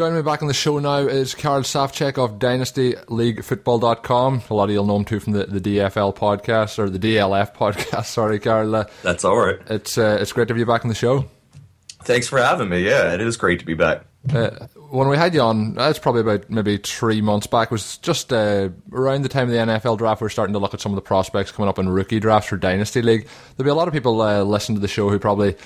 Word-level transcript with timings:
Joining 0.00 0.16
me 0.16 0.22
back 0.22 0.40
on 0.40 0.48
the 0.48 0.54
show 0.54 0.78
now 0.78 0.96
is 0.96 1.34
Karl 1.34 1.60
Safchek 1.60 2.16
of 2.16 2.38
DynastyLeagueFootball.com. 2.38 4.42
A 4.48 4.54
lot 4.54 4.64
of 4.64 4.70
you'll 4.70 4.86
know 4.86 4.96
him 4.96 5.04
too 5.04 5.20
from 5.20 5.34
the, 5.34 5.44
the 5.44 5.60
DFL 5.60 6.16
podcast 6.16 6.78
or 6.78 6.88
the 6.88 6.98
DLF 6.98 7.54
podcast. 7.54 8.06
Sorry, 8.06 8.38
Karl. 8.38 8.74
Uh, 8.74 8.86
That's 9.02 9.26
all 9.26 9.36
right. 9.36 9.58
It's 9.66 9.98
uh, 9.98 10.16
it's 10.18 10.32
great 10.32 10.48
to 10.48 10.54
have 10.54 10.58
you 10.58 10.64
back 10.64 10.86
on 10.86 10.88
the 10.88 10.94
show. 10.94 11.26
Thanks 12.02 12.28
for 12.28 12.38
having 12.38 12.70
me. 12.70 12.82
Yeah, 12.82 13.12
it 13.12 13.20
is 13.20 13.36
great 13.36 13.58
to 13.58 13.66
be 13.66 13.74
back. 13.74 14.06
Uh, 14.32 14.68
when 14.88 15.08
we 15.08 15.18
had 15.18 15.34
you 15.34 15.42
on, 15.42 15.74
that's 15.74 15.98
probably 15.98 16.22
about 16.22 16.48
maybe 16.48 16.78
three 16.78 17.20
months 17.20 17.46
back. 17.46 17.70
Was 17.70 17.98
just 17.98 18.32
uh, 18.32 18.70
around 18.92 19.20
the 19.20 19.28
time 19.28 19.48
of 19.48 19.50
the 19.50 19.58
NFL 19.58 19.98
draft. 19.98 20.22
We 20.22 20.28
are 20.28 20.30
starting 20.30 20.54
to 20.54 20.60
look 20.60 20.72
at 20.72 20.80
some 20.80 20.92
of 20.92 20.96
the 20.96 21.02
prospects 21.02 21.52
coming 21.52 21.68
up 21.68 21.78
in 21.78 21.90
rookie 21.90 22.20
drafts 22.20 22.48
for 22.48 22.56
Dynasty 22.56 23.02
League. 23.02 23.28
There'll 23.58 23.66
be 23.66 23.70
a 23.70 23.74
lot 23.74 23.86
of 23.86 23.92
people 23.92 24.22
uh, 24.22 24.44
listening 24.44 24.76
to 24.76 24.80
the 24.80 24.88
show 24.88 25.10
who 25.10 25.18
probably 25.18 25.56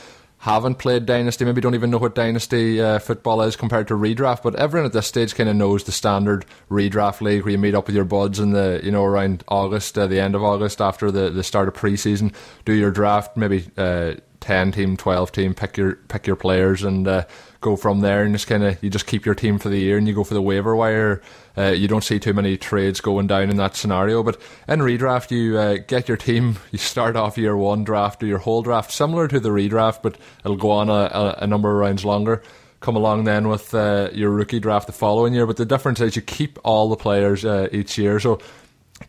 haven't 0.45 0.75
played 0.75 1.07
Dynasty, 1.07 1.47
maybe 1.47 1.63
don't 1.63 1.75
even 1.75 1.89
know 1.89 1.97
what 1.97 2.15
Dynasty 2.15 2.79
uh, 2.79 2.99
football 2.99 3.41
is 3.41 3.57
compared 3.57 3.89
to 3.89 3.95
redraft. 3.95 4.43
But 4.43 4.55
everyone 4.57 4.85
at 4.85 4.93
this 4.93 5.07
stage 5.07 5.35
kind 5.35 5.49
of 5.49 5.57
knows 5.57 5.85
the 5.85 5.93
standard 5.93 6.45
redraft 6.71 7.23
league 7.23 7.45
where 7.45 7.53
you 7.53 7.57
meet 7.57 7.75
up 7.75 7.87
with 7.87 7.97
your 7.97 8.05
buds 8.05 8.39
in 8.39 8.51
the 8.51 8.79
you 8.85 8.91
know 8.91 9.05
around 9.05 9.43
August, 9.49 9.97
uh, 9.97 10.07
the 10.07 10.21
end 10.21 10.35
of 10.35 10.45
August 10.45 10.83
after 10.83 11.11
the 11.11 11.31
the 11.31 11.43
start 11.43 11.67
of 11.67 11.73
preseason, 11.73 12.31
do 12.67 12.75
your 12.75 12.91
draft, 12.91 13.39
maybe 13.39 13.71
uh, 13.79 14.13
ten 14.41 14.71
team, 14.71 14.99
twelve 14.99 15.33
team, 15.33 15.55
pick 15.55 15.79
your 15.79 15.95
pick 16.09 16.27
your 16.27 16.37
players 16.37 16.83
and 16.83 17.09
uh, 17.09 17.25
go 17.63 17.75
from 17.75 18.01
there 18.01 18.23
and 18.23 18.35
just 18.35 18.47
kind 18.47 18.65
of 18.65 18.83
you 18.85 18.91
just 18.91 19.07
keep 19.07 19.25
your 19.25 19.35
team 19.35 19.59
for 19.59 19.71
the 19.71 19.79
year 19.79 19.97
and 19.97 20.07
you 20.07 20.13
go 20.13 20.25
for 20.25 20.35
the 20.35 20.43
waiver 20.43 20.77
wire. 20.77 21.23
Uh, 21.57 21.71
you 21.71 21.87
don't 21.87 22.05
see 22.05 22.19
too 22.19 22.33
many 22.33 22.57
trades 22.57 23.01
going 23.01 23.27
down 23.27 23.51
in 23.51 23.57
that 23.57 23.77
scenario. 23.77 24.23
But 24.23 24.41
in 24.69 24.81
redraft, 24.81 25.31
you 25.31 25.59
uh, 25.59 25.79
get 25.87 26.09
your 26.09 26.17
team. 26.17 26.57
You 26.73 26.79
start 26.79 27.15
off 27.15 27.39
year 27.39 27.57
one 27.57 27.85
draft 27.85 28.23
or 28.23 28.27
your 28.27 28.39
whole 28.39 28.63
draft 28.63 28.91
similar 28.91 29.29
to 29.29 29.39
the 29.39 29.51
redraft, 29.51 30.03
but 30.03 30.19
it'll 30.45 30.57
go 30.57 30.73
on 30.73 30.89
a, 30.89 31.37
a, 31.39 31.47
number 31.47 31.71
of 31.71 31.77
rounds 31.77 32.05
longer. 32.05 32.43
Come 32.81 32.97
along 32.97 33.25
then 33.25 33.49
with 33.49 33.73
uh, 33.73 34.11
your 34.13 34.31
rookie 34.31 34.59
draft 34.59 34.89
the 34.89 34.93
following 34.93 35.35
year. 35.35 35.47
But 35.47 35.57
the 35.57 35.65
difference 35.65 36.01
is 36.01 36.17
you 36.17 36.23
keep 36.23 36.59
all 36.65 36.89
the 36.89 36.97
players 36.97 37.45
uh, 37.45 37.69
each 37.71 37.97
year. 37.97 38.19
So 38.19 38.41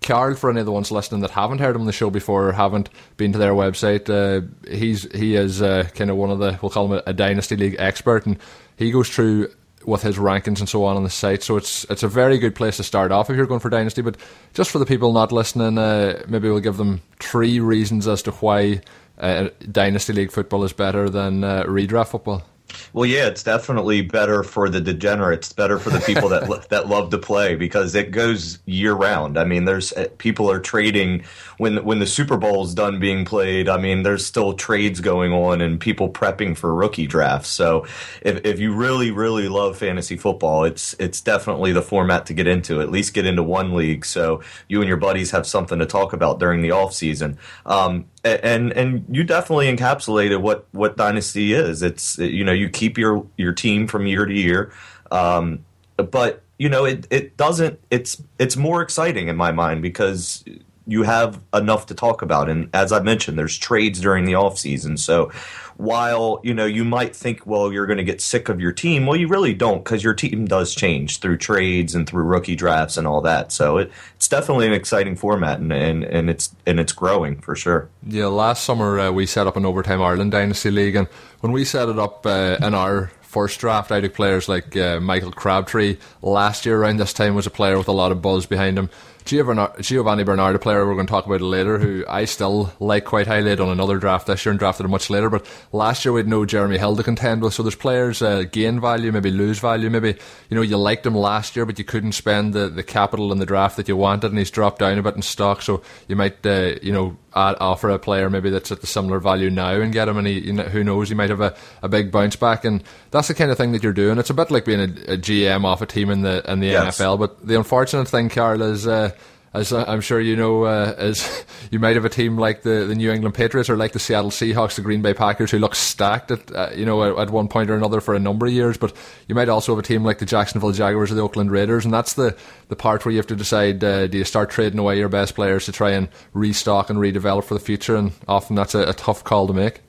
Karl, 0.02 0.36
for 0.36 0.50
any 0.50 0.60
of 0.60 0.66
the 0.66 0.72
ones 0.72 0.92
listening 0.92 1.22
that 1.22 1.32
haven't 1.32 1.60
heard 1.60 1.76
him 1.76 1.82
on 1.82 1.88
the 1.88 1.94
show 1.94 2.10
before 2.10 2.50
or 2.50 2.52
haven't 2.52 2.90
been 3.18 3.32
to 3.32 3.38
their 3.38 3.54
website, 3.54 4.10
uh, 4.10 4.46
he's 4.70 5.12
he 5.14 5.36
is 5.36 5.62
uh, 5.62 5.88
kind 5.96 6.10
of 6.10 6.18
one 6.18 6.30
of 6.30 6.40
the 6.40 6.58
we'll 6.62 6.70
call 6.70 6.86
him 6.86 7.02
a, 7.06 7.10
a, 7.10 7.14
dynasty 7.14 7.56
league 7.56 7.76
expert, 7.80 8.26
and 8.26 8.38
he 8.78 8.92
goes 8.92 9.10
through 9.10 9.50
with 9.86 10.02
his 10.02 10.18
rankings 10.18 10.60
and 10.60 10.70
so 10.70 10.84
on 10.86 10.96
on 10.96 11.04
the 11.04 11.10
site. 11.10 11.44
So 11.44 11.58
it's 11.58 11.86
it's 11.90 12.04
a 12.04 12.08
very 12.08 12.38
good 12.38 12.56
place 12.56 12.78
to 12.78 12.84
start 12.84 13.12
off 13.12 13.30
if 13.30 13.38
you're 13.38 13.46
going 13.46 13.60
for 13.60 13.70
dynasty. 13.70 14.02
But 14.02 14.18
just 14.54 14.72
for 14.72 14.80
the 14.80 14.86
people 14.86 15.14
not 15.14 15.32
listening, 15.32 15.78
uh, 15.78 16.24
maybe 16.28 16.50
we'll 16.50 16.60
give 16.60 16.78
them 16.78 17.02
three 17.20 17.60
reasons 17.60 18.08
as 18.08 18.22
to 18.24 18.32
why 18.32 18.82
uh, 19.18 19.50
dynasty 19.72 20.14
league 20.14 20.32
football 20.32 20.64
is 20.64 20.74
better 20.74 21.10
than 21.10 21.44
uh, 21.44 21.64
redraft 21.64 22.10
football. 22.10 22.44
Well, 22.94 23.06
yeah, 23.06 23.28
it's 23.28 23.44
definitely 23.44 24.02
better 24.02 24.44
for 24.44 24.70
the 24.70 24.82
degenerates. 24.82 25.54
better 25.54 25.80
for 25.80 25.90
the 25.90 26.00
people 26.00 26.30
that 26.30 26.68
that 26.70 26.88
love 26.88 27.10
to 27.12 27.18
play 27.18 27.56
because 27.56 27.96
it 27.96 28.12
goes 28.12 28.60
year 28.66 28.94
round. 28.94 29.38
I 29.38 29.44
mean, 29.44 29.66
there's 29.66 29.94
uh, 29.94 30.08
people 30.18 30.50
are 30.50 30.60
trading 30.60 31.24
when 31.58 31.84
when 31.84 32.00
the 32.00 32.06
Super 32.06 32.38
Bowl's 32.38 32.74
done 32.74 33.00
being 33.00 33.26
played. 33.26 33.70
I 33.70 33.78
mean, 33.78 34.04
there's 34.04 34.26
still 34.26 34.54
trades 34.54 35.00
going 35.00 35.32
on 35.32 35.62
and 35.62 35.80
people 35.80 36.10
prepping 36.10 36.58
for 36.58 36.74
rookie 36.74 37.08
drafts. 37.08 37.50
So, 37.50 37.86
if 38.22 38.46
if 38.46 38.60
you 38.60 38.74
really 38.74 39.12
really 39.12 39.48
love 39.48 39.78
fantasy 39.78 40.18
football, 40.18 40.64
it's 40.64 40.96
it's 41.00 41.22
definitely 41.22 41.72
the 41.72 41.82
format 41.82 42.26
to 42.28 42.34
get 42.34 42.48
into. 42.48 42.82
At 42.82 42.92
least 42.92 43.14
get 43.14 43.26
into 43.26 43.44
one 43.44 43.76
league 43.76 44.06
so 44.06 44.42
you 44.68 44.82
and 44.82 44.88
your 44.88 44.98
buddies 44.98 45.32
have 45.32 45.46
something 45.46 45.80
to 45.80 45.86
talk 45.86 46.14
about 46.14 46.40
during 46.40 46.62
the 46.62 46.72
off 46.72 46.94
season. 46.94 47.38
Um, 47.66 48.06
and 48.26 48.74
and 48.74 49.06
you 49.10 49.24
definitely 49.24 49.74
encapsulated 49.74 50.42
what 50.42 50.68
what 50.72 50.98
dynasty 50.98 51.54
is. 51.54 51.82
It's 51.84 52.18
you 52.18 52.44
know 52.44 52.52
you 52.52 52.70
keep 52.70 52.98
your 52.98 53.26
your 53.38 53.54
team 53.54 53.88
from 53.88 54.08
year 54.08 54.26
to 54.26 54.34
year, 54.34 54.72
um, 55.12 55.64
but 55.98 56.42
you 56.58 56.68
know 56.68 56.86
it 56.86 57.08
it 57.10 57.38
doesn't. 57.38 57.80
It's 57.92 58.22
it's 58.40 58.58
more 58.58 58.82
exciting 58.82 59.28
in 59.28 59.36
my 59.36 59.52
mind 59.52 59.82
because 59.82 60.44
you 60.88 61.04
have 61.04 61.40
enough 61.54 61.86
to 61.88 61.94
talk 61.94 62.22
about. 62.22 62.50
And 62.50 62.70
as 62.74 62.92
I 62.92 63.00
mentioned, 63.00 63.38
there's 63.38 63.58
trades 63.58 64.00
during 64.02 64.26
the 64.26 64.36
off 64.36 64.58
season, 64.58 64.98
so 64.98 65.32
while 65.78 66.40
you 66.44 66.54
know 66.54 66.66
you 66.66 66.86
might 66.86 67.16
think 67.16 67.46
well 67.46 67.72
you're 67.72 67.86
going 67.86 67.98
to 67.98 68.04
get 68.04 68.22
sick 68.22 68.50
of 68.50 68.60
your 68.60 68.72
team. 68.72 69.06
Well 69.06 69.18
you 69.18 69.28
really 69.28 69.54
don't 69.54 69.84
because 69.84 70.04
your 70.04 70.14
team 70.14 70.46
does 70.46 70.74
change 70.74 71.20
through 71.20 71.38
trades 71.38 71.96
and 71.96 72.08
through 72.08 72.24
rookie 72.24 72.56
drafts 72.56 72.98
and 72.98 73.08
all 73.08 73.22
that. 73.22 73.52
So 73.52 73.78
it, 73.78 73.92
it's 74.16 74.28
definitely 74.28 74.68
an 74.68 74.74
exciting 74.74 75.16
format 75.16 75.60
and, 75.60 75.72
and, 75.72 76.04
and 76.04 76.30
it's 76.30 76.56
and 76.66 76.80
it's 76.80 76.94
growing 76.94 77.40
for 77.40 77.56
sure. 77.56 77.90
Yeah 78.08 78.28
last 78.28 78.64
summer 78.64 79.00
uh, 79.00 79.12
we 79.12 79.26
set 79.26 79.48
up 79.48 79.58
an 79.58 79.66
overtime 79.66 80.02
ireland 80.02 80.32
dynasty 80.32 80.72
league 80.72 80.96
and 80.96 81.08
when 81.42 81.52
we 81.52 81.66
set 81.66 81.90
it 81.90 82.00
up 82.00 82.26
uh, 82.26 82.58
in 82.62 82.74
our 82.74 83.12
first 83.22 83.60
draft 83.60 83.92
I 83.92 84.02
took 84.02 84.14
players 84.14 84.48
like 84.48 84.76
uh, 84.78 85.00
michael 85.00 85.32
crabtree 85.32 85.98
last 86.22 86.66
year 86.66 86.82
around 86.82 86.98
this 86.98 87.14
time 87.14 87.36
was 87.36 87.48
a 87.48 87.52
player 87.52 87.78
with 87.78 87.88
a 87.88 87.92
lot 87.92 88.12
of 88.12 88.22
buzz 88.22 88.46
behind 88.46 88.78
him 88.78 88.90
Giovani 89.26 90.24
Bernard, 90.24 90.56
a 90.56 90.60
player 90.60 90.86
we're 90.86 90.94
going 90.94 91.08
to 91.08 91.12
talk 91.12 91.26
about 91.26 91.42
later, 91.42 91.80
who 91.80 92.06
I 92.08 92.26
still 92.26 92.72
like 92.80 93.06
quite 93.06 93.26
highly. 93.26 93.52
on 93.54 93.70
another 93.70 93.98
draft 93.98 94.28
this 94.28 94.46
year 94.46 94.52
and 94.52 94.60
drafted 94.60 94.86
him 94.86 94.92
much 94.92 95.10
later. 95.10 95.32
But 95.32 95.48
last 95.72 96.06
year 96.06 96.14
we 96.14 96.20
had 96.20 96.28
no 96.28 96.46
Jeremy 96.46 96.78
Hill 96.78 96.96
to 96.96 97.02
contend 97.02 97.42
with. 97.42 97.56
So 97.56 97.64
there's 97.64 97.76
players 97.76 98.22
uh, 98.22 98.44
gain 98.44 98.80
value, 98.80 99.12
maybe 99.12 99.32
lose 99.32 99.58
value. 99.58 99.90
Maybe 99.90 100.16
you 100.50 100.56
know 100.56 100.62
you 100.62 100.78
liked 100.78 101.06
him 101.08 101.16
last 101.16 101.56
year, 101.56 101.66
but 101.66 101.80
you 101.80 101.86
couldn't 101.86 102.12
spend 102.12 102.54
the, 102.54 102.70
the 102.70 102.84
capital 102.84 103.32
in 103.32 103.40
the 103.40 103.48
draft 103.48 103.78
that 103.78 103.88
you 103.88 103.98
wanted, 103.98 104.28
and 104.28 104.38
he's 104.38 104.52
dropped 104.52 104.80
down 104.80 105.00
a 105.00 105.04
bit 105.04 105.16
in 105.16 105.24
stock. 105.24 105.64
So 105.64 105.82
you 106.08 106.16
might 106.16 106.46
uh, 106.46 106.76
you 106.84 106.94
know 106.94 107.18
add, 107.36 107.58
offer 107.60 107.90
a 107.90 108.00
player 108.00 108.30
maybe 108.30 108.50
that's 108.50 108.72
at 108.72 108.82
the 108.82 108.88
similar 108.88 109.20
value 109.20 109.50
now 109.50 109.74
and 109.74 109.92
get 109.94 110.08
him, 110.08 110.18
and 110.18 110.28
he, 110.28 110.40
you 110.40 110.54
know, 110.54 110.64
who 110.64 110.84
knows, 110.84 111.10
he 111.10 111.16
might 111.16 111.30
have 111.30 111.42
a, 111.42 111.56
a 111.82 111.90
big 111.90 112.12
bounce 112.12 112.36
back. 112.36 112.66
And 112.66 112.84
that's 113.12 113.28
the 113.28 113.34
kind 113.34 113.52
of 113.52 113.58
thing 113.58 113.72
that 113.74 113.84
you're 113.84 113.94
doing. 113.94 114.18
It's 114.18 114.30
a 114.30 114.34
bit 114.34 114.52
like 114.52 114.66
being 114.66 114.80
a, 114.80 115.14
a 115.14 115.18
GM 115.18 115.66
off 115.66 115.82
a 115.82 115.86
team 115.86 116.10
in 116.10 116.22
the 116.22 116.44
in 116.52 116.60
the 116.60 116.68
yes. 116.68 116.98
NFL. 116.98 117.20
But 117.20 117.46
the 117.46 117.58
unfortunate 117.58 118.08
thing, 118.08 118.30
Karl, 118.30 118.62
is. 118.62 118.88
Uh, 118.88 119.12
as 119.56 119.72
I'm 119.72 120.02
sure 120.02 120.20
you 120.20 120.36
know, 120.36 120.64
uh, 120.64 120.94
as 120.98 121.46
you 121.72 121.80
might 121.80 121.96
have 121.96 122.06
a 122.06 122.10
team 122.10 122.38
like 122.38 122.64
the, 122.64 122.86
the 122.88 122.96
New 122.96 123.12
England 123.12 123.36
Patriots 123.36 123.70
or 123.70 123.78
like 123.78 123.94
the 123.94 124.00
Seattle 124.00 124.30
Seahawks, 124.30 124.76
the 124.76 124.82
Green 124.82 125.02
Bay 125.02 125.14
Packers, 125.14 125.52
who 125.52 125.60
look 125.60 125.76
stacked 125.76 126.32
at 126.32 126.52
uh, 126.54 126.70
you 126.76 126.86
know 126.86 127.20
at, 127.20 127.30
one 127.30 127.48
point 127.48 127.70
or 127.70 127.76
another 127.76 128.02
for 128.02 128.14
a 128.16 128.20
number 128.20 128.46
of 128.46 128.52
years. 128.52 128.78
But 128.78 128.94
you 129.28 129.36
might 129.36 129.50
also 129.50 129.74
have 129.74 129.84
a 129.84 129.88
team 129.88 130.04
like 130.04 130.20
the 130.20 130.26
Jacksonville 130.26 130.72
Jaguars 130.72 131.12
or 131.12 131.16
the 131.16 131.22
Oakland 131.22 131.52
Raiders, 131.52 131.86
and 131.86 131.94
that's 131.94 132.14
the 132.14 132.36
the 132.68 132.76
part 132.76 133.06
where 133.06 133.12
you 133.12 133.18
have 133.18 133.28
to 133.28 133.36
decide: 133.36 133.84
uh, 133.84 134.08
do 134.08 134.18
you 134.18 134.26
start 134.26 134.50
trading 134.50 134.80
away 134.80 134.98
your 134.98 135.10
best 135.10 135.36
players 135.36 135.66
to 135.66 135.72
try 135.72 135.92
and 135.92 136.10
restock 136.34 136.90
and 136.90 137.00
redevelop 137.00 137.46
for 137.46 137.54
the 137.54 137.60
future? 137.60 137.96
And 137.96 138.12
often 138.28 138.56
that's 138.56 138.76
a, 138.76 138.90
a 138.90 138.94
tough 138.94 139.24
call 139.24 139.48
to 139.48 139.54
make. 139.54 139.82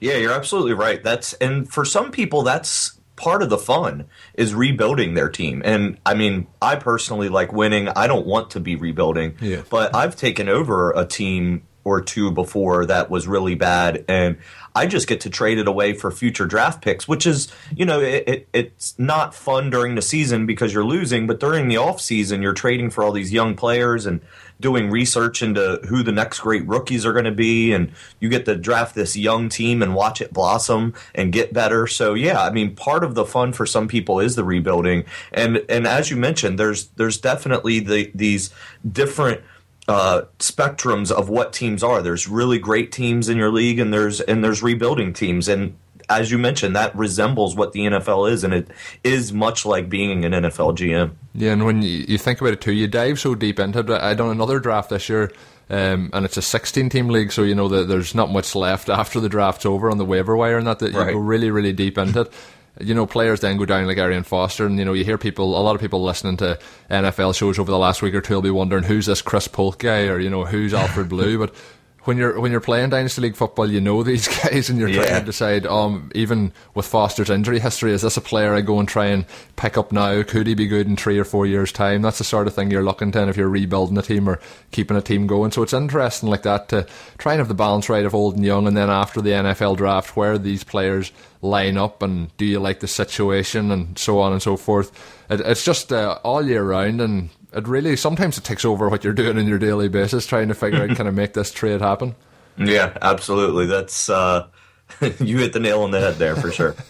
Yeah, 0.00 0.16
you're 0.16 0.32
absolutely 0.32 0.74
right. 0.74 1.02
That's 1.02 1.34
and 1.34 1.70
for 1.70 1.84
some 1.84 2.10
people 2.10 2.42
that's 2.42 2.93
part 3.16 3.42
of 3.42 3.50
the 3.50 3.58
fun 3.58 4.06
is 4.34 4.54
rebuilding 4.54 5.14
their 5.14 5.28
team. 5.28 5.62
And 5.64 5.98
I 6.04 6.14
mean, 6.14 6.46
I 6.60 6.76
personally 6.76 7.28
like 7.28 7.52
winning. 7.52 7.88
I 7.88 8.06
don't 8.06 8.26
want 8.26 8.50
to 8.50 8.60
be 8.60 8.76
rebuilding. 8.76 9.36
Yeah. 9.40 9.62
But 9.70 9.94
I've 9.94 10.16
taken 10.16 10.48
over 10.48 10.92
a 10.92 11.06
team 11.06 11.66
or 11.84 12.00
two 12.00 12.30
before 12.30 12.86
that 12.86 13.10
was 13.10 13.28
really 13.28 13.54
bad 13.54 14.04
and 14.08 14.38
I 14.76 14.86
just 14.86 15.06
get 15.06 15.20
to 15.20 15.30
trade 15.30 15.58
it 15.58 15.68
away 15.68 15.92
for 15.92 16.10
future 16.10 16.46
draft 16.46 16.82
picks, 16.82 17.06
which 17.06 17.26
is, 17.26 17.52
you 17.76 17.84
know, 17.84 18.00
it, 18.00 18.24
it, 18.26 18.48
it's 18.52 18.98
not 18.98 19.32
fun 19.32 19.70
during 19.70 19.94
the 19.94 20.02
season 20.02 20.46
because 20.46 20.74
you're 20.74 20.84
losing, 20.84 21.28
but 21.28 21.38
during 21.38 21.68
the 21.68 21.76
off 21.76 22.00
season, 22.00 22.42
you're 22.42 22.54
trading 22.54 22.90
for 22.90 23.04
all 23.04 23.12
these 23.12 23.32
young 23.32 23.54
players 23.54 24.04
and 24.04 24.20
doing 24.60 24.90
research 24.90 25.42
into 25.42 25.80
who 25.88 26.02
the 26.02 26.12
next 26.12 26.40
great 26.40 26.66
rookies 26.66 27.04
are 27.04 27.12
going 27.12 27.24
to 27.24 27.32
be, 27.32 27.72
and 27.72 27.92
you 28.20 28.28
get 28.28 28.44
to 28.46 28.56
draft 28.56 28.94
this 28.94 29.16
young 29.16 29.48
team 29.48 29.82
and 29.82 29.94
watch 29.94 30.20
it 30.20 30.32
blossom 30.32 30.94
and 31.14 31.32
get 31.32 31.52
better. 31.52 31.86
So 31.86 32.14
yeah, 32.14 32.42
I 32.42 32.50
mean, 32.50 32.74
part 32.74 33.04
of 33.04 33.14
the 33.14 33.24
fun 33.24 33.52
for 33.52 33.66
some 33.66 33.88
people 33.88 34.20
is 34.20 34.36
the 34.36 34.44
rebuilding, 34.44 35.04
and 35.32 35.64
and 35.68 35.86
as 35.86 36.10
you 36.10 36.16
mentioned, 36.16 36.58
there's 36.58 36.86
there's 36.96 37.18
definitely 37.18 37.80
the 37.80 38.10
these 38.14 38.50
different 38.90 39.42
uh, 39.88 40.22
spectrums 40.38 41.10
of 41.10 41.28
what 41.28 41.52
teams 41.52 41.82
are. 41.82 42.00
There's 42.00 42.28
really 42.28 42.58
great 42.58 42.90
teams 42.92 43.28
in 43.28 43.36
your 43.36 43.50
league, 43.50 43.78
and 43.78 43.92
there's 43.92 44.20
and 44.20 44.42
there's 44.42 44.62
rebuilding 44.62 45.12
teams, 45.12 45.48
and 45.48 45.76
as 46.08 46.30
you 46.30 46.38
mentioned, 46.38 46.76
that 46.76 46.94
resembles 46.94 47.56
what 47.56 47.72
the 47.72 47.80
NFL 47.80 48.30
is, 48.30 48.44
and 48.44 48.54
it 48.54 48.68
is 49.02 49.32
much 49.32 49.64
like 49.64 49.88
being 49.88 50.24
an 50.24 50.32
NFL 50.32 50.76
GM. 50.76 51.12
Yeah, 51.34 51.52
and 51.52 51.64
when 51.64 51.82
you, 51.82 52.04
you 52.08 52.18
think 52.18 52.40
about 52.40 52.52
it 52.52 52.60
too, 52.60 52.72
you 52.72 52.86
dive 52.86 53.18
so 53.18 53.34
deep 53.34 53.58
into 53.58 53.80
it. 53.80 53.90
I 53.90 54.14
done 54.14 54.30
another 54.30 54.60
draft 54.60 54.90
this 54.90 55.08
year. 55.08 55.32
Um, 55.70 56.10
and 56.12 56.26
it's 56.26 56.36
a 56.36 56.42
16 56.42 56.90
team 56.90 57.08
league, 57.08 57.32
so 57.32 57.42
you 57.42 57.54
know 57.54 57.68
that 57.68 57.88
there's 57.88 58.14
not 58.14 58.30
much 58.30 58.54
left 58.54 58.88
after 58.90 59.18
the 59.18 59.30
draft's 59.30 59.64
over 59.64 59.90
on 59.90 59.96
the 59.96 60.04
waiver 60.04 60.36
wire, 60.36 60.58
and 60.58 60.66
that, 60.66 60.78
that 60.80 60.92
right. 60.92 61.06
you 61.06 61.14
go 61.14 61.18
really, 61.18 61.50
really 61.50 61.72
deep 61.72 61.96
into 61.96 62.22
it 62.22 62.32
you 62.80 62.94
know, 62.94 63.06
players 63.06 63.40
then 63.40 63.56
go 63.56 63.64
down 63.64 63.86
like 63.86 63.98
Arian 63.98 64.24
Foster, 64.24 64.66
and 64.66 64.78
you 64.78 64.84
know, 64.84 64.94
you 64.94 65.04
hear 65.04 65.18
people, 65.18 65.58
a 65.58 65.62
lot 65.62 65.74
of 65.74 65.80
people 65.80 66.02
listening 66.02 66.36
to 66.38 66.58
NFL 66.90 67.34
shows 67.34 67.58
over 67.58 67.70
the 67.70 67.78
last 67.78 68.02
week 68.02 68.14
or 68.14 68.20
two 68.20 68.34
will 68.34 68.42
be 68.42 68.50
wondering 68.50 68.84
who's 68.84 69.06
this 69.06 69.22
Chris 69.22 69.46
Polk 69.46 69.78
guy, 69.78 70.06
or 70.06 70.18
you 70.18 70.30
know, 70.30 70.44
who's 70.44 70.74
Alfred 70.74 71.08
Blue, 71.08 71.38
but 71.38 71.54
when 72.04 72.18
you're 72.18 72.38
when 72.38 72.52
you're 72.52 72.60
playing 72.60 72.90
dynasty 72.90 73.22
league 73.22 73.36
football, 73.36 73.70
you 73.70 73.80
know 73.80 74.02
these 74.02 74.28
guys, 74.42 74.68
and 74.68 74.78
you're 74.78 74.88
yeah. 74.88 75.06
trying 75.06 75.20
to 75.20 75.26
decide. 75.26 75.66
Um, 75.66 76.10
even 76.14 76.52
with 76.74 76.86
Foster's 76.86 77.30
injury 77.30 77.58
history, 77.60 77.92
is 77.92 78.02
this 78.02 78.16
a 78.16 78.20
player 78.20 78.54
I 78.54 78.60
go 78.60 78.78
and 78.78 78.88
try 78.88 79.06
and 79.06 79.24
pick 79.56 79.76
up 79.76 79.92
now? 79.92 80.22
Could 80.22 80.46
he 80.46 80.54
be 80.54 80.66
good 80.66 80.86
in 80.86 80.96
three 80.96 81.18
or 81.18 81.24
four 81.24 81.46
years' 81.46 81.72
time? 81.72 82.02
That's 82.02 82.18
the 82.18 82.24
sort 82.24 82.46
of 82.46 82.54
thing 82.54 82.70
you're 82.70 82.84
looking 82.84 83.12
to 83.12 83.28
if 83.28 83.36
you're 83.36 83.48
rebuilding 83.48 83.98
a 83.98 84.02
team 84.02 84.28
or 84.28 84.40
keeping 84.70 84.96
a 84.96 85.02
team 85.02 85.26
going. 85.26 85.50
So 85.50 85.62
it's 85.62 85.72
interesting 85.72 86.28
like 86.28 86.42
that 86.42 86.68
to 86.68 86.86
try 87.18 87.32
and 87.32 87.40
have 87.40 87.48
the 87.48 87.54
balance 87.54 87.88
right 87.88 88.04
of 88.04 88.14
old 88.14 88.36
and 88.36 88.44
young, 88.44 88.66
and 88.66 88.76
then 88.76 88.90
after 88.90 89.20
the 89.20 89.30
NFL 89.30 89.76
draft, 89.76 90.16
where 90.16 90.38
these 90.38 90.64
players 90.64 91.12
line 91.42 91.76
up, 91.76 92.02
and 92.02 92.34
do 92.36 92.44
you 92.44 92.58
like 92.58 92.80
the 92.80 92.88
situation, 92.88 93.70
and 93.70 93.98
so 93.98 94.20
on 94.20 94.32
and 94.32 94.42
so 94.42 94.56
forth. 94.56 94.92
It, 95.30 95.40
it's 95.40 95.64
just 95.64 95.92
uh, 95.92 96.18
all 96.22 96.46
year 96.46 96.64
round, 96.64 97.00
and 97.00 97.30
it 97.54 97.68
really 97.68 97.96
sometimes 97.96 98.36
it 98.36 98.44
takes 98.44 98.64
over 98.64 98.88
what 98.88 99.04
you're 99.04 99.12
doing 99.12 99.38
on 99.38 99.46
your 99.46 99.58
daily 99.58 99.88
basis, 99.88 100.26
trying 100.26 100.48
to 100.48 100.54
figure 100.54 100.82
out 100.82 100.96
kind 100.96 101.08
of 101.08 101.14
make 101.14 101.34
this 101.34 101.52
trade 101.52 101.80
happen. 101.80 102.14
Yeah, 102.56 102.96
absolutely. 103.00 103.66
That's 103.66 104.08
uh, 104.08 104.48
you 105.20 105.38
hit 105.38 105.52
the 105.52 105.60
nail 105.60 105.82
on 105.82 105.90
the 105.90 106.00
head 106.00 106.14
there 106.16 106.36
for 106.36 106.50
sure. 106.50 106.74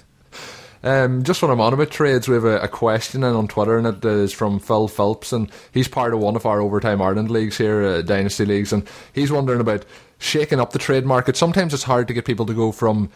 Um, 0.84 1.22
just 1.22 1.40
when 1.40 1.50
I'm 1.50 1.62
on 1.62 1.72
about 1.72 1.90
trades, 1.90 2.28
we 2.28 2.34
have 2.34 2.44
a, 2.44 2.58
a, 2.58 2.68
question 2.68 3.24
in 3.24 3.34
on 3.34 3.48
Twitter, 3.48 3.78
and 3.78 3.86
it 3.86 4.04
is 4.04 4.34
from 4.34 4.58
Phil 4.58 4.86
Phelps, 4.86 5.32
and 5.32 5.50
he's 5.72 5.88
part 5.88 6.12
of 6.12 6.20
one 6.20 6.36
of 6.36 6.44
our 6.44 6.60
Overtime 6.60 7.00
Ireland 7.00 7.30
leagues 7.30 7.56
here, 7.56 7.82
uh, 7.82 8.02
Dynasty 8.02 8.44
leagues, 8.44 8.70
and 8.70 8.86
he's 9.14 9.32
wondering 9.32 9.60
about 9.60 9.86
shaking 10.18 10.60
up 10.60 10.72
the 10.72 10.78
trade 10.78 11.06
market. 11.06 11.38
Sometimes 11.38 11.72
it's 11.72 11.84
hard 11.84 12.06
to 12.08 12.12
get 12.12 12.26
people 12.26 12.44
to 12.44 12.52
go 12.52 12.70
from 12.70 13.08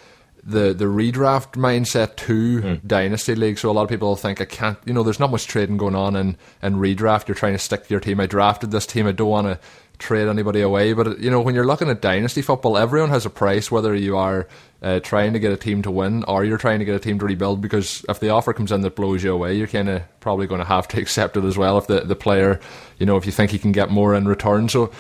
the 0.43 0.73
the 0.73 0.87
redraft 0.87 1.53
mindset 1.53 2.17
to 2.17 2.61
mm. 2.61 2.87
dynasty 2.87 3.35
league. 3.35 3.59
So 3.59 3.71
a 3.71 3.73
lot 3.73 3.83
of 3.83 3.89
people 3.89 4.15
think 4.17 4.41
I 4.41 4.45
can't. 4.45 4.79
You 4.85 4.93
know, 4.93 5.03
there's 5.03 5.21
not 5.21 5.31
much 5.31 5.47
trading 5.47 5.77
going 5.77 5.95
on 5.95 6.17
in 6.17 6.37
in 6.63 6.77
redraft. 6.77 7.29
You're 7.29 7.35
trying 7.35 7.55
to 7.55 7.59
stick 7.59 7.85
to 7.85 7.91
your 7.91 8.01
team. 8.01 8.21
I 8.21 8.27
drafted 8.27 8.71
this 8.71 8.87
team. 8.87 9.07
I 9.07 9.13
don't 9.13 9.29
want 9.29 9.47
to 9.47 9.59
trade 9.99 10.29
anybody 10.29 10.61
away. 10.61 10.93
But 10.93 11.19
you 11.19 11.31
know, 11.31 11.41
when 11.41 11.55
you're 11.55 11.67
looking 11.67 11.89
at 11.89 12.01
dynasty 12.01 12.43
football, 12.43 12.79
everyone 12.79 13.11
has 13.11 13.27
a 13.27 13.31
price. 13.31 13.71
Whether 13.71 13.95
you 13.95 14.17
are 14.17 14.49
uh, 14.83 15.01
trying 15.01 15.33
to 15.33 15.39
get 15.39 15.53
a 15.53 15.57
team 15.57 15.83
to 15.83 15.91
win 15.91 16.25
or 16.25 16.45
you're 16.45 16.59
trying 16.59 16.79
to 16.79 16.85
get 16.85 16.95
a 16.95 17.01
team 17.01 17.19
to 17.19 17.27
rebuild, 17.27 17.61
because 17.61 18.05
if 18.09 18.21
the 18.21 18.31
offer 18.31 18.53
comes 18.53 18.73
in 18.73 18.81
that 18.83 18.97
blows 18.97 19.25
you 19.25 19.33
away, 19.33 19.55
you're 19.57 19.67
kind 19.67 19.89
of 19.89 20.03
probably 20.21 20.47
going 20.47 20.61
to 20.61 20.67
have 20.67 20.89
to 20.89 21.01
accept 21.01 21.37
it 21.37 21.45
as 21.45 21.59
well. 21.59 21.79
If 21.79 21.87
the 21.87 22.01
the 22.01 22.17
player, 22.17 22.61
you 22.99 23.07
know, 23.07 23.17
if 23.17 23.27
you 23.27 23.33
think 23.33 23.51
he 23.51 23.59
can 23.59 23.73
get 23.73 23.91
more 23.91 24.15
in 24.15 24.27
return, 24.27 24.69
so 24.69 24.93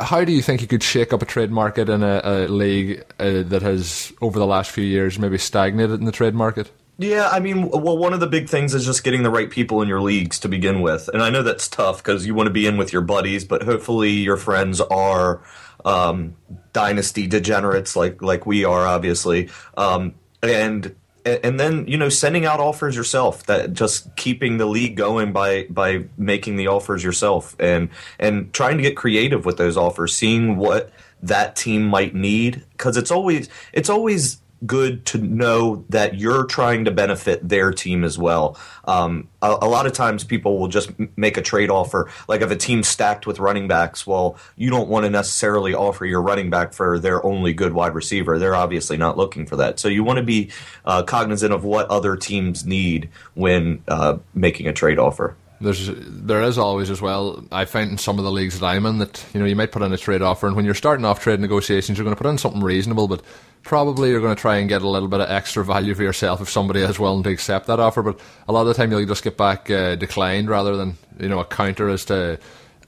how 0.00 0.24
do 0.24 0.32
you 0.32 0.42
think 0.42 0.60
you 0.60 0.68
could 0.68 0.82
shake 0.82 1.12
up 1.12 1.22
a 1.22 1.26
trade 1.26 1.50
market 1.50 1.88
in 1.88 2.02
a, 2.02 2.20
a 2.24 2.48
league 2.48 3.04
uh, 3.18 3.42
that 3.42 3.62
has, 3.62 4.12
over 4.20 4.38
the 4.38 4.46
last 4.46 4.70
few 4.70 4.84
years, 4.84 5.18
maybe 5.18 5.38
stagnated 5.38 6.00
in 6.00 6.06
the 6.06 6.12
trade 6.12 6.34
market? 6.34 6.70
Yeah, 6.98 7.28
I 7.30 7.40
mean, 7.40 7.68
well, 7.68 7.96
one 7.96 8.12
of 8.12 8.20
the 8.20 8.26
big 8.26 8.48
things 8.48 8.74
is 8.74 8.84
just 8.84 9.02
getting 9.02 9.22
the 9.22 9.30
right 9.30 9.50
people 9.50 9.82
in 9.82 9.88
your 9.88 10.00
leagues 10.00 10.38
to 10.40 10.48
begin 10.48 10.82
with. 10.82 11.08
And 11.08 11.22
I 11.22 11.30
know 11.30 11.42
that's 11.42 11.66
tough 11.66 11.98
because 12.02 12.26
you 12.26 12.34
want 12.34 12.46
to 12.46 12.52
be 12.52 12.66
in 12.66 12.76
with 12.76 12.92
your 12.92 13.02
buddies, 13.02 13.44
but 13.44 13.62
hopefully 13.62 14.10
your 14.10 14.36
friends 14.36 14.80
are 14.80 15.42
um, 15.84 16.36
dynasty 16.72 17.26
degenerates 17.26 17.96
like 17.96 18.22
like 18.22 18.46
we 18.46 18.64
are, 18.64 18.86
obviously. 18.86 19.50
Um, 19.76 20.14
and 20.42 20.94
and 21.24 21.58
then 21.58 21.86
you 21.86 21.96
know 21.96 22.08
sending 22.08 22.44
out 22.44 22.60
offers 22.60 22.96
yourself 22.96 23.46
that 23.46 23.72
just 23.72 24.14
keeping 24.16 24.58
the 24.58 24.66
league 24.66 24.96
going 24.96 25.32
by 25.32 25.66
by 25.70 26.04
making 26.16 26.56
the 26.56 26.66
offers 26.66 27.02
yourself 27.04 27.54
and 27.58 27.88
and 28.18 28.52
trying 28.52 28.76
to 28.76 28.82
get 28.82 28.96
creative 28.96 29.44
with 29.44 29.56
those 29.56 29.76
offers 29.76 30.14
seeing 30.14 30.56
what 30.56 30.90
that 31.22 31.56
team 31.56 31.84
might 31.86 32.14
need. 32.14 32.64
Because 32.72 32.96
it's 32.96 33.10
always 33.10 33.48
it's 33.72 33.88
always 33.88 34.40
good 34.66 35.04
to 35.06 35.18
know 35.18 35.84
that 35.88 36.18
you're 36.18 36.44
trying 36.44 36.84
to 36.84 36.90
benefit 36.90 37.48
their 37.48 37.72
team 37.72 38.04
as 38.04 38.18
well. 38.18 38.56
Um, 38.84 39.28
a, 39.40 39.58
a, 39.62 39.68
lot 39.68 39.86
of 39.86 39.92
times 39.92 40.24
people 40.24 40.58
will 40.58 40.68
just 40.68 40.90
make 41.16 41.36
a 41.36 41.42
trade 41.42 41.70
offer. 41.70 42.10
Like 42.28 42.42
if 42.42 42.50
a 42.50 42.56
team's 42.56 42.88
stacked 42.88 43.26
with 43.26 43.38
running 43.38 43.68
backs, 43.68 44.06
well, 44.06 44.36
you 44.56 44.70
don't 44.70 44.88
want 44.88 45.04
to 45.04 45.10
necessarily 45.10 45.74
offer 45.74 46.04
your 46.04 46.22
running 46.22 46.50
back 46.50 46.72
for 46.72 46.98
their 46.98 47.24
only 47.24 47.52
good 47.52 47.72
wide 47.72 47.94
receiver. 47.94 48.38
They're 48.38 48.54
obviously 48.54 48.96
not 48.96 49.16
looking 49.16 49.46
for 49.46 49.56
that. 49.56 49.78
So 49.78 49.88
you 49.88 50.04
want 50.04 50.18
to 50.18 50.24
be 50.24 50.50
uh, 50.84 51.02
cognizant 51.02 51.52
of 51.52 51.64
what 51.64 51.88
other 51.88 52.16
teams 52.16 52.64
need 52.64 53.08
when 53.34 53.82
uh, 53.88 54.18
making 54.34 54.66
a 54.68 54.72
trade 54.72 54.98
offer 54.98 55.36
there's 55.62 55.90
there 55.94 56.42
is 56.42 56.58
always 56.58 56.90
as 56.90 57.00
well. 57.00 57.44
I 57.52 57.64
find 57.64 57.90
in 57.90 57.98
some 57.98 58.18
of 58.18 58.24
the 58.24 58.30
leagues 58.30 58.58
that 58.58 58.66
I'm 58.66 58.84
in 58.86 58.98
that 58.98 59.24
you 59.32 59.40
know 59.40 59.46
you 59.46 59.56
might 59.56 59.72
put 59.72 59.82
in 59.82 59.92
a 59.92 59.96
trade 59.96 60.22
offer, 60.22 60.46
and 60.46 60.56
when 60.56 60.64
you're 60.64 60.74
starting 60.74 61.04
off 61.04 61.20
trade 61.20 61.40
negotiations, 61.40 61.96
you're 61.96 62.04
going 62.04 62.16
to 62.16 62.22
put 62.22 62.28
in 62.28 62.38
something 62.38 62.62
reasonable, 62.62 63.08
but 63.08 63.22
probably 63.62 64.10
you're 64.10 64.20
going 64.20 64.34
to 64.34 64.40
try 64.40 64.56
and 64.56 64.68
get 64.68 64.82
a 64.82 64.88
little 64.88 65.08
bit 65.08 65.20
of 65.20 65.30
extra 65.30 65.64
value 65.64 65.94
for 65.94 66.02
yourself 66.02 66.40
if 66.40 66.50
somebody 66.50 66.80
is 66.80 66.98
willing 66.98 67.22
to 67.22 67.30
accept 67.30 67.66
that 67.66 67.80
offer. 67.80 68.02
But 68.02 68.20
a 68.48 68.52
lot 68.52 68.62
of 68.62 68.68
the 68.68 68.74
time, 68.74 68.90
you'll 68.90 69.06
just 69.06 69.24
get 69.24 69.36
back 69.36 69.70
uh, 69.70 69.94
declined 69.94 70.48
rather 70.48 70.76
than 70.76 70.96
you 71.18 71.28
know 71.28 71.40
a 71.40 71.44
counter 71.44 71.88
as 71.88 72.04
to. 72.06 72.38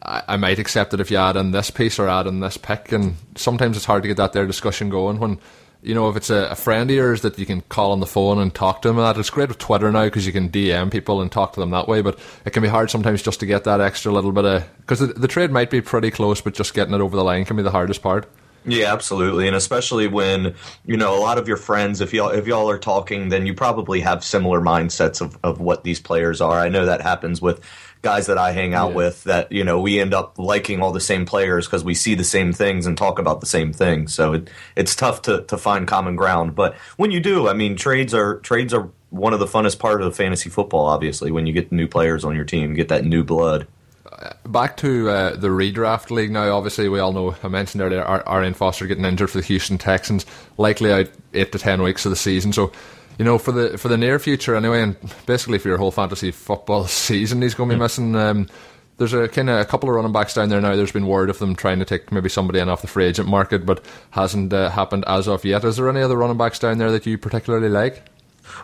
I, 0.02 0.22
I 0.28 0.36
might 0.36 0.58
accept 0.58 0.92
it 0.92 1.00
if 1.00 1.10
you 1.10 1.16
add 1.16 1.36
in 1.36 1.52
this 1.52 1.70
piece 1.70 1.98
or 1.98 2.08
add 2.08 2.26
in 2.26 2.40
this 2.40 2.58
pick, 2.58 2.92
and 2.92 3.16
sometimes 3.36 3.76
it's 3.76 3.86
hard 3.86 4.02
to 4.02 4.08
get 4.08 4.18
that 4.18 4.32
there 4.34 4.46
discussion 4.46 4.90
going 4.90 5.18
when 5.18 5.38
you 5.84 5.94
know, 5.94 6.08
if 6.08 6.16
it's 6.16 6.30
a, 6.30 6.46
a, 6.46 6.54
friend 6.56 6.90
of 6.90 6.96
yours 6.96 7.20
that 7.20 7.38
you 7.38 7.44
can 7.44 7.60
call 7.62 7.92
on 7.92 8.00
the 8.00 8.06
phone 8.06 8.38
and 8.38 8.54
talk 8.54 8.80
to 8.82 8.88
them, 8.88 8.98
and 8.98 9.06
that 9.06 9.20
it's 9.20 9.28
great 9.28 9.48
with 9.48 9.58
Twitter 9.58 9.92
now 9.92 10.04
because 10.04 10.26
you 10.26 10.32
can 10.32 10.48
DM 10.48 10.90
people 10.90 11.20
and 11.20 11.30
talk 11.30 11.52
to 11.52 11.60
them 11.60 11.70
that 11.70 11.86
way. 11.86 12.00
But 12.00 12.18
it 12.46 12.50
can 12.50 12.62
be 12.62 12.68
hard 12.68 12.90
sometimes 12.90 13.22
just 13.22 13.40
to 13.40 13.46
get 13.46 13.64
that 13.64 13.80
extra 13.80 14.10
little 14.10 14.32
bit 14.32 14.46
of 14.46 14.64
because 14.78 15.00
the, 15.00 15.08
the 15.08 15.28
trade 15.28 15.50
might 15.50 15.70
be 15.70 15.82
pretty 15.82 16.10
close, 16.10 16.40
but 16.40 16.54
just 16.54 16.72
getting 16.72 16.94
it 16.94 17.00
over 17.00 17.16
the 17.16 17.24
line 17.24 17.44
can 17.44 17.56
be 17.56 17.62
the 17.62 17.70
hardest 17.70 18.02
part. 18.02 18.26
Yeah, 18.66 18.90
absolutely, 18.94 19.46
and 19.46 19.54
especially 19.54 20.06
when 20.06 20.54
you 20.86 20.96
know 20.96 21.18
a 21.18 21.20
lot 21.20 21.36
of 21.36 21.46
your 21.46 21.58
friends, 21.58 22.00
if 22.00 22.14
y'all 22.14 22.30
if 22.30 22.46
y'all 22.46 22.70
are 22.70 22.78
talking, 22.78 23.28
then 23.28 23.44
you 23.44 23.52
probably 23.52 24.00
have 24.00 24.24
similar 24.24 24.60
mindsets 24.60 25.20
of, 25.20 25.38
of 25.44 25.60
what 25.60 25.84
these 25.84 26.00
players 26.00 26.40
are. 26.40 26.58
I 26.58 26.70
know 26.70 26.86
that 26.86 27.02
happens 27.02 27.42
with 27.42 27.60
guys 28.04 28.26
that 28.26 28.38
I 28.38 28.52
hang 28.52 28.74
out 28.74 28.90
yeah. 28.90 28.96
with 28.96 29.24
that 29.24 29.50
you 29.50 29.64
know 29.64 29.80
we 29.80 29.98
end 29.98 30.14
up 30.14 30.38
liking 30.38 30.80
all 30.82 30.92
the 30.92 31.00
same 31.00 31.26
players 31.26 31.66
because 31.66 31.82
we 31.82 31.94
see 31.94 32.14
the 32.14 32.22
same 32.22 32.52
things 32.52 32.86
and 32.86 32.96
talk 32.96 33.18
about 33.18 33.40
the 33.40 33.46
same 33.46 33.72
things. 33.72 34.14
So 34.14 34.34
it, 34.34 34.50
it's 34.76 34.94
tough 34.94 35.22
to, 35.22 35.42
to 35.42 35.58
find 35.58 35.88
common 35.88 36.14
ground. 36.14 36.54
But 36.54 36.76
when 36.96 37.10
you 37.10 37.18
do, 37.18 37.48
I 37.48 37.54
mean, 37.54 37.74
trades 37.74 38.14
are 38.14 38.38
trades 38.40 38.72
are 38.72 38.90
one 39.10 39.32
of 39.32 39.40
the 39.40 39.46
funnest 39.46 39.78
part 39.78 40.02
of 40.02 40.14
fantasy 40.14 40.50
football. 40.50 40.86
Obviously, 40.86 41.30
when 41.30 41.46
you 41.46 41.52
get 41.52 41.72
new 41.72 41.88
players 41.88 42.24
on 42.24 42.36
your 42.36 42.44
team, 42.44 42.74
get 42.74 42.88
that 42.88 43.04
new 43.04 43.24
blood. 43.24 43.66
Back 44.46 44.76
to 44.78 45.08
uh, 45.10 45.36
the 45.36 45.48
redraft 45.48 46.10
league 46.10 46.30
now. 46.30 46.54
Obviously, 46.56 46.88
we 46.88 47.00
all 47.00 47.12
know 47.12 47.34
I 47.42 47.48
mentioned 47.48 47.82
earlier 47.82 48.04
Arian 48.28 48.54
Foster 48.54 48.86
getting 48.86 49.04
injured 49.04 49.30
for 49.30 49.38
the 49.38 49.46
Houston 49.46 49.76
Texans, 49.76 50.24
likely 50.56 50.92
out 50.92 51.08
eight 51.32 51.50
to 51.52 51.58
ten 51.58 51.82
weeks 51.82 52.06
of 52.06 52.10
the 52.10 52.16
season. 52.16 52.52
So 52.52 52.70
you 53.18 53.24
know, 53.24 53.38
for 53.38 53.52
the 53.52 53.78
for 53.78 53.88
the 53.88 53.96
near 53.96 54.18
future 54.18 54.54
anyway, 54.56 54.82
and 54.82 54.96
basically 55.26 55.58
for 55.58 55.68
your 55.68 55.78
whole 55.78 55.90
fantasy 55.90 56.30
football 56.30 56.84
season, 56.88 57.42
he's 57.42 57.54
going 57.54 57.68
to 57.70 57.76
be 57.76 57.80
missing. 57.80 58.14
Um, 58.16 58.48
there's 58.96 59.12
a 59.12 59.26
kind 59.28 59.50
of 59.50 59.58
a 59.60 59.64
couple 59.64 59.88
of 59.88 59.96
running 59.96 60.12
backs 60.12 60.34
down 60.34 60.48
there 60.50 60.60
now. 60.60 60.76
There's 60.76 60.92
been 60.92 61.06
word 61.08 61.28
of 61.28 61.38
them 61.40 61.56
trying 61.56 61.80
to 61.80 61.84
take 61.84 62.12
maybe 62.12 62.28
somebody 62.28 62.60
in 62.60 62.68
off 62.68 62.80
the 62.80 62.86
free 62.86 63.06
agent 63.06 63.28
market, 63.28 63.66
but 63.66 63.84
hasn't 64.10 64.52
uh, 64.52 64.70
happened 64.70 65.04
as 65.08 65.26
of 65.26 65.44
yet. 65.44 65.64
Is 65.64 65.76
there 65.76 65.88
any 65.88 66.00
other 66.00 66.16
running 66.16 66.36
backs 66.38 66.60
down 66.60 66.78
there 66.78 66.92
that 66.92 67.04
you 67.04 67.18
particularly 67.18 67.68
like? 67.68 68.04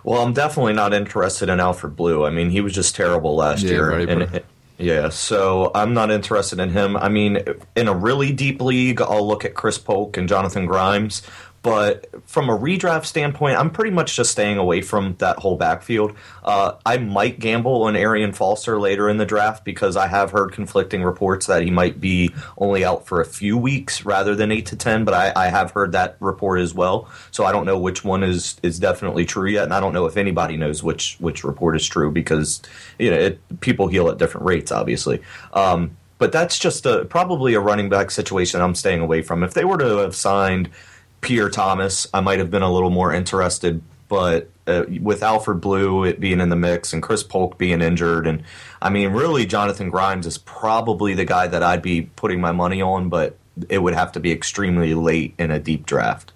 Well, 0.05 0.23
I'm 0.23 0.33
definitely 0.33 0.75
not 0.75 0.93
interested 0.95 1.49
in 1.49 1.59
Alfred 1.59 1.97
Blue. 1.97 2.25
I 2.25 2.31
mean, 2.31 2.51
he 2.51 2.61
was 2.61 2.73
just 2.73 2.95
terrible 2.95 3.35
last 3.35 3.63
Yeah, 3.63 3.71
year. 3.71 3.91
And- 3.91 4.43
yeah, 4.79 5.11
so 5.11 5.71
I'm 5.75 5.93
not 5.93 6.11
interested 6.11 6.59
in 6.59 6.71
him. 6.71 6.97
I 6.97 7.09
mean, 7.11 7.43
in 7.77 7.87
a 7.89 7.95
really 7.95 8.33
deep 8.33 8.63
league, 8.63 9.03
I'll 9.03 9.27
look 9.27 9.45
at 9.45 9.53
Chris 9.55 9.77
Polk 9.79 10.17
and 10.17 10.27
Jonathan 10.29 10.65
Grimes. 10.65 11.23
But 11.63 12.07
from 12.25 12.49
a 12.49 12.57
redraft 12.57 13.05
standpoint, 13.05 13.59
I'm 13.59 13.71
pretty 13.71 13.91
much 13.91 14.17
just 14.17 14.33
staying 14.33 14.57
away 14.57 14.81
from 14.81 15.17
that 15.19 15.39
whole 15.39 15.57
backfield. 15.57 16.15
Uh, 16.43 16.77
I 16.87 16.97
might 16.97 17.39
gamble 17.39 17.83
on 17.83 17.97
Arian 17.97 18.33
Foster 18.33 18.81
later 18.81 19.11
in 19.11 19.19
the 19.19 19.27
draft 19.27 19.63
because 19.63 19.95
I 19.95 20.07
have 20.07 20.31
heard 20.31 20.53
conflicting 20.53 21.03
reports 21.03 21.47
that 21.49 21.63
he 21.63 21.71
might 21.71 22.01
be 22.01 22.35
only 22.57 22.83
out 22.83 23.07
for 23.07 23.21
a 23.21 23.27
few 23.27 23.59
weeks 23.59 24.07
rather 24.07 24.35
than 24.35 24.51
eight 24.51 24.67
to 24.67 24.77
ten. 24.77 25.05
But 25.05 25.13
I, 25.13 25.33
I 25.37 25.49
have 25.49 25.73
heard 25.73 25.93
that 25.93 26.17
report 26.21 26.61
as 26.61 26.73
well, 26.73 27.11
so 27.31 27.45
I 27.45 27.53
don't 27.53 27.67
know 27.67 27.79
which 27.79 28.05
one 28.05 28.23
is 28.23 28.57
is 28.63 28.79
definitely 28.79 29.27
true 29.27 29.49
yet, 29.49 29.65
and 29.65 29.75
I 29.75 29.81
don't 29.81 29.93
know 29.93 30.07
if 30.07 30.17
anybody 30.17 30.57
knows 30.57 30.83
which 30.83 31.17
which 31.21 31.45
report 31.45 31.77
is 31.77 31.87
true 31.87 32.11
because 32.11 32.63
you 32.99 33.11
know 33.11 33.19
it, 33.19 33.61
people 33.61 33.87
heal 33.87 34.09
at 34.09 34.17
different 34.17 34.47
rates, 34.47 34.73
obviously. 34.73 35.21
Um, 35.53 35.97
but 36.17 36.33
that's 36.33 36.59
just 36.59 36.85
a, 36.85 37.07
probably 37.07 37.55
a 37.55 37.61
running 37.61 37.89
back 37.89 38.11
situation 38.11 38.61
I'm 38.61 38.75
staying 38.75 39.01
away 39.01 39.23
from. 39.23 39.43
If 39.43 39.55
they 39.55 39.65
were 39.65 39.79
to 39.79 39.97
have 39.99 40.15
signed 40.15 40.71
Pierre 41.21 41.51
Thomas, 41.51 42.07
I 42.13 42.21
might 42.21 42.39
have 42.39 42.51
been 42.51 42.63
a 42.63 42.73
little 42.73 42.91
more 42.91 43.13
interested. 43.13 43.83
But 44.09 44.51
uh, 44.67 44.85
with 45.01 45.23
Alfred 45.23 45.61
Blue 45.61 46.03
it 46.05 46.19
being 46.19 46.41
in 46.41 46.49
the 46.49 46.57
mix 46.57 46.93
and 46.93 47.01
Chris 47.01 47.23
Polk 47.23 47.59
being 47.59 47.81
injured, 47.81 48.27
and 48.27 48.43
I 48.83 48.91
mean, 48.91 49.13
really, 49.13 49.47
Jonathan 49.47 49.89
Grimes 49.89 50.27
is 50.27 50.37
probably 50.37 51.15
the 51.15 51.25
guy 51.25 51.47
that 51.47 51.63
I'd 51.63 51.83
be 51.83 52.03
putting 52.03 52.41
my 52.41 52.51
money 52.51 52.83
on, 52.83 53.09
but 53.09 53.37
it 53.69 53.79
would 53.79 53.95
have 53.95 54.13
to 54.13 54.21
be 54.21 54.33
extremely 54.33 54.95
late 54.95 55.35
in 55.39 55.51
a 55.51 55.61
deep 55.61 55.87
draft. 55.87 56.33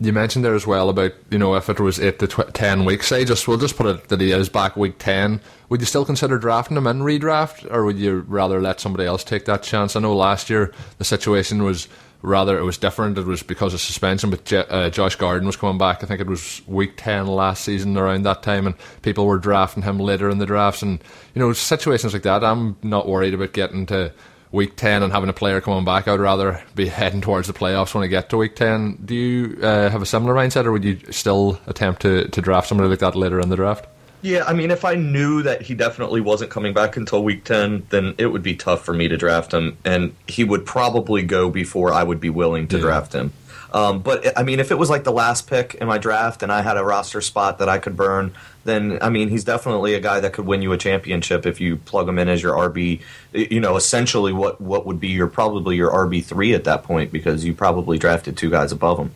You 0.00 0.12
mentioned 0.12 0.44
there 0.44 0.54
as 0.54 0.66
well 0.66 0.88
about 0.90 1.12
you 1.28 1.38
know 1.38 1.56
if 1.56 1.68
it 1.68 1.80
was 1.80 1.98
eight 1.98 2.20
to 2.20 2.28
tw- 2.28 2.54
ten 2.54 2.84
weeks. 2.84 3.08
Say 3.08 3.24
just 3.24 3.48
we'll 3.48 3.58
just 3.58 3.76
put 3.76 3.86
it 3.86 4.08
that 4.08 4.20
he 4.20 4.30
is 4.30 4.48
back 4.48 4.76
week 4.76 4.98
ten. 4.98 5.40
Would 5.68 5.80
you 5.80 5.86
still 5.86 6.04
consider 6.04 6.38
drafting 6.38 6.76
him 6.76 6.86
in 6.86 7.00
redraft, 7.00 7.68
or 7.70 7.84
would 7.84 7.98
you 7.98 8.24
rather 8.28 8.60
let 8.60 8.80
somebody 8.80 9.06
else 9.06 9.24
take 9.24 9.44
that 9.46 9.64
chance? 9.64 9.96
I 9.96 10.00
know 10.00 10.14
last 10.14 10.48
year 10.48 10.72
the 10.98 11.04
situation 11.04 11.64
was 11.64 11.88
rather 12.22 12.58
it 12.58 12.62
was 12.62 12.78
different. 12.78 13.18
It 13.18 13.26
was 13.26 13.42
because 13.42 13.74
of 13.74 13.80
suspension, 13.80 14.30
but 14.30 14.44
Je- 14.44 14.56
uh, 14.56 14.90
Josh 14.90 15.16
Gordon 15.16 15.46
was 15.46 15.56
coming 15.56 15.78
back. 15.78 16.02
I 16.02 16.06
think 16.06 16.20
it 16.20 16.26
was 16.26 16.62
week 16.66 16.94
ten 16.96 17.26
last 17.26 17.64
season 17.64 17.96
around 17.96 18.22
that 18.24 18.42
time, 18.42 18.66
and 18.66 18.74
people 19.02 19.26
were 19.26 19.38
drafting 19.38 19.82
him 19.82 19.98
later 19.98 20.28
in 20.30 20.38
the 20.38 20.46
drafts. 20.46 20.82
And 20.82 21.00
you 21.34 21.40
know 21.40 21.52
situations 21.52 22.12
like 22.12 22.22
that, 22.22 22.44
I'm 22.44 22.76
not 22.82 23.08
worried 23.08 23.34
about 23.34 23.52
getting 23.52 23.86
to 23.86 24.12
week 24.52 24.76
10 24.76 25.02
and 25.02 25.12
having 25.12 25.28
a 25.28 25.34
player 25.34 25.60
coming 25.60 25.84
back, 25.84 26.08
I'd 26.08 26.20
rather 26.20 26.62
be 26.74 26.88
heading 26.88 27.20
towards 27.20 27.46
the 27.48 27.52
playoffs 27.52 27.94
when 27.94 28.04
I 28.04 28.06
get 28.06 28.30
to 28.30 28.38
week 28.38 28.56
10. 28.56 29.00
Do 29.04 29.14
you 29.14 29.58
uh, 29.62 29.90
have 29.90 30.02
a 30.02 30.06
similar 30.06 30.34
mindset, 30.34 30.64
or 30.64 30.72
would 30.72 30.84
you 30.84 30.98
still 31.10 31.60
attempt 31.66 32.02
to, 32.02 32.28
to 32.28 32.40
draft 32.40 32.68
somebody 32.68 32.88
like 32.88 33.00
that 33.00 33.14
later 33.14 33.40
in 33.40 33.48
the 33.48 33.56
draft? 33.56 33.86
Yeah, 34.22 34.44
I 34.46 34.52
mean, 34.52 34.70
if 34.70 34.84
I 34.84 34.94
knew 34.94 35.42
that 35.42 35.62
he 35.62 35.74
definitely 35.74 36.20
wasn't 36.20 36.50
coming 36.50 36.72
back 36.72 36.96
until 36.96 37.22
week 37.22 37.44
10, 37.44 37.86
then 37.90 38.14
it 38.18 38.26
would 38.26 38.42
be 38.42 38.56
tough 38.56 38.84
for 38.84 38.92
me 38.92 39.06
to 39.08 39.16
draft 39.16 39.52
him, 39.52 39.76
and 39.84 40.14
he 40.26 40.42
would 40.44 40.66
probably 40.66 41.22
go 41.22 41.50
before 41.50 41.92
I 41.92 42.02
would 42.02 42.20
be 42.20 42.30
willing 42.30 42.66
to 42.68 42.76
Yeah. 42.76 42.82
draft 42.82 43.12
him. 43.12 43.32
Um, 43.72 44.00
but, 44.00 44.32
I 44.36 44.44
mean, 44.44 44.60
if 44.60 44.70
it 44.70 44.78
was 44.78 44.88
like 44.88 45.04
the 45.04 45.12
last 45.12 45.46
pick 45.46 45.74
in 45.74 45.86
my 45.86 45.98
draft 45.98 46.42
and 46.42 46.50
I 46.50 46.62
had 46.62 46.78
a 46.78 46.82
roster 46.84 47.20
spot 47.20 47.58
that 47.58 47.68
I 47.68 47.76
could 47.78 47.96
burn, 47.98 48.32
then, 48.64 48.98
I 49.02 49.10
mean, 49.10 49.28
he's 49.28 49.44
definitely 49.44 49.92
a 49.92 50.00
guy 50.00 50.20
that 50.20 50.32
could 50.32 50.46
win 50.46 50.62
you 50.62 50.72
a 50.72 50.78
championship 50.78 51.44
if 51.44 51.60
you 51.60 51.76
plug 51.76 52.08
him 52.08 52.18
in 52.18 52.30
as 52.30 52.42
your 52.42 52.54
RB, 52.54 53.00
you 53.34 53.60
know, 53.60 53.76
essentially 53.76 54.32
what, 54.32 54.58
what 54.58 54.86
would 54.86 54.98
be 54.98 55.08
your 55.08 55.26
probably 55.26 55.76
your 55.76 55.90
RB3 55.90 56.54
at 56.54 56.64
that 56.64 56.82
point 56.82 57.12
because 57.12 57.44
you 57.44 57.52
probably 57.52 57.98
drafted 57.98 58.38
two 58.38 58.48
guys 58.50 58.72
above 58.72 58.98
him, 58.98 59.10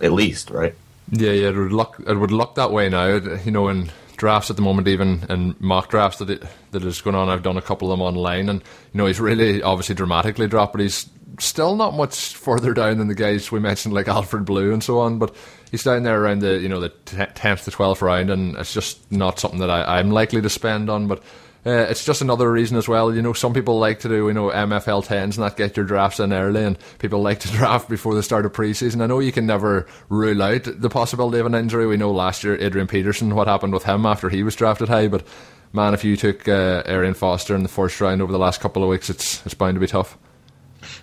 at 0.00 0.12
least, 0.12 0.48
right? 0.48 0.74
Yeah, 1.12 1.32
yeah, 1.32 1.48
it 1.48 1.56
would 1.56 1.72
look 1.72 2.02
it 2.06 2.14
would 2.14 2.30
look 2.30 2.54
that 2.54 2.70
way 2.70 2.88
now. 2.88 3.06
You 3.06 3.50
know, 3.50 3.68
in 3.68 3.90
drafts 4.20 4.50
at 4.50 4.56
the 4.56 4.62
moment, 4.62 4.86
even 4.86 5.24
in 5.28 5.56
mock 5.58 5.88
drafts 5.88 6.18
that 6.18 6.30
it, 6.30 6.44
that 6.70 6.84
is 6.84 7.00
going 7.00 7.16
on, 7.16 7.28
I've 7.28 7.42
done 7.42 7.56
a 7.56 7.62
couple 7.62 7.90
of 7.90 7.98
them 7.98 8.06
online, 8.06 8.48
and 8.48 8.60
you 8.92 8.98
know 8.98 9.06
he's 9.06 9.18
really 9.18 9.62
obviously 9.62 9.94
dramatically 9.96 10.46
dropped, 10.46 10.74
but 10.74 10.82
he's 10.82 11.08
still 11.38 11.74
not 11.74 11.96
much 11.96 12.36
further 12.36 12.74
down 12.74 12.98
than 12.98 13.08
the 13.08 13.14
guys 13.14 13.50
we 13.50 13.58
mentioned, 13.58 13.94
like 13.94 14.08
Alfred 14.08 14.44
Blue 14.44 14.72
and 14.72 14.84
so 14.84 15.00
on. 15.00 15.18
But 15.18 15.34
he's 15.70 15.82
down 15.82 16.02
there 16.02 16.22
around 16.22 16.40
the 16.40 16.58
you 16.58 16.68
know 16.68 16.80
the 16.80 16.90
tenth 16.90 17.64
to 17.64 17.70
twelfth 17.70 18.02
round, 18.02 18.30
and 18.30 18.56
it's 18.56 18.74
just 18.74 19.10
not 19.10 19.40
something 19.40 19.60
that 19.60 19.70
I, 19.70 19.98
I'm 19.98 20.10
likely 20.10 20.42
to 20.42 20.50
spend 20.50 20.90
on. 20.90 21.08
But 21.08 21.22
uh, 21.66 21.86
it's 21.90 22.04
just 22.04 22.22
another 22.22 22.50
reason 22.50 22.76
as 22.76 22.88
well. 22.88 23.14
You 23.14 23.20
know, 23.20 23.32
some 23.32 23.52
people 23.52 23.78
like 23.78 24.00
to 24.00 24.08
do, 24.08 24.28
you 24.28 24.32
know, 24.32 24.48
MFL 24.48 25.06
10s 25.06 25.22
and 25.22 25.38
not 25.38 25.56
get 25.56 25.76
your 25.76 25.84
drafts 25.84 26.18
in 26.18 26.32
early, 26.32 26.64
and 26.64 26.78
people 26.98 27.20
like 27.20 27.40
to 27.40 27.48
draft 27.52 27.88
before 27.88 28.14
the 28.14 28.22
start 28.22 28.46
of 28.46 28.52
preseason. 28.52 29.02
I 29.02 29.06
know 29.06 29.18
you 29.18 29.32
can 29.32 29.46
never 29.46 29.86
rule 30.08 30.42
out 30.42 30.62
the 30.64 30.88
possibility 30.88 31.38
of 31.38 31.46
an 31.46 31.54
injury. 31.54 31.86
We 31.86 31.96
know 31.96 32.12
last 32.12 32.44
year, 32.44 32.56
Adrian 32.56 32.86
Peterson, 32.86 33.34
what 33.34 33.48
happened 33.48 33.72
with 33.72 33.84
him 33.84 34.06
after 34.06 34.28
he 34.28 34.42
was 34.42 34.56
drafted 34.56 34.88
high, 34.88 35.08
but 35.08 35.26
man, 35.72 35.94
if 35.94 36.04
you 36.04 36.16
took 36.16 36.48
uh, 36.48 36.82
Arian 36.86 37.14
Foster 37.14 37.54
in 37.54 37.62
the 37.62 37.68
first 37.68 38.00
round 38.00 38.22
over 38.22 38.32
the 38.32 38.38
last 38.38 38.60
couple 38.60 38.82
of 38.82 38.88
weeks, 38.88 39.10
it's 39.10 39.44
it's 39.44 39.54
bound 39.54 39.74
to 39.74 39.80
be 39.80 39.86
tough. 39.86 40.16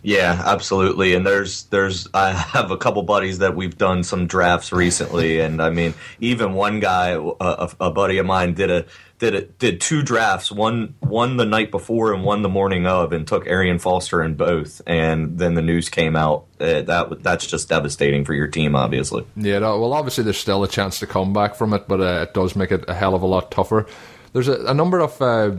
Yeah, 0.02 0.42
absolutely. 0.46 1.14
And 1.14 1.26
there's 1.26 1.64
there's 1.66 2.08
I 2.14 2.34
have 2.34 2.72
a 2.72 2.78
couple 2.78 3.04
buddies 3.04 3.40
that 3.40 3.56
we've 3.56 3.78
done 3.78 4.04
some 4.04 4.28
drafts 4.28 4.72
recently, 4.72 5.40
and 5.40 5.62
I 5.62 5.70
mean, 5.70 5.94
even 6.20 6.54
one 6.54 6.80
guy, 6.80 7.10
a, 7.10 7.70
a 7.80 7.92
buddy 7.92 8.18
of 8.18 8.26
mine, 8.26 8.54
did 8.54 8.72
a 8.72 8.86
did 9.20 9.34
a, 9.34 9.42
did 9.42 9.82
two 9.82 10.04
drafts, 10.04 10.52
one 10.52 10.96
one 11.00 11.38
the 11.38 11.46
night 11.46 11.72
before 11.72 12.14
and 12.14 12.24
one 12.24 12.44
the 12.44 12.50
morning 12.50 12.86
of, 12.86 13.12
and 13.12 13.28
took 13.28 13.48
Arian 13.48 13.80
Foster 13.80 14.24
in 14.24 14.36
both. 14.36 14.82
And 14.86 15.40
then 15.40 15.56
the 15.56 15.62
news 15.62 15.90
came 15.90 16.16
out. 16.16 16.46
Uh, 16.60 16.82
that 16.84 17.24
that's 17.24 17.48
just 17.48 17.70
devastating 17.70 18.26
for 18.26 18.34
your 18.34 18.48
team, 18.48 18.76
obviously. 18.76 19.26
Yeah, 19.36 19.60
no, 19.60 19.80
well, 19.80 19.94
obviously 19.94 20.24
there's 20.24 20.38
still 20.38 20.64
a 20.64 20.68
chance 20.68 21.00
to 21.00 21.08
come 21.08 21.34
back 21.34 21.56
from 21.56 21.74
it, 21.74 21.88
but 21.88 22.00
uh, 22.00 22.26
it 22.28 22.34
does 22.34 22.56
make 22.56 22.72
it 22.72 22.86
a 22.88 22.94
hell 22.94 23.16
of 23.16 23.24
a 23.24 23.28
lot 23.28 23.50
tougher. 23.50 23.88
There's 24.34 24.48
a, 24.48 24.66
a 24.66 24.74
number 24.74 25.00
of 25.00 25.20
uh, 25.22 25.56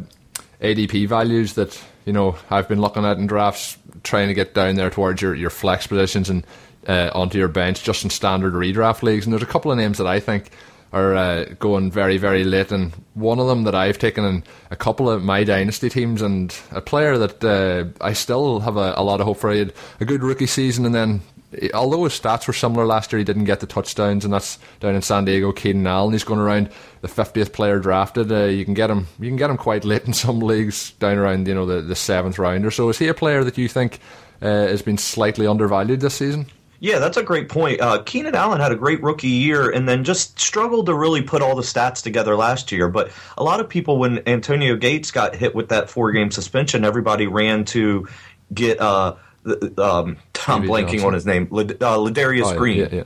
ADP 0.60 1.08
values 1.08 1.54
that 1.54 1.82
you 2.04 2.12
know 2.12 2.36
I've 2.50 2.68
been 2.68 2.80
looking 2.80 3.04
at 3.04 3.18
in 3.18 3.26
drafts, 3.26 3.76
trying 4.04 4.28
to 4.28 4.34
get 4.34 4.54
down 4.54 4.76
there 4.76 4.90
towards 4.90 5.20
your, 5.20 5.34
your 5.34 5.50
flex 5.50 5.86
positions 5.86 6.30
and 6.30 6.46
uh, 6.86 7.10
onto 7.12 7.38
your 7.38 7.48
bench 7.48 7.82
just 7.82 8.04
in 8.04 8.10
standard 8.10 8.54
redraft 8.54 9.02
leagues. 9.02 9.26
And 9.26 9.32
there's 9.32 9.42
a 9.42 9.46
couple 9.46 9.72
of 9.72 9.78
names 9.78 9.98
that 9.98 10.06
I 10.06 10.20
think 10.20 10.50
are 10.92 11.14
uh, 11.14 11.45
going 11.59 11.90
very 11.90 12.16
very 12.16 12.45
late, 12.45 12.73
and 12.73 12.92
one 13.14 13.38
of 13.38 13.47
them 13.47 13.64
that 13.64 13.75
I've 13.75 13.99
taken 13.99 14.25
in 14.25 14.45
a 14.71 14.76
couple 14.76 15.11
of 15.11 15.23
my 15.23 15.45
dynasty 15.45 15.88
teams, 15.88 16.23
and 16.23 16.57
a 16.71 16.80
player 16.80 17.18
that 17.18 17.45
uh, 17.45 18.04
I 18.04 18.12
still 18.12 18.61
have 18.61 18.76
a, 18.76 18.95
a 18.97 19.02
lot 19.02 19.21
of 19.21 19.26
hope 19.26 19.38
for. 19.38 19.52
He 19.52 19.59
had 19.59 19.73
a 20.00 20.04
good 20.04 20.23
rookie 20.23 20.47
season, 20.47 20.87
and 20.87 20.95
then 20.95 21.21
although 21.73 22.04
his 22.04 22.18
stats 22.18 22.47
were 22.47 22.52
similar 22.52 22.87
last 22.87 23.12
year, 23.12 23.18
he 23.18 23.25
didn't 23.25 23.45
get 23.45 23.61
the 23.61 23.66
touchdowns, 23.66 24.25
and 24.25 24.33
that's 24.33 24.59
down 24.80 24.95
in 24.95 25.02
San 25.02 25.25
Diego. 25.25 25.52
Keenan 25.52 25.87
Allen, 25.87 26.12
he's 26.12 26.25
going 26.25 26.40
around 26.40 26.71
the 27.00 27.09
fiftieth 27.09 27.52
player 27.52 27.78
drafted. 27.78 28.30
Uh, 28.30 28.45
you 28.45 28.64
can 28.64 28.75
get 28.75 28.90
him, 28.90 29.07
you 29.18 29.28
can 29.28 29.37
get 29.37 29.50
him 29.50 29.57
quite 29.57 29.85
late 29.85 30.04
in 30.04 30.12
some 30.12 30.40
leagues, 30.40 30.92
down 30.92 31.18
around 31.18 31.47
you 31.49 31.54
know 31.54 31.66
the, 31.66 31.80
the 31.80 31.97
seventh 31.97 32.38
round 32.38 32.64
or 32.64 32.71
so. 32.71 32.88
Is 32.88 32.99
he 32.99 33.09
a 33.09 33.14
player 33.14 33.45
that 33.45 33.59
you 33.59 33.68
think 33.68 33.99
uh, 34.42 34.47
has 34.47 34.83
been 34.83 34.99
slightly 34.99 35.47
undervalued 35.47 36.00
this 36.00 36.14
season? 36.14 36.47
Yeah, 36.80 37.00
that's 37.00 37.16
a 37.16 37.23
great 37.25 37.49
point. 37.49 37.80
Uh, 37.80 38.02
Keenan 38.02 38.37
Allen 38.37 38.61
had 38.61 38.70
a 38.70 38.76
great 38.76 39.02
rookie 39.02 39.26
year 39.28 39.68
and 39.68 39.88
then 39.88 40.04
just 40.04 40.38
struggled 40.38 40.87
to 40.87 40.94
really 40.94 41.23
put 41.23 41.42
all 41.42 41.56
the 41.56 41.62
stats 41.62 42.02
together 42.02 42.37
last 42.37 42.70
year. 42.70 42.88
But 42.88 43.11
a 43.37 43.42
lot 43.42 43.58
of 43.58 43.68
people, 43.68 43.99
when 43.99 44.23
Antonio 44.28 44.76
Gates 44.76 45.11
got 45.11 45.35
hit 45.35 45.54
with 45.56 45.70
that 45.70 45.90
four 45.90 46.12
game 46.12 46.30
suspension, 46.30 46.85
everybody 46.85 47.26
ran 47.26 47.64
to 47.66 48.06
get. 48.54 48.80
Uh, 48.80 49.16
the- 49.42 49.73
um, 49.82 50.18
I'm 50.47 50.62
blanking 50.62 50.90
Johnson. 50.90 51.06
on 51.06 51.12
his 51.14 51.26
name, 51.26 51.49
Lad- 51.50 51.82
uh, 51.82 51.97
Ladarius 51.97 52.44
Oh, 52.44 52.50
yeah, 52.52 52.56
Green. 52.56 52.78
yeah, 52.78 52.88
yeah. 52.92 53.02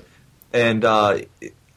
And 0.53 0.85
uh, 0.85 1.19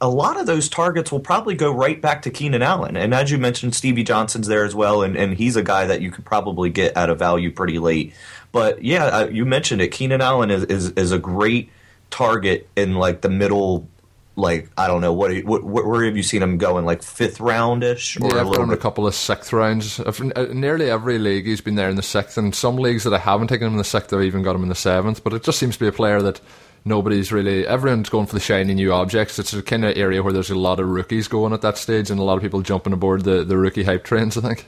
a 0.02 0.10
lot 0.10 0.38
of 0.40 0.46
those 0.48 0.68
targets 0.68 1.12
will 1.14 1.22
probably 1.22 1.56
go 1.56 1.72
right 1.72 2.02
back 2.02 2.24
to 2.24 2.30
Keenan 2.30 2.62
Allen. 2.62 2.98
And 2.98 3.14
as 3.14 3.32
you 3.32 3.38
mentioned, 3.38 3.74
Stevie 3.74 4.04
Johnson's 4.04 4.48
there 4.48 4.66
as 4.66 4.76
well, 4.76 5.02
and, 5.02 5.16
and 5.16 5.34
he's 5.36 5.56
a 5.56 5.64
guy 5.64 5.86
that 5.86 6.02
you 6.02 6.12
could 6.12 6.26
probably 6.26 6.70
get 6.70 6.96
at 6.98 7.10
a 7.10 7.16
value 7.16 7.52
pretty 7.52 7.80
late. 7.80 8.14
But 8.52 8.84
yeah, 8.84 9.06
uh, 9.06 9.28
you 9.28 9.46
mentioned 9.46 9.82
it. 9.82 9.90
Keenan 9.90 10.20
Allen 10.20 10.52
is, 10.52 10.64
is, 10.66 10.90
is 10.92 11.12
a 11.14 11.20
great 11.20 11.70
target 12.10 12.68
in 12.76 12.96
like 12.96 13.22
the 13.22 13.30
middle. 13.30 13.88
Like 14.38 14.70
I 14.78 14.88
don't 14.88 15.00
know 15.00 15.14
what, 15.14 15.34
what, 15.46 15.64
what 15.64 15.86
where 15.86 16.04
have 16.04 16.18
you 16.18 16.24
seen 16.24 16.44
him 16.44 16.58
going 16.58 16.84
like 16.84 17.02
fifth 17.02 17.38
roundish 17.38 18.20
or 18.20 18.28
Yeah, 18.28 18.40
a 18.40 18.42
I've 18.42 18.48
little 18.48 18.66
a 18.66 18.68
bit 18.68 18.82
couple 18.82 19.08
of 19.08 19.16
sixth 19.16 19.54
rounds. 19.54 19.98
I've, 20.02 20.20
uh, 20.20 20.48
nearly 20.52 20.90
every 20.90 21.20
league 21.20 21.46
he's 21.46 21.62
been 21.62 21.76
there 21.76 21.88
in 21.88 21.96
the 21.96 22.02
sixth, 22.02 22.38
and 22.38 22.54
some 22.54 22.76
leagues 22.76 23.06
that 23.06 23.14
I 23.14 23.18
haven't 23.18 23.48
taken 23.48 23.68
him 23.68 23.74
in 23.74 23.78
the 23.78 23.86
sixth, 23.86 24.12
I've 24.12 24.24
even 24.24 24.44
got 24.44 24.56
him 24.56 24.64
in 24.64 24.68
the 24.68 24.76
seventh. 24.76 25.24
But 25.24 25.34
it 25.34 25.44
just 25.44 25.58
seems 25.58 25.76
to 25.76 25.80
be 25.80 25.88
a 25.88 25.94
player 25.94 26.22
that 26.22 26.42
nobody's 26.84 27.32
really. 27.32 27.66
Everyone's 27.66 28.10
going 28.10 28.26
for 28.26 28.34
the 28.34 28.42
shiny 28.42 28.74
new 28.74 28.92
objects. 28.92 29.40
It's 29.40 29.54
a 29.54 29.62
kind 29.64 29.86
of 29.86 29.96
area 29.98 30.22
where 30.22 30.34
there's 30.34 30.50
a 30.50 30.56
lot 30.56 30.82
of 30.82 30.90
rookies 30.90 31.30
going 31.30 31.54
at 31.54 31.62
that 31.62 31.78
stage, 31.78 32.12
and 32.12 32.20
a 32.20 32.24
lot 32.24 32.36
of 32.36 32.42
people 32.42 32.62
jumping 32.62 32.92
aboard 32.92 33.24
the, 33.24 33.46
the 33.46 33.58
rookie 33.58 33.84
hype 33.84 34.04
trains. 34.04 34.36
I 34.38 34.42
think. 34.42 34.66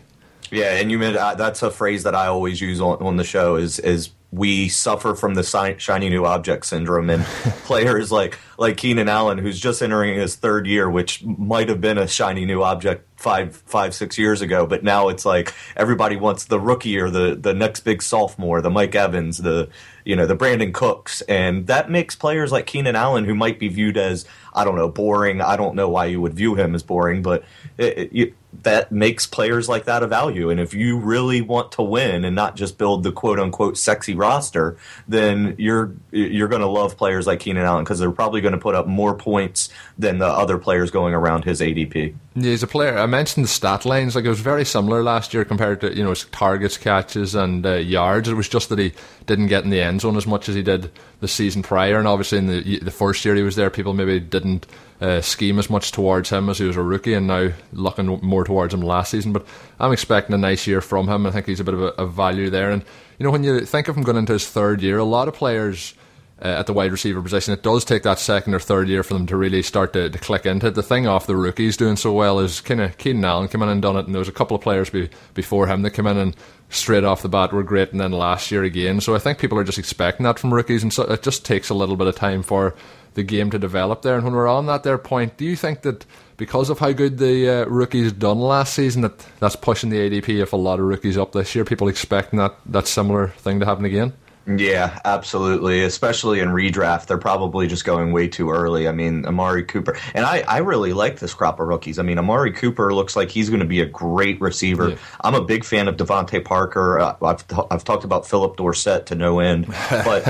Yeah, 0.49 0.75
and 0.75 0.89
you 0.89 0.97
meant 0.97 1.17
uh, 1.17 1.35
that's 1.35 1.61
a 1.61 1.69
phrase 1.69 2.03
that 2.03 2.15
I 2.15 2.27
always 2.27 2.61
use 2.61 2.79
on, 2.79 3.05
on 3.05 3.17
the 3.17 3.25
show 3.25 3.57
is 3.57 3.79
is 3.79 4.11
we 4.31 4.67
suffer 4.67 5.15
from 5.15 5.35
the 5.35 5.75
shiny 5.79 6.09
new 6.09 6.25
object 6.25 6.65
syndrome, 6.65 7.09
and 7.09 7.23
players 7.65 8.11
like 8.11 8.37
like 8.57 8.77
Keenan 8.77 9.07
Allen, 9.07 9.37
who's 9.37 9.59
just 9.59 9.81
entering 9.81 10.15
his 10.15 10.35
third 10.35 10.67
year, 10.67 10.89
which 10.89 11.23
might 11.23 11.69
have 11.69 11.79
been 11.79 11.97
a 11.97 12.07
shiny 12.07 12.45
new 12.45 12.61
object 12.63 13.05
five 13.15 13.55
five 13.55 13.95
six 13.95 14.17
years 14.17 14.41
ago, 14.41 14.65
but 14.65 14.83
now 14.83 15.07
it's 15.07 15.25
like 15.25 15.53
everybody 15.75 16.15
wants 16.15 16.45
the 16.45 16.59
rookie 16.59 16.97
or 16.99 17.09
the 17.09 17.35
the 17.35 17.53
next 17.53 17.81
big 17.81 18.01
sophomore, 18.01 18.61
the 18.61 18.69
Mike 18.69 18.95
Evans, 18.95 19.37
the 19.37 19.69
you 20.03 20.15
know 20.15 20.25
the 20.25 20.35
Brandin 20.35 20.73
Cooks, 20.73 21.21
and 21.21 21.67
that 21.67 21.89
makes 21.89 22.15
players 22.15 22.51
like 22.51 22.65
Keenan 22.65 22.95
Allen, 22.95 23.23
who 23.23 23.35
might 23.35 23.59
be 23.59 23.69
viewed 23.69 23.97
as 23.97 24.25
I 24.53 24.65
don't 24.65 24.75
know 24.75 24.89
boring. 24.89 25.41
I 25.41 25.55
don't 25.55 25.75
know 25.75 25.89
why 25.89 26.05
you 26.05 26.19
would 26.19 26.33
view 26.33 26.55
him 26.55 26.75
as 26.75 26.83
boring, 26.83 27.21
but 27.21 27.43
it, 27.77 28.09
it, 28.13 28.33
that 28.63 28.91
makes 28.91 29.25
players 29.25 29.67
like 29.67 29.85
that 29.85 30.03
a 30.03 30.07
value. 30.07 30.49
And 30.49 30.59
if 30.59 30.73
you 30.73 30.97
really 30.97 31.41
want 31.41 31.73
to 31.73 31.81
win 31.81 32.23
and 32.23 32.35
not 32.35 32.55
just 32.55 32.77
build 32.77 33.03
the 33.03 33.11
quote 33.11 33.39
unquote 33.39 33.77
sexy 33.77 34.15
roster, 34.15 34.77
then 35.07 35.55
you're 35.57 35.93
you're 36.11 36.47
going 36.47 36.61
to 36.61 36.67
love 36.67 36.97
players 36.97 37.27
like 37.27 37.41
Keenan 37.41 37.65
Allen 37.65 37.83
because 37.83 37.99
they're 37.99 38.11
probably 38.11 38.41
going 38.41 38.53
to 38.53 38.59
put 38.59 38.73
up 38.73 38.87
more 38.87 39.15
points 39.15 39.69
than 39.97 40.17
the 40.19 40.27
other 40.27 40.57
players 40.57 40.91
going 40.91 41.13
around 41.13 41.43
his 41.43 41.59
ADP. 41.59 42.15
He's 42.35 42.63
a 42.63 42.67
player. 42.67 42.97
I 42.97 43.05
mentioned 43.05 43.43
the 43.43 43.49
stat 43.49 43.85
lines; 43.85 44.15
like 44.15 44.25
it 44.25 44.29
was 44.29 44.39
very 44.39 44.65
similar 44.65 45.03
last 45.03 45.33
year 45.33 45.43
compared 45.43 45.81
to 45.81 45.95
you 45.95 46.03
know 46.03 46.11
his 46.11 46.25
targets, 46.25 46.77
catches, 46.77 47.35
and 47.35 47.65
uh, 47.65 47.73
yards. 47.73 48.29
It 48.29 48.35
was 48.35 48.49
just 48.49 48.69
that 48.69 48.79
he 48.79 48.93
didn't 49.25 49.47
get 49.47 49.65
in 49.65 49.69
the 49.69 49.81
end 49.81 50.01
zone 50.01 50.15
as 50.15 50.27
much 50.27 50.47
as 50.47 50.55
he 50.55 50.63
did 50.63 50.91
the 51.19 51.27
season 51.27 51.63
prior, 51.63 51.99
and 51.99 52.07
obviously 52.07 52.37
in 52.37 52.47
the 52.47 52.79
the 52.79 52.91
first 52.91 53.25
year 53.25 53.35
he 53.35 53.43
was 53.43 53.55
there, 53.55 53.69
people 53.69 53.93
maybe 53.93 54.19
didn't 54.19 54.65
uh, 54.99 55.21
scheme 55.21 55.59
as 55.59 55.69
much 55.69 55.91
towards 55.91 56.29
him 56.29 56.49
as 56.49 56.57
he 56.57 56.65
was 56.65 56.77
a 56.77 56.81
rookie, 56.81 57.13
and 57.13 57.27
now 57.27 57.49
looking 57.71 58.19
more 58.21 58.43
towards 58.43 58.73
him 58.73 58.81
last 58.81 59.11
season. 59.11 59.33
But 59.33 59.45
I'm 59.79 59.93
expecting 59.93 60.33
a 60.33 60.37
nice 60.39 60.65
year 60.67 60.81
from 60.81 61.07
him. 61.07 61.25
I 61.25 61.31
think 61.31 61.45
he's 61.45 61.59
a 61.59 61.63
bit 61.63 61.75
of 61.75 61.81
a, 61.81 61.87
a 61.97 62.07
value 62.07 62.49
there. 62.49 62.71
And 62.71 62.83
you 63.19 63.23
know, 63.23 63.31
when 63.31 63.43
you 63.43 63.61
think 63.61 63.87
of 63.87 63.97
him 63.97 64.03
going 64.03 64.17
into 64.17 64.33
his 64.33 64.47
third 64.47 64.81
year, 64.81 64.97
a 64.97 65.03
lot 65.03 65.27
of 65.27 65.33
players. 65.33 65.93
Uh, 66.39 66.49
at 66.49 66.67
the 66.67 66.73
wide 66.73 66.91
receiver 66.91 67.19
position, 67.19 67.51
it 67.51 67.63
does 67.63 67.83
take 67.83 68.03
that 68.03 68.19
second 68.19 68.53
or 68.53 68.59
third 68.59 68.87
year 68.87 69.01
for 69.01 69.15
them 69.15 69.25
to 69.25 69.35
really 69.35 69.63
start 69.63 69.91
to, 69.91 70.07
to 70.07 70.19
click 70.19 70.45
into 70.45 70.67
it. 70.67 70.75
The 70.75 70.83
thing 70.83 71.07
off 71.07 71.25
the 71.25 71.35
rookies 71.35 71.75
doing 71.75 71.95
so 71.95 72.13
well 72.13 72.39
is 72.39 72.61
kind 72.61 72.79
of 72.79 72.95
Keenan 72.99 73.25
Allen 73.25 73.47
came 73.47 73.63
in 73.63 73.69
and 73.69 73.81
done 73.81 73.97
it, 73.97 74.05
and 74.05 74.13
there 74.13 74.19
was 74.19 74.27
a 74.27 74.31
couple 74.31 74.55
of 74.55 74.61
players 74.61 74.91
be, 74.91 75.09
before 75.33 75.65
him 75.65 75.81
that 75.81 75.95
came 75.95 76.05
in 76.05 76.15
and 76.15 76.35
straight 76.69 77.03
off 77.03 77.23
the 77.23 77.27
bat 77.27 77.51
were 77.51 77.63
great, 77.63 77.91
and 77.91 77.99
then 77.99 78.11
last 78.11 78.51
year 78.51 78.61
again. 78.61 79.01
So 79.01 79.15
I 79.15 79.17
think 79.17 79.39
people 79.39 79.57
are 79.57 79.63
just 79.63 79.79
expecting 79.79 80.25
that 80.25 80.37
from 80.37 80.53
rookies, 80.53 80.83
and 80.83 80.93
so 80.93 81.11
it 81.11 81.23
just 81.23 81.43
takes 81.43 81.69
a 81.69 81.73
little 81.73 81.95
bit 81.95 82.05
of 82.05 82.15
time 82.15 82.43
for 82.43 82.75
the 83.17 83.23
game 83.23 83.49
to 83.49 83.57
develop 83.59 84.03
there. 84.03 84.15
And 84.15 84.23
when 84.23 84.33
we're 84.33 84.47
on 84.47 84.67
that 84.67 84.83
there 84.83 84.99
point, 84.99 85.35
do 85.37 85.43
you 85.43 85.55
think 85.55 85.81
that 85.81 86.05
because 86.37 86.69
of 86.69 86.77
how 86.77 86.91
good 86.91 87.17
the 87.17 87.49
uh, 87.49 87.65
rookies 87.65 88.13
done 88.13 88.39
last 88.39 88.75
season, 88.75 89.01
that 89.01 89.25
that's 89.39 89.55
pushing 89.55 89.89
the 89.89 89.97
ADP 89.97 90.41
of 90.41 90.53
a 90.53 90.55
lot 90.55 90.79
of 90.79 90.85
rookies 90.85 91.17
up 91.17 91.31
this 91.31 91.55
year? 91.55 91.65
People 91.65 91.87
expecting 91.89 92.37
that 92.39 92.55
that 92.67 92.87
similar 92.87 93.29
thing 93.29 93.59
to 93.59 93.65
happen 93.65 93.85
again. 93.85 94.13
Yeah, 94.45 94.97
absolutely. 95.03 95.83
Especially 95.83 96.39
in 96.39 96.49
redraft, 96.49 97.07
they're 97.07 97.17
probably 97.17 97.67
just 97.67 97.83
going 97.83 98.13
way 98.13 98.29
too 98.29 98.49
early. 98.49 98.87
I 98.87 98.93
mean, 98.93 99.25
Amari 99.25 99.63
Cooper, 99.63 99.97
and 100.13 100.25
I, 100.25 100.41
I 100.47 100.59
really 100.59 100.93
like 100.93 101.19
this 101.19 101.33
crop 101.33 101.59
of 101.59 101.67
rookies. 101.67 101.99
I 101.99 102.03
mean, 102.03 102.17
Amari 102.17 102.53
Cooper 102.53 102.93
looks 102.93 103.17
like 103.17 103.29
he's 103.29 103.49
going 103.49 103.59
to 103.59 103.65
be 103.65 103.81
a 103.81 103.85
great 103.85 104.39
receiver. 104.39 104.91
Yeah. 104.91 104.97
I'm 105.19 105.35
a 105.35 105.43
big 105.43 105.65
fan 105.65 105.89
of 105.89 105.97
DeVante 105.97 106.45
Parker. 106.45 106.99
Uh, 106.99 107.15
I've 107.21 107.43
I've 107.69 107.83
talked 107.83 108.05
about 108.05 108.25
Philip 108.25 108.55
Dorsett 108.55 109.07
to 109.07 109.15
no 109.15 109.39
end, 109.39 109.67
but 109.89 110.23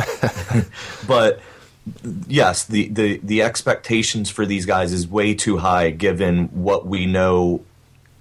but 1.08 1.42
yes, 2.28 2.66
the, 2.66 2.88
the, 2.90 3.18
the 3.24 3.42
expectations 3.42 4.30
for 4.30 4.46
these 4.46 4.66
guys 4.66 4.94
is 4.94 5.08
way 5.08 5.34
too 5.34 5.58
high 5.58 5.92
given 5.92 6.48
what 6.48 6.86
we 6.86 7.06
know, 7.06 7.64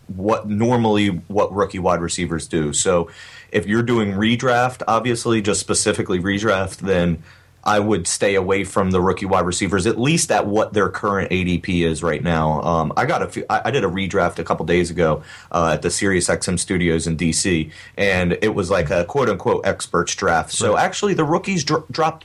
what 0.09 0.49
normally 0.49 1.09
what 1.09 1.55
rookie 1.55 1.79
wide 1.79 2.01
receivers 2.01 2.47
do. 2.47 2.73
So 2.73 3.11
if 3.51 3.67
you're 3.67 3.83
doing 3.83 4.13
redraft, 4.13 4.83
obviously 4.87 5.43
just 5.43 5.61
specifically 5.61 6.19
redraft, 6.19 6.79
then 6.79 7.23
I 7.67 7.81
would 7.81 8.07
stay 8.07 8.37
away 8.37 8.63
from 8.63 8.93
the 8.93 9.01
rookie 9.01 9.27
wide 9.27 9.45
receivers, 9.45 9.89
at 9.89 9.99
least 9.99 10.31
at 10.31 10.47
what 10.47 10.73
their 10.73 10.89
current 10.89 11.33
ADP 11.33 11.85
is 11.85 12.01
right 12.01 12.23
now. 12.23 12.63
Um, 12.63 12.93
I 12.97 13.07
got 13.07 13.23
a 13.23 13.29
few, 13.29 13.45
I, 13.51 13.63
I, 13.65 13.71
did 13.73 13.83
a 13.83 13.89
redraft 13.89 14.39
a 14.39 14.45
couple 14.45 14.65
days 14.67 14.89
ago 14.89 15.25
uh, 15.51 15.73
at 15.73 15.83
the 15.83 15.89
SiriusXM 15.89 16.61
studios 16.61 17.09
in 17.09 17.17
DC, 17.17 17.73
and 17.97 18.39
it 18.41 18.55
was 18.55 18.71
like 18.71 18.91
a 18.91 19.05
quote 19.05 19.29
unquote 19.29 19.67
experts 19.67 20.15
draft. 20.15 20.53
So 20.53 20.75
right. 20.75 20.85
actually, 20.85 21.15
the 21.15 21.25
rookies 21.25 21.65
dro- 21.65 21.85
dropped 21.91 22.25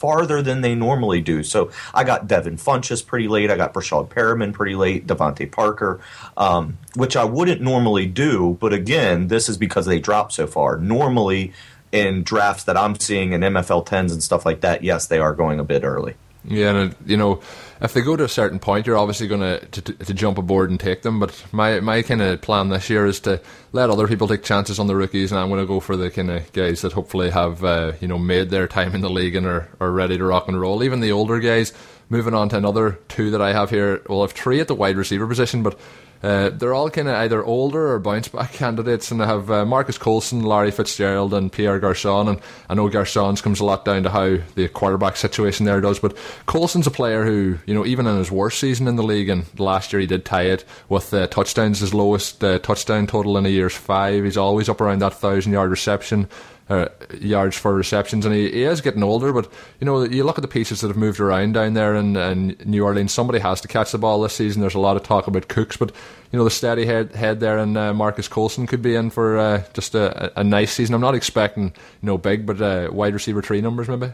farther 0.00 0.40
than 0.40 0.62
they 0.62 0.74
normally 0.74 1.20
do. 1.20 1.42
So 1.42 1.70
I 1.92 2.04
got 2.04 2.26
Devin 2.26 2.56
Funchess 2.56 3.06
pretty 3.06 3.28
late. 3.28 3.50
I 3.50 3.56
got 3.58 3.74
Breshad 3.74 4.08
Perriman 4.08 4.54
pretty 4.54 4.74
late. 4.74 5.06
DeVante 5.06 5.52
Parker, 5.52 6.00
um, 6.38 6.78
which 6.94 7.16
I 7.16 7.24
wouldn't 7.24 7.60
normally 7.60 8.06
do. 8.06 8.56
But 8.60 8.72
again, 8.72 9.28
this 9.28 9.50
is 9.50 9.58
because 9.58 9.84
they 9.84 9.98
dropped 9.98 10.32
so 10.32 10.46
far. 10.46 10.78
Normally, 10.78 11.52
in 11.92 12.22
drafts 12.22 12.64
that 12.64 12.78
I'm 12.78 12.98
seeing 12.98 13.32
in 13.32 13.42
MFL 13.42 13.86
10s 13.86 14.12
and 14.12 14.22
stuff 14.22 14.46
like 14.46 14.62
that, 14.62 14.82
yes, 14.82 15.06
they 15.06 15.18
are 15.18 15.34
going 15.34 15.60
a 15.60 15.64
bit 15.64 15.84
early. 15.84 16.14
Yeah, 16.44 16.74
and 16.74 16.94
you 17.04 17.18
know, 17.18 17.42
if 17.80 17.94
they 17.94 18.02
go 18.02 18.16
to 18.16 18.24
a 18.24 18.28
certain 18.28 18.58
point, 18.58 18.86
you're 18.86 18.96
obviously 18.96 19.26
going 19.26 19.40
to, 19.40 19.80
to 19.82 20.14
jump 20.14 20.38
aboard 20.38 20.70
and 20.70 20.78
take 20.78 21.02
them. 21.02 21.18
But 21.18 21.44
my 21.52 21.80
my 21.80 22.02
kind 22.02 22.20
of 22.22 22.40
plan 22.42 22.68
this 22.68 22.90
year 22.90 23.06
is 23.06 23.20
to 23.20 23.40
let 23.72 23.90
other 23.90 24.06
people 24.06 24.28
take 24.28 24.42
chances 24.42 24.78
on 24.78 24.86
the 24.86 24.96
rookies, 24.96 25.32
and 25.32 25.40
I'm 25.40 25.48
going 25.48 25.60
to 25.60 25.66
go 25.66 25.80
for 25.80 25.96
the 25.96 26.10
kind 26.10 26.30
of 26.30 26.52
guys 26.52 26.82
that 26.82 26.92
hopefully 26.92 27.30
have 27.30 27.64
uh, 27.64 27.92
you 28.00 28.08
know 28.08 28.18
made 28.18 28.50
their 28.50 28.68
time 28.68 28.94
in 28.94 29.00
the 29.00 29.10
league 29.10 29.34
and 29.34 29.46
are, 29.46 29.68
are 29.80 29.90
ready 29.90 30.18
to 30.18 30.24
rock 30.24 30.48
and 30.48 30.60
roll. 30.60 30.82
Even 30.84 31.00
the 31.00 31.12
older 31.12 31.40
guys. 31.40 31.72
Moving 32.12 32.34
on 32.34 32.48
to 32.48 32.56
another 32.56 32.98
two 33.06 33.30
that 33.30 33.40
I 33.40 33.52
have 33.52 33.70
here. 33.70 34.02
Well, 34.08 34.18
I 34.18 34.24
have 34.24 34.32
three 34.32 34.58
at 34.58 34.66
the 34.66 34.74
wide 34.74 34.96
receiver 34.96 35.28
position, 35.28 35.62
but 35.62 35.78
uh, 36.22 36.50
they're 36.50 36.74
all 36.74 36.90
kind 36.90 37.08
of 37.08 37.14
either 37.14 37.44
older 37.44 37.92
or 37.92 37.98
bounce 37.98 38.28
back 38.28 38.52
candidates, 38.54 39.10
and 39.10 39.20
they 39.20 39.26
have 39.26 39.50
uh, 39.50 39.64
Marques 39.64 39.98
Colston, 39.98 40.42
Larry 40.42 40.70
Fitzgerald, 40.70 41.32
and 41.32 41.50
Pierre 41.50 41.78
Garcon. 41.78 42.28
And 42.28 42.40
I 42.68 42.74
know 42.74 42.88
Garcon's 42.88 43.40
comes 43.40 43.60
a 43.60 43.64
lot 43.64 43.84
down 43.84 44.02
to 44.02 44.10
how 44.10 44.36
the 44.54 44.68
quarterback 44.68 45.16
situation 45.16 45.66
there 45.66 45.80
does, 45.80 45.98
but 45.98 46.16
Colston's 46.46 46.86
a 46.86 46.90
player 46.90 47.24
who, 47.24 47.58
you 47.70 47.76
know, 47.76 47.86
even 47.86 48.04
in 48.04 48.16
his 48.16 48.32
worst 48.32 48.58
season 48.58 48.88
in 48.88 48.96
the 48.96 49.02
league, 49.04 49.28
and 49.28 49.46
last 49.60 49.92
year 49.92 50.00
he 50.00 50.06
did 50.06 50.24
tie 50.24 50.42
it 50.42 50.64
with 50.88 51.14
uh, 51.14 51.28
touchdowns, 51.28 51.78
his 51.78 51.94
lowest 51.94 52.42
uh, 52.42 52.58
touchdown 52.58 53.06
total 53.06 53.38
in 53.38 53.46
a 53.46 53.48
year's 53.48 53.76
five. 53.76 54.24
He's 54.24 54.36
always 54.36 54.68
up 54.68 54.80
around 54.80 54.98
that 55.02 55.14
thousand 55.14 55.52
yard 55.52 55.70
reception 55.70 56.28
uh, 56.68 56.88
yards 57.20 57.56
for 57.56 57.72
receptions, 57.72 58.26
and 58.26 58.34
he, 58.34 58.50
he 58.50 58.64
is 58.64 58.80
getting 58.80 59.04
older. 59.04 59.32
But 59.32 59.48
you 59.78 59.84
know, 59.84 60.02
you 60.02 60.24
look 60.24 60.36
at 60.36 60.42
the 60.42 60.48
pieces 60.48 60.80
that 60.80 60.88
have 60.88 60.96
moved 60.96 61.20
around 61.20 61.54
down 61.54 61.74
there 61.74 61.94
in, 61.94 62.16
in 62.16 62.56
New 62.64 62.84
Orleans. 62.84 63.12
Somebody 63.12 63.38
has 63.38 63.60
to 63.60 63.68
catch 63.68 63.92
the 63.92 63.98
ball 63.98 64.20
this 64.20 64.34
season. 64.34 64.62
There's 64.62 64.74
a 64.74 64.80
lot 64.80 64.96
of 64.96 65.04
talk 65.04 65.28
about 65.28 65.46
Cooks, 65.46 65.76
but 65.76 65.92
you 66.32 66.38
know, 66.38 66.44
the 66.44 66.50
steady 66.50 66.86
head, 66.86 67.14
head 67.14 67.38
there, 67.38 67.58
and 67.58 67.76
uh, 67.76 67.94
Marques 67.94 68.26
Colston 68.28 68.66
could 68.66 68.82
be 68.82 68.96
in 68.96 69.10
for 69.10 69.38
uh, 69.38 69.62
just 69.74 69.94
a, 69.94 70.36
a, 70.38 70.42
nice 70.42 70.72
season. 70.72 70.94
I'm 70.96 71.00
not 71.00 71.14
expecting 71.14 71.66
you 71.66 72.06
know 72.06 72.18
big, 72.18 72.46
but 72.46 72.60
uh, 72.60 72.88
wide 72.92 73.14
receiver 73.14 73.42
three 73.42 73.60
numbers 73.60 73.88
maybe. 73.88 74.12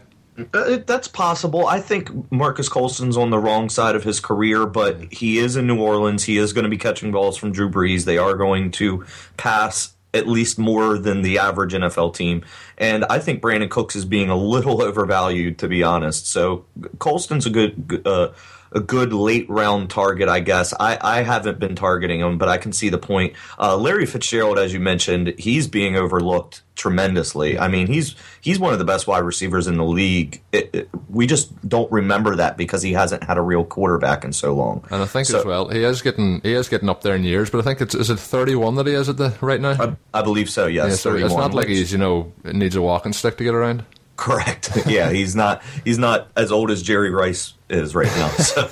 Uh, 0.53 0.77
that's 0.85 1.07
possible. 1.07 1.65
I 1.67 1.79
think 1.79 2.31
Marques 2.31 2.69
Colston's 2.69 3.17
on 3.17 3.31
the 3.31 3.39
wrong 3.39 3.69
side 3.69 3.95
of 3.95 4.03
his 4.03 4.19
career, 4.19 4.65
but 4.65 5.11
he 5.11 5.39
is 5.39 5.55
in 5.55 5.65
New 5.65 5.79
Orleans. 5.79 6.23
He 6.23 6.37
is 6.37 6.53
going 6.53 6.63
to 6.63 6.69
be 6.69 6.77
catching 6.77 7.11
balls 7.11 7.37
from 7.37 7.51
Drew 7.51 7.69
Brees. 7.69 8.05
They 8.05 8.17
are 8.17 8.35
going 8.35 8.71
to 8.71 9.05
pass 9.37 9.95
at 10.13 10.27
least 10.27 10.57
more 10.57 10.97
than 10.97 11.21
the 11.21 11.39
average 11.39 11.73
NFL 11.73 12.15
team. 12.15 12.43
And 12.77 13.05
I 13.05 13.19
think 13.19 13.41
Brandin 13.41 13.69
Cooks 13.69 13.95
is 13.95 14.05
being 14.05 14.29
a 14.29 14.35
little 14.35 14.81
overvalued, 14.83 15.57
to 15.59 15.67
be 15.67 15.83
honest. 15.83 16.27
So 16.27 16.65
Colston's 16.99 17.45
a 17.45 17.49
good. 17.49 18.01
Uh, 18.05 18.29
a 18.71 18.79
good 18.79 19.13
late 19.13 19.49
round 19.49 19.89
target, 19.89 20.29
I 20.29 20.39
guess. 20.39 20.73
I, 20.79 20.97
I 21.01 21.21
haven't 21.21 21.59
been 21.59 21.75
targeting 21.75 22.19
him, 22.19 22.37
but 22.37 22.49
I 22.49 22.57
can 22.57 22.73
see 22.73 22.89
the 22.89 22.97
point. 22.97 23.33
Uh, 23.59 23.77
Larry 23.77 24.05
Fitzgerald, 24.05 24.59
as 24.59 24.73
you 24.73 24.79
mentioned, 24.79 25.33
he's 25.37 25.67
being 25.67 25.95
overlooked 25.95 26.61
tremendously. 26.75 27.59
I 27.59 27.67
mean, 27.67 27.87
he's 27.87 28.15
he's 28.39 28.59
one 28.59 28.71
of 28.71 28.79
the 28.79 28.85
best 28.85 29.07
wide 29.07 29.23
receivers 29.23 29.67
in 29.67 29.77
the 29.77 29.83
league. 29.83 30.41
It, 30.51 30.69
it, 30.73 30.89
we 31.09 31.27
just 31.27 31.67
don't 31.67 31.91
remember 31.91 32.35
that 32.35 32.55
because 32.55 32.81
he 32.81 32.93
hasn't 32.93 33.23
had 33.23 33.37
a 33.37 33.41
real 33.41 33.65
quarterback 33.65 34.23
in 34.23 34.31
so 34.31 34.53
long. 34.53 34.85
And 34.91 35.01
I 35.01 35.05
think 35.05 35.27
so, 35.27 35.39
as 35.39 35.45
well, 35.45 35.67
he 35.67 35.83
is 35.83 36.01
getting 36.01 36.39
he 36.41 36.53
is 36.53 36.69
getting 36.69 36.87
up 36.87 37.01
there 37.01 37.15
in 37.15 37.23
years. 37.23 37.49
But 37.49 37.59
I 37.59 37.61
think 37.63 37.81
it's 37.81 37.95
is 37.95 38.09
it 38.09 38.19
thirty 38.19 38.55
one 38.55 38.75
that 38.75 38.87
he 38.87 38.93
is 38.93 39.09
at 39.09 39.17
the 39.17 39.35
right 39.41 39.59
now. 39.59 39.97
I, 40.13 40.19
I 40.19 40.21
believe 40.21 40.49
so. 40.49 40.67
Yes, 40.67 40.89
yeah, 40.89 40.95
so 40.95 41.15
it's 41.15 41.35
not 41.35 41.53
like 41.53 41.67
he's 41.67 41.91
you 41.91 41.97
know 41.97 42.31
needs 42.43 42.75
a 42.75 42.81
walking 42.81 43.13
stick 43.13 43.37
to 43.37 43.43
get 43.43 43.55
around. 43.55 43.83
Correct. 44.17 44.71
yeah, 44.87 45.11
he's 45.11 45.35
not 45.35 45.63
he's 45.85 45.99
not 45.99 46.29
as 46.35 46.51
old 46.51 46.71
as 46.71 46.81
Jerry 46.81 47.11
Rice 47.11 47.53
is 47.69 47.95
right 47.95 48.07
now. 48.07 48.27
So, 48.37 48.69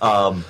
um, 0.00 0.44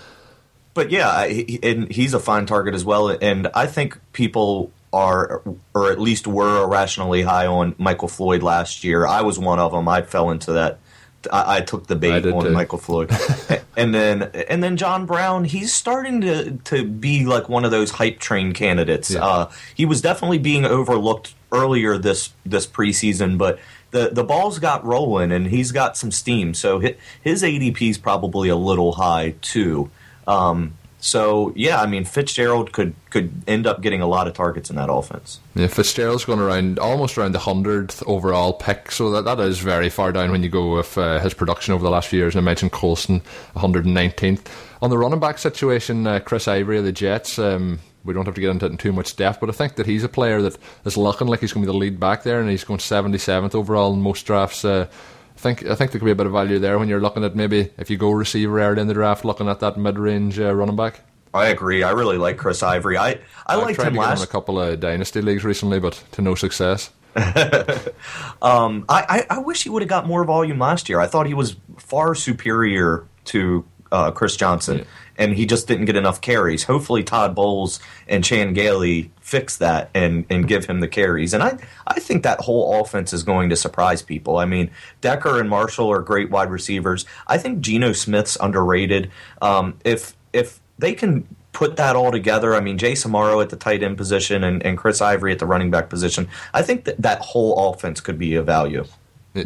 but 0.74 0.90
yeah, 0.90 1.26
he, 1.26 1.59
and 1.62 1.90
he's 1.90 2.14
a 2.14 2.20
fine 2.20 2.46
target 2.46 2.74
as 2.74 2.85
well. 2.85 3.09
And 3.09 3.48
I 3.54 3.66
think 3.66 3.98
people 4.12 4.72
are, 4.92 5.42
or 5.74 5.90
at 5.90 6.00
least 6.00 6.26
were, 6.26 6.62
irrationally 6.64 7.22
high 7.22 7.46
on 7.46 7.74
Michael 7.78 8.09
Floyd 8.09 8.42
last 8.42 8.85
year. 8.85 9.07
I 9.07 9.22
was 9.22 9.38
one 9.38 9.59
of 9.59 9.72
them. 9.72 9.88
I 9.88 10.02
fell 10.02 10.30
into 10.30 10.52
that. 10.52 10.78
I, 11.33 11.57
I 11.57 11.61
took 11.62 11.87
the 11.87 11.96
bait 11.96 12.26
on 12.26 12.44
too. 12.44 12.50
Michael 12.50 12.78
Floyd, 12.78 13.11
and 13.76 13.94
then 13.94 14.22
and 14.22 14.62
then 14.62 14.76
John 14.76 15.07
Brown. 15.07 15.44
He's 15.44 15.72
starting 15.72 16.20
to 16.20 16.52
to 16.64 16.85
be 16.85 17.24
like 17.24 17.48
one 17.48 17.64
of 17.64 17.70
those 17.70 17.92
hype 17.92 18.18
train 18.18 18.52
candidates. 18.52 19.11
Yeah. 19.11 19.24
Uh, 19.24 19.50
he 19.74 19.87
was 19.87 20.02
definitely 20.02 20.38
being 20.38 20.64
overlooked 20.66 21.35
earlier 21.50 21.96
this 21.96 22.33
this 22.44 22.66
preseason, 22.66 23.38
but 23.38 23.59
the 23.94 24.11
the 24.11 24.24
ball's 24.24 24.59
got 24.59 24.85
rolling 24.85 25.30
and 25.30 25.46
he's 25.46 25.70
got 25.70 25.96
some 25.96 26.11
steam. 26.11 26.52
So 26.52 26.80
his, 26.80 27.42
ADP 27.42 27.90
is 27.90 27.96
probably 27.96 28.48
a 28.48 28.57
little 28.57 28.92
high 28.92 29.37
too. 29.40 29.88
Um, 30.26 30.74
So 30.98 31.52
yeah, 31.54 31.80
I 31.80 31.87
mean 31.87 32.04
Fitzgerald 32.04 32.72
could 32.72 32.94
could 33.11 33.30
end 33.46 33.66
up 33.66 33.83
getting 33.83 34.00
a 34.00 34.07
lot 34.07 34.26
of 34.26 34.35
targets 34.35 34.68
in 34.68 34.76
that 34.76 34.90
offense. 34.90 35.38
Yeah, 35.54 35.68
Fitzgerald's 35.68 36.24
going 36.24 36.40
around 36.40 36.78
almost 36.80 37.16
around 37.16 37.33
the 37.33 37.38
hundredth 37.38 38.02
overall 38.07 38.54
pick, 38.54 38.90
so 38.90 39.11
that, 39.12 39.24
that 39.26 39.38
is 39.38 39.61
very 39.61 39.90
far 39.90 40.11
down 40.12 40.33
when 40.33 40.42
you 40.42 40.48
go 40.48 40.74
with 40.74 40.98
uh, 40.98 41.20
his 41.20 41.33
production 41.35 41.72
over 41.72 41.85
the 41.85 41.90
last 41.90 42.09
few 42.09 42.18
years. 42.18 42.35
And 42.35 42.42
I 42.42 42.44
mentioned 42.44 42.72
Colston, 42.72 43.20
119th. 43.54 44.46
On 44.83 44.90
the 44.90 44.98
running 44.98 45.20
back 45.20 45.38
situation, 45.38 46.07
uh, 46.07 46.18
Chris 46.18 46.48
Ivory 46.48 46.78
of 46.78 46.85
the 46.85 46.92
Jets. 46.92 47.38
Um, 47.38 47.78
we 48.05 48.12
don't 48.14 48.27
have 48.27 48.35
to 48.35 48.40
get 48.40 48.51
into 48.51 48.67
it 48.67 48.73
in 48.73 48.77
too 48.79 48.93
much 48.93 49.17
depth, 49.17 49.40
but 49.40 49.49
I 49.49 49.53
think 49.53 49.77
that 49.77 49.87
he's 49.87 50.05
a 50.05 50.09
player 50.09 50.43
that 50.43 50.59
is 50.85 50.97
looking 50.97 51.27
like 51.27 51.40
he's 51.40 51.53
going 51.53 51.64
to 51.64 51.71
be 51.71 51.73
the 51.73 51.79
lead 51.79 51.99
back 51.99 52.23
there, 52.23 52.40
and 52.40 52.51
he's 52.51 52.64
going 52.64 52.79
77th 52.79 53.55
overall 53.55 53.93
in 53.95 54.03
most 54.03 54.27
drafts. 54.27 54.64
Uh, 54.64 54.87
I 55.37 55.40
think 55.40 55.67
I 55.67 55.75
think 55.75 55.90
there 55.90 55.99
could 55.99 56.05
be 56.05 56.12
a 56.12 56.17
bit 56.17 56.27
of 56.27 56.33
value 56.33 56.59
there 56.59 56.79
when 56.79 56.88
you're 56.88 57.01
looking 57.01 57.25
at 57.25 57.35
maybe 57.35 57.71
if 57.79 57.90
you 57.90 57.97
go 57.97 58.11
receiver 58.12 58.61
early 58.61 58.81
in 58.81 58.87
the 58.87 58.95
draft, 58.95 59.25
looking 59.25 59.49
at 59.49 59.61
that 59.61 59.77
mid-range 59.77 60.38
uh, 60.38 60.55
running 60.55 60.77
back. 60.77 61.01
I 61.33 61.49
agree. 61.49 61.83
I 61.83 61.90
really 61.90 62.17
like 62.17 62.37
Chris 62.37 62.62
Ivory. 62.62 62.97
I 62.97 63.19
I 63.47 63.57
liked 63.57 63.81
him 63.81 63.95
to 63.95 64.01
last. 64.01 64.19
Him 64.19 64.23
in 64.23 64.29
a 64.29 64.31
couple 64.31 64.61
of 64.61 64.79
dynasty 64.79 65.21
leagues 65.21 65.43
recently, 65.45 65.81
but 65.81 66.03
to 66.12 66.23
no 66.23 66.37
success. 66.37 66.90
um, 68.43 68.85
I, 68.88 69.05
I, 69.09 69.27
I 69.31 69.38
wish 69.38 69.62
he 69.62 69.71
would 69.71 69.83
have 69.83 69.88
got 69.88 70.07
more 70.07 70.25
volume 70.25 70.59
last 70.59 70.88
year. 70.88 71.01
I 71.01 71.07
thought 71.07 71.27
he 71.27 71.35
was 71.35 71.57
far 71.77 72.14
superior 72.14 73.07
to 73.27 73.64
uh, 73.93 74.11
Chris 74.11 74.37
Johnson, 74.37 74.79
Yeah. 74.79 74.85
And 75.16 75.35
he 75.35 75.46
just 75.46 75.68
didn't 75.68 75.85
get 75.85 75.96
enough 75.96 76.20
carries. 76.20 76.64
Hopefully, 76.64 77.05
Todd 77.05 77.35
Bowles 77.35 77.81
and 78.09 78.24
Chan 78.24 78.55
Gailey 78.55 79.11
fix 79.20 79.57
that 79.59 79.90
and, 79.94 80.24
and 80.29 80.48
give 80.48 80.66
him 80.66 80.81
the 80.81 80.88
carries. 80.88 81.33
And 81.33 81.42
I, 81.42 81.59
I 81.87 82.00
think 82.00 82.22
that 82.24 82.40
whole 82.40 82.81
offense 82.81 83.12
is 83.12 83.22
going 83.22 83.48
to 83.50 83.57
surprise 83.57 84.03
people. 84.03 84.38
I 84.38 84.44
mean, 84.44 84.70
Decker 85.00 85.40
and 85.40 85.48
Marshall 85.48 85.90
are 85.90 86.00
great 86.00 86.31
wide 86.31 86.50
receivers. 86.50 87.07
I 87.27 87.38
think 87.38 87.61
Geno 87.61 87.92
Smith's 87.92 88.37
underrated. 88.40 89.11
Um, 89.40 89.79
if 89.85 90.16
if 90.33 90.61
they 90.79 90.94
can 90.94 91.27
put 91.53 91.77
that 91.77 91.96
all 91.96 92.11
together, 92.11 92.55
I 92.55 92.61
mean, 92.61 92.77
Jace 92.77 93.07
Amaro 93.07 93.40
at 93.40 93.48
the 93.48 93.57
tight 93.57 93.83
end 93.83 93.96
position 93.96 94.44
and, 94.44 94.62
and 94.66 94.77
Chris 94.77 95.00
Ivory 95.00 95.33
at 95.33 95.38
the 95.38 95.46
running 95.46 95.70
back 95.70 95.88
position, 95.88 96.29
I 96.53 96.62
think 96.62 96.85
that 96.85 97.00
that 97.00 97.20
whole 97.20 97.70
offense 97.70 98.00
could 98.00 98.18
be 98.18 98.35
of 98.35 98.44
value. 98.44 98.85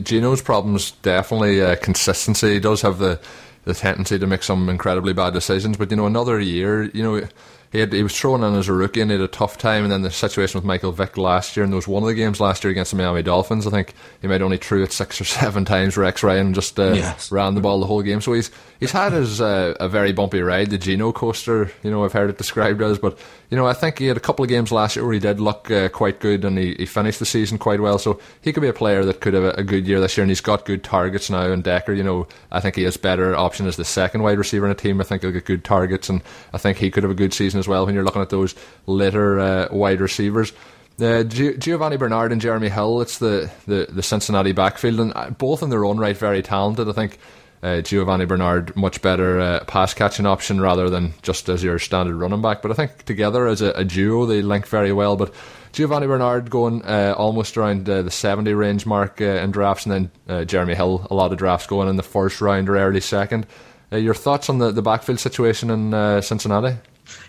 Geno's 0.02 0.42
problems 0.42 0.90
definitely 1.02 1.62
uh, 1.62 1.76
consistency. 1.76 2.54
He 2.54 2.60
does 2.60 2.82
have 2.82 2.98
the 2.98 3.20
the 3.68 3.74
tendency 3.74 4.18
to 4.18 4.26
make 4.26 4.42
some 4.42 4.70
incredibly 4.70 5.12
bad 5.12 5.34
decisions, 5.34 5.76
but 5.76 5.90
you 5.90 5.96
know, 5.96 6.06
another 6.06 6.40
year, 6.40 6.84
you 6.84 7.02
know. 7.02 7.28
He, 7.70 7.80
had, 7.80 7.92
he 7.92 8.02
was 8.02 8.18
thrown 8.18 8.42
in 8.42 8.54
as 8.54 8.68
a 8.68 8.72
rookie 8.72 9.00
and 9.02 9.10
he 9.10 9.16
had 9.18 9.24
a 9.24 9.28
tough 9.28 9.58
time. 9.58 9.82
And 9.82 9.92
then 9.92 10.02
the 10.02 10.10
situation 10.10 10.56
with 10.58 10.64
Michael 10.64 10.90
Vick 10.92 11.18
last 11.18 11.56
year, 11.56 11.64
and 11.64 11.72
there 11.72 11.76
was 11.76 11.86
one 11.86 12.02
of 12.02 12.06
the 12.08 12.14
games 12.14 12.40
last 12.40 12.64
year 12.64 12.70
against 12.70 12.92
the 12.92 12.96
Miami 12.96 13.22
Dolphins. 13.22 13.66
I 13.66 13.70
think 13.70 13.92
he 14.22 14.26
might 14.28 14.40
only 14.40 14.56
threw 14.56 14.82
it 14.82 14.92
six 14.92 15.20
or 15.20 15.24
seven 15.24 15.64
times. 15.66 15.96
Rex 15.96 16.22
Ryan 16.22 16.54
just 16.54 16.78
uh, 16.80 16.92
Yes. 16.92 17.30
ran 17.30 17.54
the 17.54 17.60
ball 17.60 17.78
the 17.80 17.86
whole 17.86 18.02
game. 18.02 18.20
So 18.22 18.32
he's 18.32 18.50
he's 18.80 18.92
had 18.92 19.12
his 19.12 19.40
uh, 19.40 19.74
a 19.78 19.88
very 19.88 20.12
bumpy 20.12 20.40
ride, 20.40 20.70
the 20.70 20.78
Geno 20.78 21.12
coaster. 21.12 21.70
You 21.82 21.90
know, 21.90 22.04
I've 22.04 22.12
heard 22.12 22.30
it 22.30 22.38
described 22.38 22.80
as. 22.80 22.98
But 22.98 23.18
you 23.50 23.56
know, 23.56 23.66
I 23.66 23.74
think 23.74 23.98
he 23.98 24.06
had 24.06 24.16
a 24.16 24.20
couple 24.20 24.42
of 24.42 24.48
games 24.48 24.72
last 24.72 24.96
year 24.96 25.04
where 25.04 25.14
he 25.14 25.20
did 25.20 25.38
look 25.40 25.70
uh, 25.70 25.88
quite 25.90 26.20
good, 26.20 26.44
and 26.46 26.56
he, 26.58 26.74
he 26.74 26.86
finished 26.86 27.18
the 27.18 27.26
season 27.26 27.58
quite 27.58 27.80
well. 27.80 27.98
So 27.98 28.18
he 28.40 28.52
could 28.52 28.60
be 28.62 28.68
a 28.68 28.72
player 28.74 29.04
that 29.04 29.20
could 29.20 29.34
have 29.34 29.44
a, 29.44 29.50
a 29.50 29.62
good 29.62 29.86
year 29.86 30.00
this 30.00 30.16
year, 30.16 30.22
and 30.22 30.30
he's 30.30 30.40
got 30.40 30.64
good 30.64 30.82
targets 30.84 31.28
now. 31.28 31.52
And 31.52 31.62
Decker, 31.62 31.92
you 31.92 32.02
know, 32.02 32.26
I 32.50 32.60
think 32.60 32.76
he 32.76 32.84
has 32.84 32.96
better 32.96 33.36
option 33.36 33.66
as 33.66 33.76
the 33.76 33.84
second 33.84 34.22
wide 34.22 34.38
receiver 34.38 34.64
in 34.64 34.72
a 34.72 34.74
team. 34.74 35.00
I 35.00 35.04
think 35.04 35.20
he'll 35.22 35.32
get 35.32 35.44
good 35.44 35.64
targets, 35.64 36.08
and 36.08 36.22
I 36.54 36.58
think 36.58 36.78
he 36.78 36.90
could 36.90 37.02
have 37.02 37.12
a 37.12 37.14
good 37.14 37.34
season 37.34 37.57
as 37.58 37.68
well. 37.68 37.86
When 37.86 37.94
you're 37.94 38.04
looking 38.04 38.22
at 38.22 38.30
those 38.30 38.54
later 38.86 39.38
uh, 39.38 39.68
wide 39.70 40.00
receivers. 40.00 40.52
Uh, 41.00 41.22
Gi- 41.22 41.56
Giovani 41.58 41.96
Bernard 41.96 42.32
and 42.32 42.40
Jeremy 42.40 42.68
Hill, 42.68 43.00
it's 43.00 43.18
the, 43.18 43.50
the, 43.66 43.86
the 43.88 44.02
Cincinnati 44.02 44.50
backfield, 44.50 44.98
and 44.98 45.12
uh, 45.14 45.30
both 45.30 45.62
in 45.62 45.70
their 45.70 45.84
own 45.84 45.96
right 45.98 46.16
very 46.16 46.42
talented. 46.42 46.88
I 46.88 46.92
think 46.92 47.18
uh, 47.62 47.82
Giovani 47.82 48.24
Bernard 48.24 48.74
much 48.74 49.00
better 49.00 49.40
uh, 49.40 49.64
pass 49.64 49.94
catching 49.94 50.26
option 50.26 50.60
rather 50.60 50.90
than 50.90 51.14
just 51.22 51.48
as 51.48 51.62
your 51.62 51.78
standard 51.78 52.16
running 52.16 52.42
back. 52.42 52.62
But 52.62 52.72
I 52.72 52.74
think 52.74 53.04
together 53.04 53.46
as 53.46 53.62
a, 53.62 53.70
a 53.72 53.84
duo 53.84 54.26
they 54.26 54.42
link 54.42 54.66
very 54.66 54.92
well. 54.92 55.16
But 55.16 55.32
Giovani 55.72 56.08
Bernard 56.08 56.50
going 56.50 56.82
uh, 56.82 57.14
almost 57.16 57.56
around 57.56 57.88
uh, 57.88 58.02
the 58.02 58.10
70 58.10 58.52
range 58.54 58.84
mark 58.84 59.20
uh, 59.20 59.24
in 59.24 59.52
drafts, 59.52 59.86
and 59.86 60.10
then 60.26 60.46
Jeremy 60.46 60.74
Hill 60.74 61.06
a 61.10 61.14
lot 61.14 61.30
of 61.30 61.38
drafts 61.38 61.68
going 61.68 61.88
in 61.88 61.96
the 61.96 62.02
first 62.02 62.40
round 62.40 62.68
or 62.68 62.76
early 62.76 63.00
second. 63.00 63.46
Your 63.90 64.14
thoughts 64.14 64.50
on 64.50 64.58
the, 64.58 64.70
the 64.70 64.82
backfield 64.82 65.18
situation 65.20 65.70
in 65.70 66.22
Cincinnati? 66.22 66.76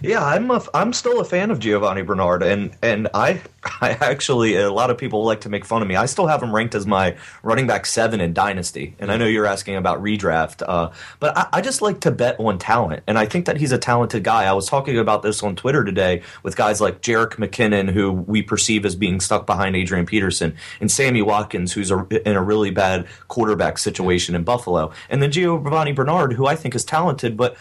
Yeah, 0.01 0.23
I'm 0.23 0.49
a, 0.51 0.61
I'm 0.73 0.93
still 0.93 1.19
a 1.19 1.25
fan 1.25 1.51
of 1.51 1.59
Giovani 1.59 2.05
Bernard, 2.05 2.43
and 2.43 2.71
and 2.81 3.07
I 3.13 3.41
I 3.81 3.91
actually 3.99 4.55
a 4.55 4.71
lot 4.71 4.89
of 4.89 4.97
people 4.97 5.23
like 5.23 5.41
to 5.41 5.49
make 5.49 5.65
fun 5.65 5.81
of 5.81 5.87
me. 5.87 5.95
I 5.95 6.05
still 6.05 6.27
have 6.27 6.41
him 6.41 6.53
ranked 6.53 6.75
as 6.75 6.85
my 6.85 7.15
running 7.43 7.67
back 7.67 7.85
seven 7.85 8.21
in 8.21 8.33
Dynasty, 8.33 8.95
and 8.99 9.11
I 9.11 9.17
know 9.17 9.25
you're 9.25 9.45
asking 9.45 9.75
about 9.75 10.01
redraft, 10.01 10.63
uh, 10.67 10.91
but 11.19 11.37
I, 11.37 11.47
I 11.53 11.61
just 11.61 11.81
like 11.81 11.99
to 12.01 12.11
bet 12.11 12.39
on 12.39 12.57
talent, 12.57 13.03
and 13.07 13.17
I 13.17 13.25
think 13.25 13.45
that 13.45 13.57
he's 13.57 13.71
a 13.71 13.77
talented 13.77 14.23
guy. 14.23 14.45
I 14.45 14.53
was 14.53 14.67
talking 14.67 14.97
about 14.97 15.21
this 15.23 15.43
on 15.43 15.55
Twitter 15.55 15.83
today 15.83 16.21
with 16.43 16.55
guys 16.55 16.81
like 16.81 17.01
Jerick 17.01 17.33
McKinnon, 17.33 17.89
who 17.89 18.11
we 18.11 18.41
perceive 18.41 18.85
as 18.85 18.95
being 18.95 19.19
stuck 19.19 19.45
behind 19.45 19.75
Adrian 19.75 20.05
Peterson, 20.05 20.55
and 20.79 20.91
Sammy 20.91 21.21
Watkins, 21.21 21.73
who's 21.73 21.91
a, 21.91 22.07
in 22.27 22.35
a 22.35 22.43
really 22.43 22.71
bad 22.71 23.07
quarterback 23.27 23.77
situation 23.77 24.35
in 24.35 24.43
Buffalo, 24.43 24.91
and 25.09 25.21
then 25.21 25.31
Giovani 25.31 25.93
Bernard, 25.93 26.33
who 26.33 26.45
I 26.45 26.55
think 26.55 26.75
is 26.75 26.85
talented, 26.85 27.35
but 27.35 27.57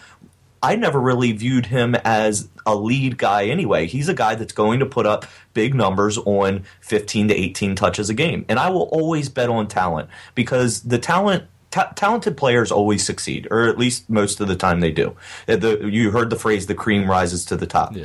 I 0.61 0.75
never 0.75 0.99
really 0.99 1.31
viewed 1.31 1.67
him 1.67 1.95
as 1.95 2.49
a 2.65 2.75
lead 2.75 3.17
guy 3.17 3.45
anyway. 3.45 3.87
He's 3.87 4.09
a 4.09 4.13
guy 4.13 4.35
that's 4.35 4.53
going 4.53 4.79
to 4.79 4.85
put 4.85 5.05
up 5.05 5.25
big 5.53 5.73
numbers 5.73 6.17
on 6.17 6.63
15 6.81 7.29
to 7.29 7.33
18 7.33 7.75
touches 7.75 8.09
a 8.09 8.13
game. 8.13 8.45
And 8.49 8.59
I 8.59 8.69
will 8.69 8.89
always 8.91 9.29
bet 9.29 9.49
on 9.49 9.67
talent 9.67 10.09
because 10.35 10.81
the 10.81 10.99
talent 10.99 11.45
ta- 11.71 11.91
talented 11.95 12.37
players 12.37 12.71
always 12.71 13.05
succeed 13.05 13.47
or 13.51 13.67
at 13.67 13.77
least 13.77 14.09
most 14.09 14.39
of 14.39 14.47
the 14.47 14.55
time 14.55 14.79
they 14.79 14.91
do. 14.91 15.15
The, 15.45 15.89
you 15.89 16.11
heard 16.11 16.29
the 16.29 16.35
phrase 16.35 16.67
the 16.67 16.75
cream 16.75 17.09
rises 17.09 17.45
to 17.45 17.55
the 17.55 17.67
top. 17.67 17.95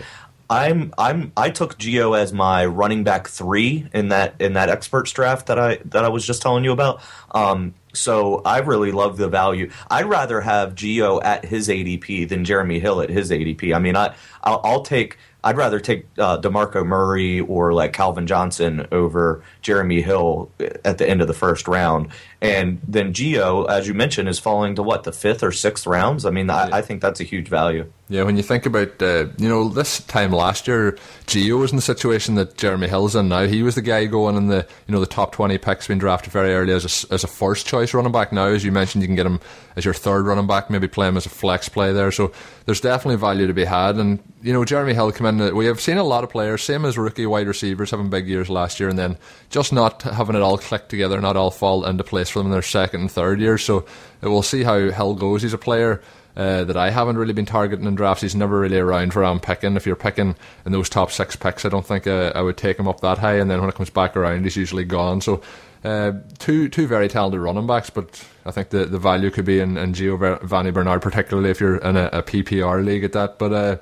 I'm 0.49 0.93
I'm 0.99 1.33
I 1.37 1.51
took 1.51 1.79
Geo 1.79 2.13
as 2.13 2.33
my 2.33 2.67
running 2.67 3.05
back 3.05 3.29
3 3.29 3.89
in 3.95 4.09
that 4.09 4.35
in 4.41 4.53
that 4.55 4.69
experts 4.69 5.13
draft 5.13 5.47
that 5.47 5.59
I 5.59 5.79
that 5.87 6.05
I 6.05 6.09
was 6.09 6.27
just 6.27 6.43
telling 6.43 6.65
you 6.65 6.73
about. 6.73 7.01
Um 7.33 7.75
so 7.95 8.43
I 8.45 8.59
really 8.59 8.93
love 8.93 9.17
the 9.17 9.29
value. 9.29 9.71
I'd 9.91 10.07
rather 10.07 10.41
have 10.41 10.75
Geo 10.75 11.21
at 11.21 11.45
his 11.45 11.69
ADP 11.69 12.29
than 12.29 12.45
Jeremy 12.45 12.81
Hill 12.81 13.01
at 13.01 13.09
his 13.09 13.31
ADP. 13.31 13.75
I 13.75 13.79
mean, 13.79 13.97
I 13.97 14.15
I'll, 14.43 14.61
I'll 14.65 14.83
take. 14.83 15.17
I'd 15.43 15.59
rather 15.59 15.79
take 15.79 16.07
uh, 16.19 16.41
Demarco 16.41 16.87
Murray 16.87 17.41
or 17.41 17.75
like 17.75 17.93
Calvin 17.93 18.27
Johnson 18.27 18.87
over 18.91 19.43
Jeremy 19.61 20.01
Hill 20.01 20.51
at 20.87 20.97
the 20.97 21.07
end 21.07 21.21
of 21.21 21.29
the 21.29 21.35
first 21.35 21.69
round, 21.69 22.09
and 22.45 22.79
then 22.87 23.15
Geo, 23.15 23.65
as 23.65 23.89
you 23.89 23.95
mentioned, 23.95 24.29
is 24.29 24.39
falling 24.39 24.75
to 24.75 24.83
what 24.83 25.05
the 25.05 25.13
fifth 25.13 25.43
or 25.43 25.51
sixth 25.51 25.87
rounds. 25.87 26.27
I 26.27 26.31
mean, 26.31 26.51
I, 26.51 26.69
I 26.79 26.83
think 26.83 27.01
that's 27.01 27.19
a 27.19 27.25
huge 27.25 27.49
value. 27.49 27.91
Yeah, 28.11 28.25
when 28.25 28.37
you 28.37 28.43
think 28.43 28.67
about, 28.67 29.01
uh, 29.01 29.29
you 29.39 29.49
know, 29.49 29.71
this 29.71 30.01
time 30.01 30.31
last 30.31 30.69
year, 30.69 30.99
Geo 31.27 31.57
was 31.57 31.71
in 31.71 31.77
the 31.77 31.83
situation 31.83 32.35
that 32.35 32.59
Jeremy 32.59 32.87
Hill's 32.87 33.17
in 33.17 33.31
now. 33.31 33.47
He 33.47 33.63
was 33.63 33.77
the 33.77 33.83
guy 33.83 34.05
going 34.05 34.37
in 34.37 34.49
the, 34.49 34.67
you 34.87 34.93
know, 34.93 35.01
the 35.01 35.07
top 35.07 35.33
20 35.33 35.57
picks 35.57 35.87
being 35.87 35.99
drafted 35.99 36.31
very 36.31 36.55
early 36.55 36.75
as 36.75 37.07
a, 37.07 37.15
as 37.15 37.25
a 37.25 37.27
first 37.27 37.67
choice 37.67 37.95
running 37.95 38.13
back. 38.13 38.31
Now, 38.31 38.45
as 38.49 38.63
you 38.63 38.73
mentioned, 38.73 39.03
you 39.03 39.09
can 39.09 39.17
get 39.17 39.25
him 39.25 39.41
as 39.75 39.87
your 39.87 39.95
third 39.95 40.27
running 40.27 40.47
back, 40.47 40.69
maybe 40.69 40.87
play 40.87 41.09
him 41.09 41.17
as 41.17 41.25
a 41.25 41.31
flex 41.31 41.71
play 41.71 41.95
there. 41.95 42.13
So 42.13 42.31
there's 42.67 42.83
definitely 42.83 43.17
value 43.17 43.47
to 43.47 43.55
be 43.55 43.65
had. 43.65 43.97
And, 43.97 44.23
you 44.43 44.53
know, 44.53 44.67
Jeremy 44.67 44.93
Hill 44.93 45.11
come 45.13 45.41
in, 45.41 45.57
we 45.57 45.65
have 45.65 45.81
seen 45.81 45.97
a 45.97 46.05
lot 46.05 46.25
of 46.25 46.31
players, 46.31 46.63
same 46.63 46.85
as 46.85 46.99
rookie 46.99 47.25
wide 47.25 47.47
receivers, 47.47 47.91
having 47.91 48.11
big 48.11 48.29
years 48.29 48.51
last 48.51 48.81
year 48.81 48.91
and 48.91 48.99
then 48.99 49.17
just 49.49 49.73
not 49.73 50.03
having 50.03 50.37
it 50.37 50.43
all 50.43 50.59
click 50.59 50.89
together, 50.89 51.23
not 51.23 51.37
all 51.37 51.51
fall 51.51 51.87
into 51.87 52.05
place 52.05 52.34
for 52.35 52.41
them 52.41 52.49
in 52.49 52.53
their 52.53 52.63
second 52.63 53.01
and 53.01 53.11
third 53.11 53.41
years. 53.41 53.65
So 53.65 53.79
uh, 53.79 54.31
we'll 54.31 54.43
see 54.43 54.63
how 54.63 54.91
Hill 54.91 55.15
goes. 55.15 55.41
He's 55.41 55.55
a 55.55 55.59
player 55.59 56.03
uh, 56.37 56.65
that 56.65 56.77
I 56.77 56.91
haven't 56.91 57.17
really 57.17 57.33
been 57.33 57.47
targeting 57.47 57.87
in 57.87 57.95
drafts. 57.95 58.23
He's 58.23 58.35
never 58.35 58.61
really 58.61 58.79
around 58.79 59.15
where 59.15 59.25
I'm 59.25 59.41
picking. 59.41 59.77
If 59.77 59.87
you're 59.87 59.97
picking 59.97 60.37
in 60.67 60.73
those 60.73 60.89
top 60.89 61.11
six 61.11 61.37
picks, 61.37 61.65
I 61.65 61.69
don't 61.69 61.87
think 61.87 62.07
uh, 62.07 62.33
I 62.35 62.43
would 62.43 62.57
take 62.57 62.79
him 62.79 62.89
up 62.89 63.01
that 63.01 63.19
high. 63.19 63.37
And 63.37 63.51
then 63.51 63.61
when 63.61 63.71
it 63.71 63.77
comes 63.77 63.91
back 63.91 64.17
around, 64.17 64.45
he's 64.45 64.57
usually 64.57 64.85
gone. 64.85 65.21
So 65.21 65.41
uh, 65.85 66.13
two 66.39 66.69
two 66.69 66.87
very 66.87 67.09
talented 67.09 67.41
running 67.41 67.67
backs, 67.67 67.91
but 67.91 68.27
I 68.47 68.51
think 68.51 68.71
the, 68.71 68.87
the 68.87 68.99
value 68.99 69.31
could 69.31 69.45
be 69.45 69.61
in, 69.61 69.77
in 69.77 69.93
Giovani 69.93 70.73
Bernard, 70.73 71.03
particularly 71.03 71.51
if 71.51 71.61
you're 71.61 71.77
in 71.77 71.97
a, 71.97 72.07
a 72.13 72.23
PPR 72.23 72.85
league 72.85 73.05
at 73.05 73.13
that. 73.13 73.39
But 73.39 73.53
uh, 73.53 73.77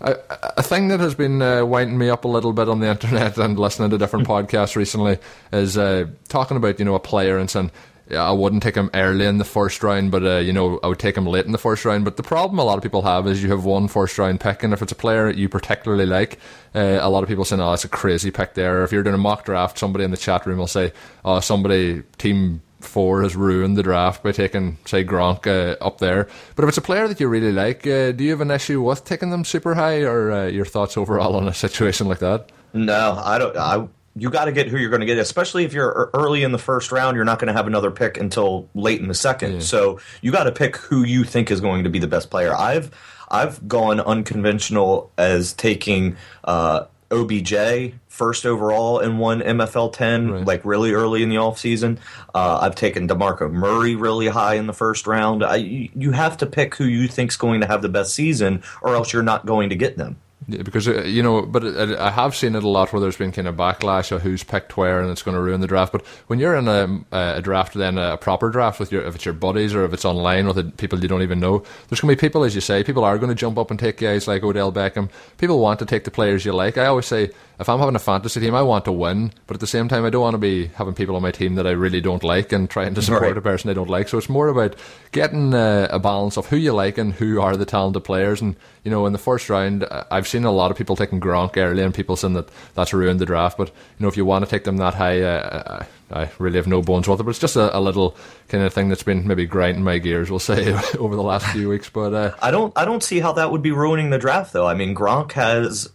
a, 0.00 0.16
a 0.58 0.62
thing 0.62 0.88
that 0.88 1.00
has 1.00 1.14
been 1.14 1.40
uh, 1.42 1.64
winding 1.64 1.98
me 1.98 2.08
up 2.10 2.24
a 2.24 2.28
little 2.28 2.52
bit 2.52 2.68
on 2.68 2.80
the 2.80 2.88
internet 2.88 3.38
and 3.38 3.58
listening 3.58 3.90
to 3.90 3.98
different 3.98 4.26
podcasts 4.28 4.76
recently 4.76 5.18
is 5.52 5.78
uh, 5.78 6.06
talking 6.28 6.56
about 6.56 6.78
you 6.78 6.84
know 6.84 6.94
a 6.94 7.00
player 7.00 7.38
and 7.38 7.50
saying. 7.50 7.70
Yeah, 8.08 8.22
I 8.22 8.30
wouldn't 8.30 8.62
take 8.62 8.76
him 8.76 8.88
early 8.94 9.26
in 9.26 9.38
the 9.38 9.44
first 9.44 9.82
round, 9.82 10.12
but 10.12 10.22
uh, 10.24 10.36
you 10.36 10.52
know 10.52 10.78
I 10.80 10.86
would 10.86 11.00
take 11.00 11.16
him 11.16 11.26
late 11.26 11.44
in 11.44 11.50
the 11.50 11.58
first 11.58 11.84
round. 11.84 12.04
But 12.04 12.16
the 12.16 12.22
problem 12.22 12.60
a 12.60 12.64
lot 12.64 12.76
of 12.76 12.84
people 12.84 13.02
have 13.02 13.26
is 13.26 13.42
you 13.42 13.50
have 13.50 13.64
one 13.64 13.88
first 13.88 14.16
round 14.16 14.38
pick, 14.38 14.62
and 14.62 14.72
if 14.72 14.80
it's 14.80 14.92
a 14.92 14.94
player 14.94 15.28
you 15.28 15.48
particularly 15.48 16.06
like, 16.06 16.38
uh, 16.72 16.98
a 17.00 17.10
lot 17.10 17.24
of 17.24 17.28
people 17.28 17.44
say, 17.44 17.56
"Oh, 17.56 17.70
that's 17.70 17.84
a 17.84 17.88
crazy 17.88 18.30
pick 18.30 18.54
there." 18.54 18.80
Or 18.80 18.84
If 18.84 18.92
you're 18.92 19.02
doing 19.02 19.16
a 19.16 19.18
mock 19.18 19.44
draft, 19.44 19.76
somebody 19.76 20.04
in 20.04 20.12
the 20.12 20.16
chat 20.16 20.46
room 20.46 20.58
will 20.58 20.68
say, 20.68 20.92
"Oh, 21.24 21.40
somebody 21.40 22.04
team 22.16 22.62
four 22.86 23.22
has 23.22 23.36
ruined 23.36 23.76
the 23.76 23.82
draft 23.82 24.22
by 24.22 24.32
taking, 24.32 24.78
say, 24.84 25.04
Gronk 25.04 25.46
uh, 25.46 25.76
up 25.84 25.98
there." 25.98 26.28
But 26.54 26.64
if 26.64 26.68
it's 26.68 26.78
a 26.78 26.82
player 26.82 27.08
that 27.08 27.20
you 27.20 27.28
really 27.28 27.52
like, 27.52 27.86
uh, 27.86 28.12
do 28.12 28.24
you 28.24 28.30
have 28.30 28.40
an 28.40 28.50
issue 28.50 28.82
with 28.82 29.04
taking 29.04 29.30
them 29.30 29.44
super 29.44 29.74
high, 29.74 30.02
or 30.02 30.32
uh, 30.32 30.46
your 30.46 30.64
thoughts 30.64 30.96
overall 30.96 31.36
on 31.36 31.48
a 31.48 31.54
situation 31.54 32.08
like 32.08 32.20
that? 32.20 32.50
No, 32.72 33.20
I 33.22 33.38
don't. 33.38 33.56
I 33.56 33.88
you 34.16 34.30
got 34.30 34.46
to 34.46 34.52
get 34.52 34.68
who 34.68 34.78
you're 34.78 34.90
going 34.90 35.00
to 35.00 35.06
get, 35.06 35.18
especially 35.18 35.64
if 35.64 35.74
you're 35.74 36.10
early 36.14 36.42
in 36.42 36.52
the 36.52 36.58
first 36.58 36.90
round. 36.90 37.16
You're 37.16 37.26
not 37.26 37.38
going 37.38 37.48
to 37.48 37.52
have 37.52 37.66
another 37.66 37.90
pick 37.90 38.16
until 38.16 38.68
late 38.74 39.00
in 39.00 39.08
the 39.08 39.14
second. 39.14 39.54
Yeah. 39.54 39.60
So 39.60 40.00
you 40.22 40.32
got 40.32 40.44
to 40.44 40.52
pick 40.52 40.76
who 40.76 41.02
you 41.04 41.22
think 41.22 41.50
is 41.50 41.60
going 41.60 41.84
to 41.84 41.90
be 41.90 41.98
the 41.98 42.06
best 42.06 42.30
player. 42.30 42.54
I've 42.54 42.90
I've 43.30 43.66
gone 43.68 44.00
unconventional 44.00 45.12
as 45.18 45.52
taking 45.52 46.16
uh, 46.44 46.86
OBJ 47.10 47.92
first 48.16 48.46
overall 48.46 48.98
in 48.98 49.18
one 49.18 49.40
MFL 49.40 49.92
10, 49.92 50.30
right. 50.30 50.46
like 50.46 50.64
really 50.64 50.92
early 50.92 51.22
in 51.22 51.28
the 51.28 51.36
offseason. 51.36 51.98
Uh, 52.34 52.58
I've 52.62 52.74
taken 52.74 53.06
DeMarco 53.06 53.52
Murray 53.52 53.94
really 53.94 54.28
high 54.28 54.54
in 54.54 54.66
the 54.66 54.72
first 54.72 55.06
round. 55.06 55.44
I, 55.44 55.56
you 55.56 56.12
have 56.12 56.38
to 56.38 56.46
pick 56.46 56.74
who 56.76 56.84
you 56.84 57.08
think 57.08 57.30
is 57.30 57.36
going 57.36 57.60
to 57.60 57.66
have 57.66 57.82
the 57.82 57.88
best 57.88 58.14
season, 58.14 58.62
or 58.80 58.94
else 58.94 59.12
you're 59.12 59.22
not 59.22 59.44
going 59.44 59.68
to 59.68 59.76
get 59.76 59.98
them. 59.98 60.16
Yeah, 60.48 60.62
because 60.62 60.86
uh, 60.86 61.02
you 61.02 61.24
know, 61.24 61.42
but 61.42 61.64
I 61.98 62.10
have 62.10 62.36
seen 62.36 62.54
it 62.54 62.62
a 62.62 62.68
lot 62.68 62.92
where 62.92 63.00
there's 63.00 63.16
been 63.16 63.32
kind 63.32 63.48
of 63.48 63.56
backlash 63.56 64.12
of 64.12 64.22
who's 64.22 64.44
picked 64.44 64.76
where, 64.76 65.00
and 65.00 65.10
it's 65.10 65.22
going 65.22 65.34
to 65.34 65.42
ruin 65.42 65.60
the 65.60 65.66
draft. 65.66 65.90
But 65.90 66.06
when 66.28 66.38
you're 66.38 66.54
in 66.54 66.68
a, 66.68 67.04
a 67.10 67.42
draft, 67.42 67.74
then 67.74 67.98
a 67.98 68.16
proper 68.16 68.50
draft 68.50 68.78
with 68.78 68.92
your, 68.92 69.02
if 69.02 69.16
it's 69.16 69.24
your 69.24 69.34
buddies 69.34 69.74
or 69.74 69.84
if 69.84 69.92
it's 69.92 70.04
online 70.04 70.46
with 70.46 70.76
people 70.76 71.00
you 71.00 71.08
don't 71.08 71.22
even 71.22 71.40
know, 71.40 71.64
there's 71.88 72.00
going 72.00 72.14
to 72.14 72.16
be 72.16 72.26
people, 72.26 72.44
as 72.44 72.54
you 72.54 72.60
say, 72.60 72.84
people 72.84 73.04
are 73.04 73.18
going 73.18 73.28
to 73.28 73.34
jump 73.34 73.58
up 73.58 73.72
and 73.72 73.80
take 73.80 73.96
guys 73.96 74.28
like 74.28 74.44
Odell 74.44 74.72
Beckham. 74.72 75.10
People 75.38 75.58
want 75.58 75.80
to 75.80 75.86
take 75.86 76.04
the 76.04 76.12
players 76.12 76.44
you 76.44 76.52
like. 76.52 76.78
I 76.78 76.86
always 76.86 77.06
say 77.06 77.30
if 77.58 77.68
I'm 77.68 77.78
having 77.78 77.96
a 77.96 78.00
fantasy 78.00 78.38
team, 78.38 78.54
I 78.54 78.62
want 78.62 78.84
to 78.84 78.92
win, 78.92 79.32
but 79.46 79.54
at 79.54 79.60
the 79.60 79.66
same 79.66 79.88
time, 79.88 80.04
I 80.04 80.10
don't 80.10 80.20
want 80.20 80.34
to 80.34 80.38
be 80.38 80.66
having 80.68 80.94
people 80.94 81.16
on 81.16 81.22
my 81.22 81.30
team 81.30 81.54
that 81.54 81.66
I 81.66 81.70
really 81.70 82.00
don't 82.00 82.22
like 82.22 82.52
and 82.52 82.68
trying 82.68 82.94
to 82.94 83.02
support 83.02 83.22
right. 83.22 83.36
a 83.36 83.40
person 83.40 83.70
I 83.70 83.74
don't 83.74 83.88
like. 83.88 84.08
So 84.08 84.18
it's 84.18 84.28
more 84.28 84.48
about 84.48 84.76
getting 85.12 85.54
uh, 85.54 85.88
a 85.90 85.98
balance 85.98 86.36
of 86.36 86.46
who 86.46 86.56
you 86.56 86.72
like 86.72 86.98
and 86.98 87.14
who 87.14 87.40
are 87.40 87.56
the 87.56 87.64
talented 87.64 88.04
players. 88.04 88.42
And 88.42 88.56
you 88.86 88.90
know, 88.90 89.04
in 89.04 89.12
the 89.12 89.18
first 89.18 89.50
round, 89.50 89.82
uh, 89.82 90.04
I've 90.12 90.28
seen 90.28 90.44
a 90.44 90.52
lot 90.52 90.70
of 90.70 90.76
people 90.76 90.94
taking 90.94 91.20
Gronk 91.20 91.56
early, 91.56 91.82
and 91.82 91.92
people 91.92 92.14
saying 92.14 92.34
that 92.34 92.48
that's 92.74 92.94
ruined 92.94 93.18
the 93.18 93.26
draft. 93.26 93.58
But 93.58 93.70
you 93.70 93.74
know, 93.98 94.06
if 94.06 94.16
you 94.16 94.24
want 94.24 94.44
to 94.44 94.50
take 94.50 94.62
them 94.62 94.76
that 94.76 94.94
high, 94.94 95.22
uh, 95.22 95.84
I 96.12 96.30
really 96.38 96.54
have 96.56 96.68
no 96.68 96.82
bones 96.82 97.08
with 97.08 97.18
it. 97.18 97.24
But 97.24 97.30
it's 97.30 97.40
just 97.40 97.56
a, 97.56 97.76
a, 97.76 97.80
little 97.80 98.16
kind 98.46 98.62
of 98.62 98.72
thing 98.72 98.88
that's 98.88 99.02
been 99.02 99.26
maybe 99.26 99.44
grinding 99.44 99.82
my 99.82 99.98
gears, 99.98 100.30
we'll 100.30 100.38
say, 100.38 100.72
over 101.00 101.16
the 101.16 101.22
last 101.22 101.46
few 101.46 101.68
weeks. 101.68 101.90
But 101.90 102.14
uh, 102.14 102.34
I 102.40 102.52
don't, 102.52 102.72
I 102.76 102.84
don't 102.84 103.02
see 103.02 103.18
how 103.18 103.32
that 103.32 103.50
would 103.50 103.60
be 103.60 103.72
ruining 103.72 104.10
the 104.10 104.18
draft, 104.18 104.52
though. 104.52 104.68
I 104.68 104.74
mean, 104.74 104.94
Gronk 104.94 105.32
has 105.32 105.90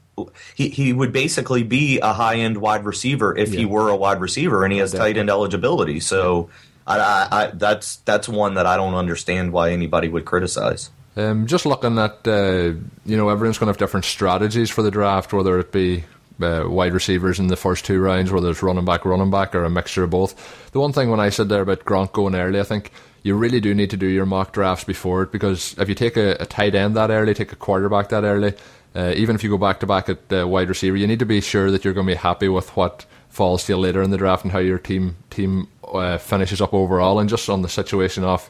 he, 0.54 0.67
he 0.67 0.91
would 0.91 1.13
basically 1.13 1.63
be 1.63 2.01
a 2.01 2.12
high 2.12 2.36
end 2.36 2.58
wide 2.58 2.84
receiver 2.84 3.38
if 3.38 3.54
yeah. 3.54 3.60
he 3.60 3.65
were 3.65 3.88
a 3.88 3.95
wide 3.95 4.19
receiver, 4.19 4.65
and 4.65 4.73
he 4.73 4.80
has 4.80 4.91
tight 4.91 5.15
end 5.15 5.30
eligibility. 5.30 6.01
So 6.01 6.49
I, 6.86 6.99
I, 6.99 7.27
I, 7.32 7.47
that's 7.51 7.97
that's 7.97 8.27
one 8.27 8.56
that 8.56 8.65
I 8.65 8.75
don't 8.75 8.95
understand 8.95 9.54
why 9.54 9.71
anybody 9.71 10.10
would 10.10 10.25
criticize. 10.25 10.89
Um, 11.17 11.45
just 11.45 11.65
looking 11.65 11.97
at 11.97 12.26
uh, 12.26 12.74
you 13.06 13.17
know 13.17 13.30
everyone's 13.30 13.58
going 13.58 13.67
to 13.67 13.71
have 13.71 13.78
different 13.78 14.06
strategies 14.06 14.69
for 14.69 14.82
the 14.82 14.91
draft, 14.91 15.34
whether 15.34 15.60
it 15.60 15.71
be 15.71 16.06
uh, 16.41 16.65
wide 16.67 16.93
receivers 16.93 17.39
in 17.39 17.47
the 17.47 17.56
first 17.56 17.86
two 17.86 18.00
rounds, 18.00 18.32
whether 18.32 18.50
it's 18.50 18.63
running 18.63 18.86
back, 18.86 19.06
running 19.06 19.32
back, 19.32 19.54
or 19.54 19.63
a 19.63 19.69
mixture 19.69 20.04
of 20.04 20.10
both. 20.10 20.71
The 20.71 20.80
one 20.80 20.93
thing 20.93 21.10
when 21.10 21.19
I 21.19 21.30
said 21.30 21.50
there 21.50 21.62
about 21.62 21.86
Gronk 21.86 22.13
going 22.13 22.36
early, 22.36 22.60
I 22.60 22.63
think 22.63 22.91
you 23.24 23.36
really 23.36 23.60
do 23.60 23.74
need 23.74 23.89
to 23.91 23.97
do 23.97 24.08
your 24.08 24.26
mock 24.26 24.54
drafts 24.54 24.84
before 24.84 25.24
it 25.24 25.32
because 25.32 25.76
if 25.78 25.88
you 25.89 25.95
take 25.95 26.17
a, 26.17 26.38
a 26.39 26.45
tight 26.45 26.76
end 26.76 26.95
that 26.95 27.12
early, 27.12 27.34
take 27.34 27.52
a 27.52 27.58
quarterback 27.58 28.10
that 28.10 28.24
early, 28.24 28.54
uh, 28.95 29.13
even 29.15 29.36
if 29.36 29.43
you 29.43 29.50
go 29.50 29.58
back 29.58 29.80
to 29.82 29.88
back 29.88 30.10
at 30.10 30.34
uh, 30.34 30.47
wide 30.47 30.69
receiver, 30.69 30.97
you 30.97 31.08
need 31.08 31.19
to 31.19 31.26
be 31.26 31.41
sure 31.41 31.71
that 31.71 31.84
you're 31.86 31.93
going 31.93 32.08
to 32.08 32.13
be 32.13 32.17
happy 32.17 32.47
with 32.47 32.76
what 32.76 33.06
falls 33.30 33.65
to 33.65 33.74
you 33.74 33.78
later 33.78 34.02
in 34.02 34.12
the 34.12 34.17
draft 34.17 34.43
and 34.43 34.52
how 34.52 34.60
your 34.60 34.80
team 34.80 35.15
team 35.30 35.67
uh, 35.93 36.17
finishes 36.17 36.62
up 36.62 36.74
overall. 36.74 37.19
And 37.19 37.30
just 37.30 37.50
on 37.50 37.62
the 37.62 37.69
situation 37.69 38.24
of 38.24 38.50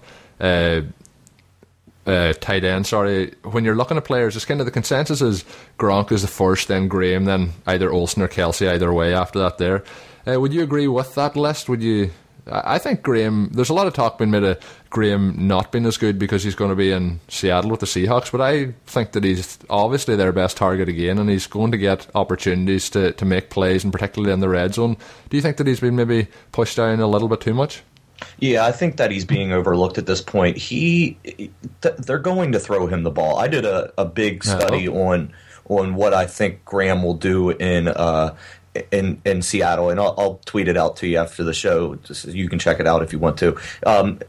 uh, 2.05 2.33
tight 2.33 2.63
end, 2.63 2.87
sorry, 2.87 3.33
when 3.43 3.63
you're 3.63 3.75
looking 3.75 3.97
at 3.97 4.05
players, 4.05 4.35
it's 4.35 4.45
kind 4.45 4.59
of 4.59 4.65
the 4.65 4.71
consensus 4.71 5.21
is 5.21 5.45
Gronk 5.77 6.11
is 6.11 6.21
the 6.21 6.27
first, 6.27 6.67
then 6.67 6.87
Graham, 6.87 7.25
then 7.25 7.53
either 7.67 7.91
Olsen 7.91 8.23
or 8.23 8.27
Kelce. 8.27 8.67
either 8.67 8.91
way 8.91 9.13
after 9.13 9.39
that. 9.39 9.57
There, 9.57 9.83
uh, 10.27 10.39
would 10.39 10.53
you 10.53 10.63
agree 10.63 10.87
with 10.87 11.15
that 11.15 11.35
list? 11.35 11.69
Would 11.69 11.83
you? 11.83 12.11
I 12.47 12.79
think 12.79 13.03
Graham. 13.03 13.49
There's 13.53 13.69
a 13.69 13.73
lot 13.73 13.85
of 13.85 13.93
talk 13.93 14.17
being 14.17 14.31
made 14.31 14.43
of 14.43 14.59
Graham 14.89 15.47
not 15.47 15.71
being 15.71 15.85
as 15.85 15.97
good 15.97 16.17
because 16.17 16.43
he's 16.43 16.55
going 16.55 16.71
to 16.71 16.75
be 16.75 16.91
in 16.91 17.19
Seattle 17.27 17.69
with 17.69 17.81
the 17.81 17.85
Seahawks, 17.85 18.31
but 18.31 18.41
I 18.41 18.73
think 18.87 19.11
that 19.11 19.23
he's 19.23 19.59
obviously 19.69 20.15
their 20.15 20.31
best 20.31 20.57
target 20.57 20.89
again, 20.89 21.19
and 21.19 21.29
he's 21.29 21.45
going 21.45 21.71
to 21.71 21.77
get 21.77 22.07
opportunities 22.15 22.89
to, 22.91 23.11
to 23.13 23.25
make 23.25 23.51
plays, 23.51 23.83
and 23.83 23.93
particularly 23.93 24.33
in 24.33 24.39
the 24.39 24.49
red 24.49 24.73
zone. 24.73 24.97
Do 25.29 25.37
you 25.37 25.41
think 25.41 25.57
that 25.57 25.67
he's 25.67 25.79
been 25.79 25.95
maybe 25.95 26.27
pushed 26.51 26.77
down 26.77 26.99
a 26.99 27.07
little 27.07 27.27
bit 27.27 27.41
too 27.41 27.53
much? 27.53 27.83
Yeah, 28.39 28.65
I 28.65 28.71
think 28.71 28.97
that 28.97 29.11
he's 29.11 29.25
being 29.25 29.51
overlooked 29.51 29.97
at 29.97 30.05
this 30.05 30.21
point. 30.21 30.57
He, 30.57 31.17
th- 31.81 31.95
they're 31.97 32.19
going 32.19 32.51
to 32.53 32.59
throw 32.59 32.87
him 32.87 33.03
the 33.03 33.11
ball. 33.11 33.37
I 33.37 33.47
did 33.47 33.65
a, 33.65 33.91
a 33.97 34.05
big 34.05 34.43
study 34.43 34.87
oh. 34.87 35.09
on 35.09 35.33
on 35.65 35.95
what 35.95 36.13
I 36.13 36.25
think 36.25 36.65
Graham 36.65 37.01
will 37.01 37.13
do 37.13 37.51
in 37.51 37.87
uh, 37.87 38.35
in 38.91 39.21
in 39.25 39.41
Seattle, 39.41 39.89
and 39.89 39.99
I'll, 39.99 40.15
I'll, 40.17 40.41
tweet 40.45 40.67
it 40.67 40.77
out 40.77 40.97
to 40.97 41.07
you 41.07 41.17
after 41.17 41.43
the 41.43 41.53
show. 41.53 41.95
Just, 41.95 42.25
you 42.25 42.49
can 42.49 42.59
check 42.59 42.79
it 42.79 42.87
out 42.87 43.03
if 43.03 43.13
you 43.13 43.19
want 43.19 43.37
to. 43.39 43.57
Um, 43.85 44.19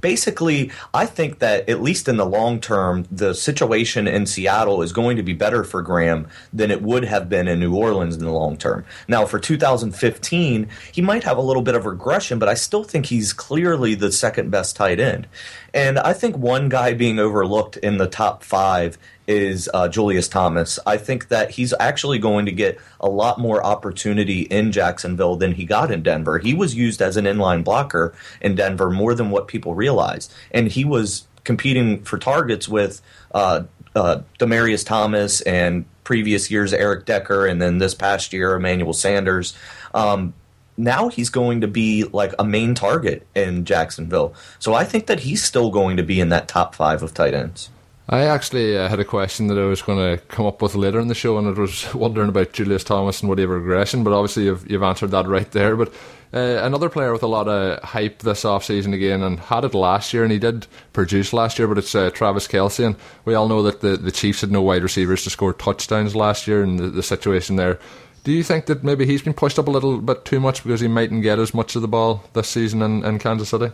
basically, 0.00 0.70
I 0.92 1.06
think 1.06 1.38
that 1.38 1.68
at 1.68 1.82
least 1.82 2.08
in 2.08 2.16
the 2.16 2.26
long 2.26 2.60
term, 2.60 3.06
the 3.10 3.34
situation 3.34 4.06
in 4.08 4.26
Seattle 4.26 4.82
is 4.82 4.92
going 4.92 5.16
to 5.16 5.22
be 5.22 5.32
better 5.32 5.64
for 5.64 5.82
Graham 5.82 6.28
than 6.52 6.70
it 6.70 6.82
would 6.82 7.04
have 7.04 7.28
been 7.28 7.48
in 7.48 7.60
New 7.60 7.74
Orleans 7.74 8.16
in 8.16 8.24
the 8.24 8.30
long 8.30 8.56
term. 8.56 8.84
Now, 9.08 9.26
for 9.26 9.38
2015, 9.38 10.68
he 10.92 11.02
might 11.02 11.24
have 11.24 11.36
a 11.36 11.42
little 11.42 11.62
bit 11.62 11.74
of 11.74 11.86
regression, 11.86 12.38
but 12.38 12.48
I 12.48 12.54
still 12.54 12.84
think 12.84 13.06
he's 13.06 13.32
clearly 13.32 13.94
the 13.94 14.12
second 14.12 14.50
best 14.50 14.76
tight 14.76 15.00
end. 15.00 15.26
And 15.72 15.98
I 15.98 16.12
think 16.12 16.36
one 16.36 16.68
guy 16.68 16.94
being 16.94 17.18
overlooked 17.18 17.76
in 17.76 17.98
the 17.98 18.08
top 18.08 18.42
five 18.42 18.98
is 19.30 19.70
uh, 19.72 19.86
Julius 19.86 20.26
Thomas. 20.26 20.80
I 20.84 20.96
think 20.96 21.28
that 21.28 21.52
he's 21.52 21.72
actually 21.78 22.18
going 22.18 22.46
to 22.46 22.52
get 22.52 22.80
a 22.98 23.08
lot 23.08 23.38
more 23.38 23.64
opportunity 23.64 24.42
in 24.42 24.72
Jacksonville 24.72 25.36
than 25.36 25.52
he 25.52 25.64
got 25.64 25.92
in 25.92 26.02
Denver. 26.02 26.38
He 26.38 26.52
was 26.52 26.74
used 26.74 27.00
as 27.00 27.16
an 27.16 27.26
inline 27.26 27.62
blocker 27.62 28.12
in 28.40 28.56
Denver 28.56 28.90
more 28.90 29.14
than 29.14 29.30
what 29.30 29.46
people 29.46 29.74
realize, 29.74 30.28
and 30.50 30.66
he 30.66 30.84
was 30.84 31.28
competing 31.44 32.02
for 32.02 32.18
targets 32.18 32.68
with 32.68 33.00
uh, 33.32 33.62
uh, 33.94 34.22
Demaryius 34.40 34.84
Thomas 34.84 35.40
and 35.42 35.84
previous 36.02 36.50
years 36.50 36.72
Eric 36.72 37.06
Decker, 37.06 37.46
and 37.46 37.62
then 37.62 37.78
this 37.78 37.94
past 37.94 38.32
year 38.32 38.56
Emmanuel 38.56 38.92
Sanders. 38.92 39.56
Um, 39.94 40.34
now 40.76 41.08
he's 41.08 41.30
going 41.30 41.60
to 41.60 41.68
be 41.68 42.04
like 42.04 42.34
a 42.38 42.44
main 42.44 42.74
target 42.74 43.26
in 43.36 43.64
Jacksonville. 43.64 44.34
So 44.58 44.74
I 44.74 44.84
think 44.84 45.06
that 45.06 45.20
he's 45.20 45.44
still 45.44 45.70
going 45.70 45.98
to 45.98 46.02
be 46.02 46.20
in 46.20 46.30
that 46.30 46.48
top 46.48 46.74
five 46.74 47.02
of 47.02 47.14
tight 47.14 47.34
ends. 47.34 47.70
I 48.12 48.24
actually 48.24 48.76
uh, 48.76 48.88
had 48.88 48.98
a 48.98 49.04
question 49.04 49.46
that 49.46 49.58
I 49.58 49.66
was 49.66 49.82
going 49.82 49.98
to 49.98 50.20
come 50.24 50.44
up 50.44 50.60
with 50.60 50.74
later 50.74 50.98
in 50.98 51.06
the 51.06 51.14
show, 51.14 51.38
and 51.38 51.46
I 51.46 51.52
was 51.52 51.94
wondering 51.94 52.28
about 52.28 52.52
Julius 52.52 52.82
Thomas 52.82 53.20
and 53.20 53.28
whatever 53.28 53.56
regression, 53.56 54.02
but 54.02 54.12
obviously 54.12 54.46
you've, 54.46 54.68
you've 54.68 54.82
answered 54.82 55.12
that 55.12 55.28
right 55.28 55.48
there. 55.52 55.76
But 55.76 55.94
uh, 56.34 56.58
another 56.64 56.88
player 56.88 57.12
with 57.12 57.22
a 57.22 57.28
lot 57.28 57.46
of 57.46 57.80
hype 57.84 58.18
this 58.18 58.42
offseason 58.42 58.94
again, 58.94 59.22
and 59.22 59.38
had 59.38 59.64
it 59.64 59.74
last 59.74 60.12
year, 60.12 60.24
and 60.24 60.32
he 60.32 60.40
did 60.40 60.66
produce 60.92 61.32
last 61.32 61.56
year, 61.56 61.68
but 61.68 61.78
it's 61.78 61.94
uh, 61.94 62.10
Travis 62.10 62.48
Kelce, 62.48 62.84
and 62.84 62.96
we 63.24 63.34
all 63.34 63.46
know 63.46 63.62
that 63.62 63.80
the, 63.80 63.96
the 63.96 64.10
Chiefs 64.10 64.40
had 64.40 64.50
no 64.50 64.60
wide 64.60 64.82
receivers 64.82 65.22
to 65.22 65.30
score 65.30 65.52
touchdowns 65.52 66.16
last 66.16 66.48
year, 66.48 66.64
and 66.64 66.80
the, 66.80 66.88
the 66.88 67.04
situation 67.04 67.54
there. 67.54 67.78
Do 68.24 68.32
you 68.32 68.42
think 68.42 68.66
that 68.66 68.82
maybe 68.82 69.06
he's 69.06 69.22
been 69.22 69.34
pushed 69.34 69.58
up 69.58 69.68
a 69.68 69.70
little 69.70 70.00
bit 70.00 70.24
too 70.24 70.40
much 70.40 70.64
because 70.64 70.80
he 70.80 70.88
mightn't 70.88 71.22
get 71.22 71.38
as 71.38 71.54
much 71.54 71.76
of 71.76 71.82
the 71.82 71.88
ball 71.88 72.24
this 72.32 72.48
season 72.48 72.82
in, 72.82 73.04
in 73.04 73.20
Kansas 73.20 73.50
City? 73.50 73.70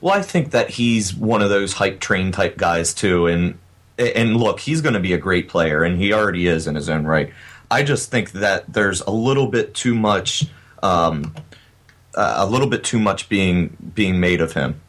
Well, 0.00 0.12
I 0.12 0.22
think 0.22 0.50
that 0.50 0.70
he's 0.70 1.14
one 1.14 1.40
of 1.40 1.50
those 1.50 1.72
hype 1.72 2.00
train 2.00 2.32
type 2.32 2.56
guys 2.56 2.92
too, 2.92 3.28
and 3.28 3.58
and 3.98 4.36
look, 4.36 4.60
he's 4.60 4.80
going 4.80 4.94
to 4.94 5.00
be 5.00 5.12
a 5.12 5.18
great 5.18 5.48
player, 5.48 5.82
and 5.82 5.98
he 5.98 6.12
already 6.12 6.46
is 6.46 6.66
in 6.66 6.74
his 6.74 6.88
own 6.88 7.06
right. 7.06 7.32
I 7.70 7.82
just 7.82 8.10
think 8.10 8.32
that 8.32 8.72
there's 8.72 9.00
a 9.00 9.10
little 9.10 9.48
bit 9.48 9.74
too 9.74 9.94
much, 9.94 10.46
um, 10.82 11.34
a 12.14 12.46
little 12.46 12.68
bit 12.68 12.84
too 12.84 12.98
much 12.98 13.28
being 13.28 13.76
being 13.94 14.20
made 14.20 14.40
of 14.40 14.52
him. 14.52 14.80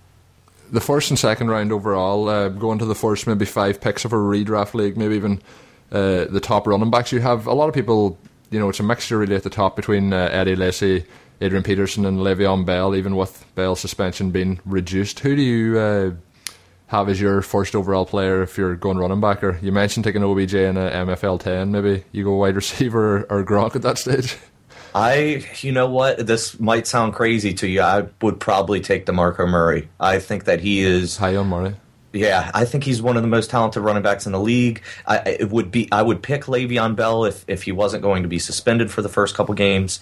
The 0.70 0.82
first 0.82 1.10
and 1.10 1.18
second 1.18 1.48
round 1.48 1.72
overall, 1.72 2.28
uh, 2.28 2.50
going 2.50 2.80
to 2.80 2.86
the 2.86 2.96
first 2.96 3.26
maybe 3.26 3.46
five 3.46 3.80
picks 3.80 4.06
of 4.06 4.14
a 4.14 4.18
redraft 4.18 4.74
league, 4.74 4.98
maybe 4.98 5.16
even 5.16 5.42
uh, 5.92 6.26
the 6.26 6.42
top 6.42 6.68
running 6.68 6.92
backs. 6.92 7.12
You 7.12 7.22
have 7.22 7.48
a 7.48 7.54
lot 7.54 7.70
of 7.70 7.74
people. 7.74 8.18
You 8.50 8.60
know, 8.60 8.70
it's 8.70 8.80
a 8.80 8.84
mixture 8.84 9.18
really 9.18 9.36
at 9.36 9.44
the 9.44 9.50
top 9.50 9.76
between 9.76 10.14
uh, 10.14 10.30
Eddie 10.32 10.56
Lacy, 10.56 11.06
Adrian 11.42 11.64
Peterson, 11.64 12.06
and 12.06 12.20
Le'Veon 12.20 12.66
Bell. 12.66 12.96
Even 12.96 13.16
with 13.16 13.46
Bell's 13.56 13.80
suspension 13.80 14.32
being 14.32 14.60
reduced, 14.66 15.20
who 15.20 15.36
do 15.36 15.42
you 15.42 15.80
uh, 15.80 16.12
have 16.88 17.10
as 17.10 17.20
your 17.22 17.42
first 17.42 17.76
overall 17.76 18.06
player 18.06 18.42
if 18.42 18.58
you're 18.58 18.76
going 18.76 18.98
running 18.98 19.22
back? 19.22 19.44
Or 19.44 19.60
you 19.62 19.72
mentioned 19.72 20.04
taking 20.04 20.24
OBJ 20.24 20.54
in 20.56 20.78
a 20.78 20.90
MFL 20.90 21.40
10, 21.40 21.72
maybe 21.72 22.04
you 22.12 22.24
go 22.24 22.34
wide 22.34 22.56
receiver 22.58 23.26
or, 23.30 23.40
or 23.40 23.46
Gronk 23.46 23.76
at 23.76 23.82
that 23.84 23.98
stage? 23.98 24.38
I, 24.96 25.46
you 25.60 25.72
know 25.72 25.88
what, 25.88 26.26
this 26.26 26.60
might 26.60 26.88
sound 26.88 27.14
crazy 27.14 27.54
to 27.56 27.68
you. 27.68 27.82
I 27.82 28.08
would 28.22 28.40
probably 28.40 28.82
take 28.82 29.06
DeMarco 29.06 29.48
Murray. 29.48 29.90
I 30.00 30.20
think 30.20 30.46
that 30.46 30.62
he 30.62 30.80
is 30.80 31.18
high 31.18 31.36
on 31.36 31.48
Murray. 31.48 31.76
Yeah, 32.14 32.50
I 32.54 32.66
think 32.66 32.84
he's 32.84 33.02
one 33.02 33.16
of 33.16 33.22
the 33.22 33.30
most 33.30 33.50
talented 33.50 33.84
running 33.84 34.02
backs 34.02 34.26
in 34.26 34.32
the 34.32 34.40
league. 34.40 34.82
I 35.06 35.18
it 35.18 35.52
would 35.52 35.70
be 35.72 35.88
I 35.92 36.02
would 36.02 36.24
pick 36.24 36.46
Le'Veon 36.46 36.96
Bell 36.96 37.26
if 37.26 37.46
if 37.48 37.64
he 37.64 37.72
wasn't 37.72 38.02
going 38.02 38.24
to 38.24 38.30
be 38.30 38.40
suspended 38.40 38.90
for 38.90 39.02
the 39.02 39.10
first 39.10 39.36
couple 39.36 39.54
games. 39.56 40.00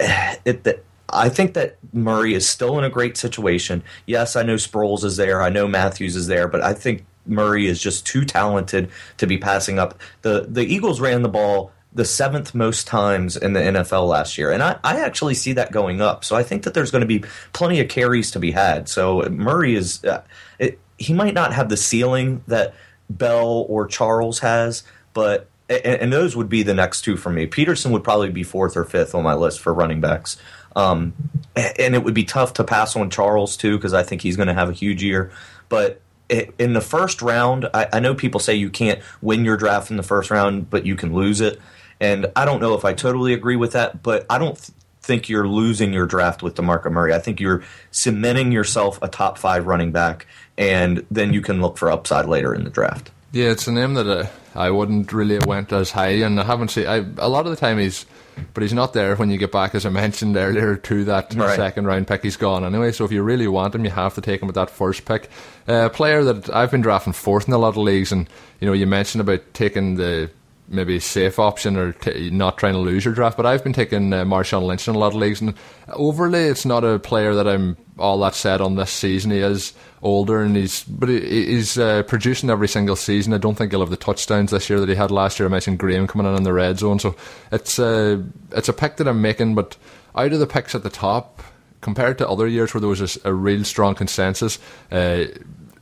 It, 0.44 0.62
the, 0.62 0.80
I 1.10 1.28
think 1.28 1.54
that 1.54 1.78
Murray 1.92 2.34
is 2.34 2.48
still 2.48 2.78
in 2.78 2.84
a 2.84 2.90
great 2.90 3.16
situation. 3.16 3.82
Yes, 4.06 4.36
I 4.36 4.42
know 4.42 4.56
Sproles 4.56 5.04
is 5.04 5.16
there. 5.16 5.42
I 5.42 5.48
know 5.48 5.66
Matthews 5.66 6.16
is 6.16 6.26
there, 6.26 6.48
but 6.48 6.62
I 6.62 6.74
think 6.74 7.04
Murray 7.26 7.66
is 7.66 7.80
just 7.80 8.06
too 8.06 8.24
talented 8.24 8.90
to 9.18 9.26
be 9.26 9.38
passing 9.38 9.78
up. 9.78 9.98
The 10.22 10.46
the 10.48 10.64
Eagles 10.64 11.00
ran 11.00 11.22
the 11.22 11.28
ball 11.28 11.72
the 11.92 12.04
seventh 12.04 12.54
most 12.54 12.86
times 12.86 13.36
in 13.36 13.54
the 13.54 13.60
NFL 13.60 14.08
last 14.08 14.36
year. 14.36 14.50
And 14.52 14.62
I, 14.62 14.78
I 14.84 15.00
actually 15.00 15.34
see 15.34 15.54
that 15.54 15.72
going 15.72 16.00
up. 16.00 16.24
So 16.24 16.36
I 16.36 16.42
think 16.42 16.64
that 16.64 16.74
there's 16.74 16.90
going 16.90 17.00
to 17.00 17.06
be 17.06 17.24
plenty 17.52 17.80
of 17.80 17.88
carries 17.88 18.30
to 18.32 18.38
be 18.38 18.50
had. 18.50 18.88
So 18.88 19.22
Murray 19.30 19.74
is, 19.74 20.04
uh, 20.04 20.22
it, 20.58 20.78
he 20.98 21.14
might 21.14 21.34
not 21.34 21.54
have 21.54 21.68
the 21.68 21.76
ceiling 21.76 22.44
that 22.46 22.74
Bell 23.08 23.64
or 23.68 23.86
Charles 23.86 24.40
has, 24.40 24.82
but, 25.14 25.48
and, 25.70 25.80
and, 25.84 26.12
those 26.12 26.36
would 26.36 26.48
be 26.48 26.62
the 26.62 26.74
next 26.74 27.02
two 27.02 27.16
for 27.16 27.30
me. 27.30 27.46
Peterson 27.46 27.90
would 27.92 28.04
probably 28.04 28.30
be 28.30 28.42
fourth 28.42 28.76
or 28.76 28.84
fifth 28.84 29.14
on 29.14 29.22
my 29.22 29.34
list 29.34 29.60
for 29.60 29.72
running 29.72 30.00
backs. 30.00 30.36
Um, 30.78 31.12
and 31.56 31.94
it 31.94 32.04
would 32.04 32.14
be 32.14 32.24
tough 32.24 32.52
to 32.54 32.64
pass 32.64 32.94
on 32.94 33.10
Charles 33.10 33.56
too, 33.56 33.76
because 33.76 33.92
I 33.92 34.04
think 34.04 34.22
he's 34.22 34.36
going 34.36 34.48
to 34.48 34.54
have 34.54 34.70
a 34.70 34.72
huge 34.72 35.02
year. 35.02 35.32
But 35.68 36.00
in 36.30 36.72
the 36.72 36.80
first 36.80 37.20
round, 37.20 37.68
I, 37.74 37.88
I 37.94 38.00
know 38.00 38.14
people 38.14 38.38
say 38.38 38.54
you 38.54 38.70
can't 38.70 39.00
win 39.20 39.44
your 39.44 39.56
draft 39.56 39.90
in 39.90 39.96
the 39.96 40.02
first 40.02 40.30
round, 40.30 40.70
but 40.70 40.86
you 40.86 40.94
can 40.94 41.12
lose 41.12 41.40
it. 41.40 41.58
And 42.00 42.26
I 42.36 42.44
don't 42.44 42.60
know 42.60 42.74
if 42.74 42.84
I 42.84 42.92
totally 42.92 43.32
agree 43.32 43.56
with 43.56 43.72
that, 43.72 44.02
but 44.02 44.24
I 44.30 44.38
don't 44.38 44.56
th- 44.56 44.70
think 45.02 45.28
you're 45.28 45.48
losing 45.48 45.92
your 45.92 46.06
draft 46.06 46.42
with 46.42 46.54
DeMarco 46.54 46.92
Murray. 46.92 47.12
I 47.12 47.18
think 47.18 47.40
you're 47.40 47.64
cementing 47.90 48.52
yourself 48.52 49.00
a 49.02 49.08
top 49.08 49.38
five 49.38 49.66
running 49.66 49.90
back, 49.90 50.26
and 50.56 51.04
then 51.10 51.32
you 51.32 51.40
can 51.40 51.60
look 51.60 51.78
for 51.78 51.90
upside 51.90 52.26
later 52.26 52.54
in 52.54 52.62
the 52.62 52.70
draft. 52.70 53.10
Yeah, 53.32 53.50
it's 53.50 53.66
a 53.66 53.72
name 53.72 53.94
that 53.94 54.06
uh, 54.06 54.26
I 54.54 54.70
wouldn't 54.70 55.12
really 55.12 55.34
have 55.34 55.46
went 55.46 55.72
as 55.72 55.90
high, 55.90 56.22
and 56.22 56.38
I 56.38 56.44
haven't 56.44 56.68
seen. 56.68 56.86
I, 56.86 57.04
a 57.16 57.28
lot 57.28 57.46
of 57.46 57.50
the 57.50 57.56
time 57.56 57.78
he's, 57.78 58.06
but 58.54 58.62
he's 58.62 58.72
not 58.72 58.92
there 58.92 59.16
when 59.16 59.30
you 59.30 59.38
get 59.38 59.52
back, 59.52 59.74
as 59.74 59.86
I 59.86 59.90
mentioned 59.90 60.36
earlier, 60.36 60.76
to 60.76 61.04
that 61.04 61.34
right. 61.34 61.56
second 61.56 61.86
round 61.86 62.06
pick. 62.06 62.22
He's 62.22 62.36
gone 62.36 62.64
anyway. 62.64 62.92
So 62.92 63.04
if 63.04 63.12
you 63.12 63.22
really 63.22 63.48
want 63.48 63.74
him, 63.74 63.84
you 63.84 63.90
have 63.90 64.14
to 64.14 64.20
take 64.20 64.42
him 64.42 64.46
with 64.46 64.54
that 64.54 64.70
first 64.70 65.04
pick. 65.04 65.30
A 65.66 65.72
uh, 65.72 65.88
player 65.88 66.24
that 66.24 66.54
I've 66.54 66.70
been 66.70 66.80
drafting 66.80 67.12
fourth 67.12 67.48
in 67.48 67.54
a 67.54 67.58
lot 67.58 67.70
of 67.70 67.76
leagues, 67.78 68.12
and 68.12 68.28
you 68.60 68.66
know, 68.66 68.72
you 68.72 68.86
mentioned 68.86 69.20
about 69.20 69.42
taking 69.54 69.96
the 69.96 70.30
maybe 70.68 70.96
a 70.96 71.00
safe 71.00 71.38
option 71.38 71.76
or 71.76 71.92
t- 71.92 72.30
not 72.30 72.58
trying 72.58 72.74
to 72.74 72.78
lose 72.78 73.04
your 73.04 73.14
draft. 73.14 73.36
But 73.36 73.46
I've 73.46 73.64
been 73.64 73.72
taking 73.72 74.12
uh, 74.12 74.24
Marshawn 74.24 74.66
Lynch 74.66 74.86
in 74.86 74.94
a 74.94 74.98
lot 74.98 75.08
of 75.08 75.14
leagues, 75.14 75.40
and 75.40 75.54
overly, 75.88 76.44
it's 76.44 76.64
not 76.64 76.84
a 76.84 76.98
player 76.98 77.34
that 77.34 77.48
I'm 77.48 77.76
all 77.98 78.18
that 78.20 78.34
set 78.34 78.60
on 78.60 78.76
this 78.76 78.90
season. 78.90 79.30
He 79.30 79.38
is 79.38 79.72
older, 80.02 80.42
and 80.42 80.56
he's 80.56 80.84
but 80.84 81.08
he, 81.08 81.20
he's 81.20 81.78
uh, 81.78 82.02
producing 82.04 82.50
every 82.50 82.68
single 82.68 82.96
season. 82.96 83.32
I 83.32 83.38
don't 83.38 83.56
think 83.56 83.72
he'll 83.72 83.80
have 83.80 83.90
the 83.90 83.96
touchdowns 83.96 84.50
this 84.50 84.68
year 84.70 84.80
that 84.80 84.88
he 84.88 84.94
had 84.94 85.10
last 85.10 85.38
year. 85.38 85.48
I 85.48 85.50
mentioned 85.50 85.78
Graham 85.78 86.06
coming 86.06 86.26
in 86.26 86.36
in 86.36 86.42
the 86.42 86.52
red 86.52 86.78
zone, 86.78 86.98
so 86.98 87.16
it's 87.50 87.78
uh, 87.78 88.22
it's 88.52 88.68
a 88.68 88.72
pick 88.72 88.96
that 88.96 89.08
I'm 89.08 89.22
making. 89.22 89.54
But 89.54 89.76
out 90.14 90.32
of 90.32 90.38
the 90.38 90.46
picks 90.46 90.74
at 90.74 90.82
the 90.82 90.90
top, 90.90 91.42
compared 91.80 92.18
to 92.18 92.28
other 92.28 92.46
years 92.46 92.74
where 92.74 92.80
there 92.80 92.90
was 92.90 93.16
a, 93.16 93.28
a 93.28 93.34
real 93.34 93.64
strong 93.64 93.94
consensus. 93.94 94.58
Uh, 94.90 95.24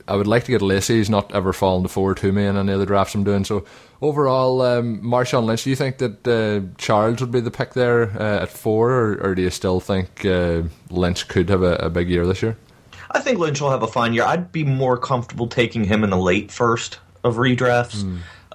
I 0.07 0.15
would 0.15 0.27
like 0.27 0.45
to 0.45 0.51
get 0.51 0.61
Lacy. 0.61 0.97
He's 0.97 1.09
not 1.09 1.33
ever 1.33 1.53
fallen 1.53 1.83
to 1.83 1.89
four 1.89 2.15
to 2.15 2.31
me 2.31 2.45
in 2.45 2.57
any 2.57 2.71
of 2.71 2.79
the 2.79 2.85
drafts 2.85 3.15
I'm 3.15 3.23
doing. 3.23 3.43
So 3.43 3.65
overall, 4.01 4.61
um, 4.61 5.01
Marshawn 5.01 5.45
Lynch, 5.45 5.63
do 5.63 5.69
you 5.69 5.75
think 5.75 5.97
that 5.97 6.27
uh, 6.27 6.73
Charles 6.77 7.19
would 7.19 7.31
be 7.31 7.39
the 7.39 7.51
pick 7.51 7.73
there 7.73 8.03
uh, 8.19 8.43
at 8.43 8.49
four, 8.49 8.91
or, 8.91 9.15
or, 9.21 9.35
do 9.35 9.41
you 9.41 9.49
still 9.49 9.79
think 9.79 10.25
uh, 10.25 10.63
Lynch 10.89 11.27
could 11.27 11.49
have 11.49 11.63
a, 11.63 11.75
a, 11.75 11.89
big 11.89 12.09
year 12.09 12.25
this 12.25 12.41
year? 12.41 12.57
I 13.11 13.19
think 13.19 13.39
Lynch 13.39 13.59
will 13.61 13.71
have 13.71 13.83
a 13.83 13.87
fine 13.87 14.13
year. 14.13 14.23
I'd 14.23 14.51
be 14.51 14.63
more 14.63 14.97
comfortable 14.97 15.47
taking 15.47 15.83
him 15.83 16.03
in 16.03 16.09
the 16.09 16.17
late 16.17 16.51
first 16.51 16.99
of 17.23 17.35
redrafts. 17.35 18.03